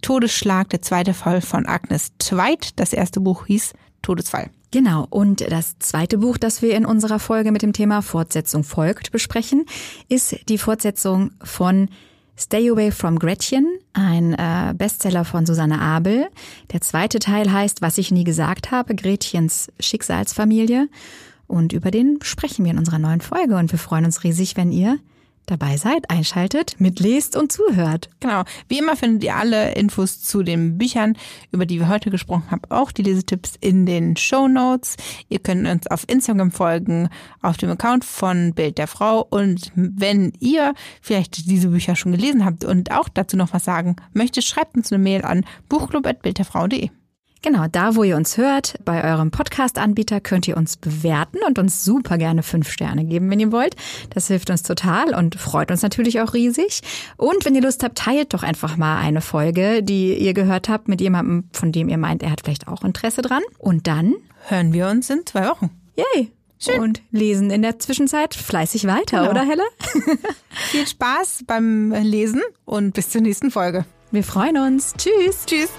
Todesschlag, 0.00 0.68
der 0.68 0.82
zweite 0.82 1.12
Fall 1.12 1.40
von 1.40 1.66
Agnes 1.66 2.12
Zweit. 2.20 2.78
Das 2.78 2.92
erste 2.92 3.18
Buch 3.18 3.46
hieß 3.46 3.72
Todesfall. 4.02 4.48
Genau, 4.72 5.06
und 5.10 5.40
das 5.50 5.78
zweite 5.78 6.18
Buch, 6.18 6.38
das 6.38 6.60
wir 6.60 6.76
in 6.76 6.84
unserer 6.84 7.18
Folge 7.18 7.52
mit 7.52 7.62
dem 7.62 7.72
Thema 7.72 8.02
Fortsetzung 8.02 8.64
folgt 8.64 9.12
besprechen, 9.12 9.64
ist 10.08 10.36
die 10.48 10.58
Fortsetzung 10.58 11.30
von 11.42 11.88
Stay 12.38 12.68
Away 12.68 12.90
from 12.90 13.18
Gretchen, 13.18 13.66
ein 13.94 14.34
äh, 14.34 14.74
Bestseller 14.76 15.24
von 15.24 15.46
Susanne 15.46 15.80
Abel. 15.80 16.26
Der 16.72 16.82
zweite 16.82 17.18
Teil 17.18 17.50
heißt 17.50 17.80
Was 17.80 17.96
ich 17.96 18.10
nie 18.10 18.24
gesagt 18.24 18.70
habe, 18.70 18.94
Gretchens 18.94 19.72
Schicksalsfamilie. 19.80 20.88
Und 21.46 21.72
über 21.72 21.90
den 21.90 22.18
sprechen 22.22 22.64
wir 22.64 22.72
in 22.72 22.78
unserer 22.78 22.98
neuen 22.98 23.20
Folge 23.20 23.56
und 23.56 23.72
wir 23.72 23.78
freuen 23.78 24.04
uns 24.04 24.24
riesig, 24.24 24.56
wenn 24.56 24.72
ihr 24.72 24.98
dabei 25.46 25.76
seid, 25.76 26.10
einschaltet, 26.10 26.76
mitlest 26.78 27.36
und 27.36 27.52
zuhört. 27.52 28.10
Genau. 28.20 28.42
Wie 28.68 28.78
immer 28.78 28.96
findet 28.96 29.24
ihr 29.24 29.36
alle 29.36 29.74
Infos 29.74 30.20
zu 30.20 30.42
den 30.42 30.78
Büchern, 30.78 31.16
über 31.52 31.66
die 31.66 31.78
wir 31.78 31.88
heute 31.88 32.10
gesprochen 32.10 32.50
haben, 32.50 32.62
auch 32.68 32.92
die 32.92 33.02
Lesetipps 33.02 33.54
in 33.60 33.86
den 33.86 34.16
Show 34.16 34.48
Notes. 34.48 34.96
Ihr 35.28 35.38
könnt 35.38 35.66
uns 35.66 35.86
auf 35.86 36.04
Instagram 36.08 36.50
folgen, 36.50 37.08
auf 37.42 37.56
dem 37.56 37.70
Account 37.70 38.04
von 38.04 38.54
Bild 38.54 38.78
der 38.78 38.88
Frau. 38.88 39.26
Und 39.28 39.72
wenn 39.74 40.32
ihr 40.40 40.74
vielleicht 41.00 41.48
diese 41.48 41.68
Bücher 41.68 41.96
schon 41.96 42.12
gelesen 42.12 42.44
habt 42.44 42.64
und 42.64 42.90
auch 42.90 43.08
dazu 43.08 43.36
noch 43.36 43.52
was 43.52 43.64
sagen 43.64 43.96
möchtet, 44.12 44.44
schreibt 44.44 44.76
uns 44.76 44.92
eine 44.92 45.02
Mail 45.02 45.24
an 45.24 45.44
buchclub.bildderfrau.de. 45.68 46.90
Genau, 47.46 47.66
da 47.70 47.94
wo 47.94 48.02
ihr 48.02 48.16
uns 48.16 48.38
hört, 48.38 48.74
bei 48.84 49.04
eurem 49.04 49.30
Podcast-Anbieter 49.30 50.20
könnt 50.20 50.48
ihr 50.48 50.56
uns 50.56 50.76
bewerten 50.76 51.38
und 51.46 51.60
uns 51.60 51.84
super 51.84 52.18
gerne 52.18 52.42
fünf 52.42 52.68
Sterne 52.68 53.04
geben, 53.04 53.30
wenn 53.30 53.38
ihr 53.38 53.52
wollt. 53.52 53.76
Das 54.10 54.26
hilft 54.26 54.50
uns 54.50 54.64
total 54.64 55.14
und 55.14 55.36
freut 55.36 55.70
uns 55.70 55.80
natürlich 55.82 56.20
auch 56.20 56.34
riesig. 56.34 56.80
Und 57.16 57.44
wenn 57.44 57.54
ihr 57.54 57.62
Lust 57.62 57.84
habt, 57.84 57.98
teilt 57.98 58.34
doch 58.34 58.42
einfach 58.42 58.76
mal 58.76 58.98
eine 58.98 59.20
Folge, 59.20 59.84
die 59.84 60.14
ihr 60.14 60.34
gehört 60.34 60.68
habt, 60.68 60.88
mit 60.88 61.00
jemandem, 61.00 61.44
von 61.52 61.70
dem 61.70 61.88
ihr 61.88 61.98
meint, 61.98 62.24
er 62.24 62.32
hat 62.32 62.40
vielleicht 62.42 62.66
auch 62.66 62.82
Interesse 62.82 63.22
dran. 63.22 63.44
Und 63.58 63.86
dann 63.86 64.16
hören 64.48 64.72
wir 64.72 64.88
uns 64.88 65.08
in 65.08 65.24
zwei 65.24 65.46
Wochen. 65.46 65.70
Yay! 65.94 66.32
Schön. 66.58 66.80
Und 66.80 67.00
lesen 67.12 67.52
in 67.52 67.62
der 67.62 67.78
Zwischenzeit 67.78 68.34
fleißig 68.34 68.88
weiter, 68.88 69.18
genau. 69.20 69.30
oder 69.30 69.46
Helle? 69.46 69.62
Viel 70.50 70.88
Spaß 70.88 71.44
beim 71.46 71.92
Lesen 71.92 72.42
und 72.64 72.94
bis 72.94 73.10
zur 73.10 73.20
nächsten 73.20 73.52
Folge. 73.52 73.84
Wir 74.10 74.24
freuen 74.24 74.56
uns. 74.56 74.94
Tschüss. 74.98 75.46
Tschüss. 75.46 75.70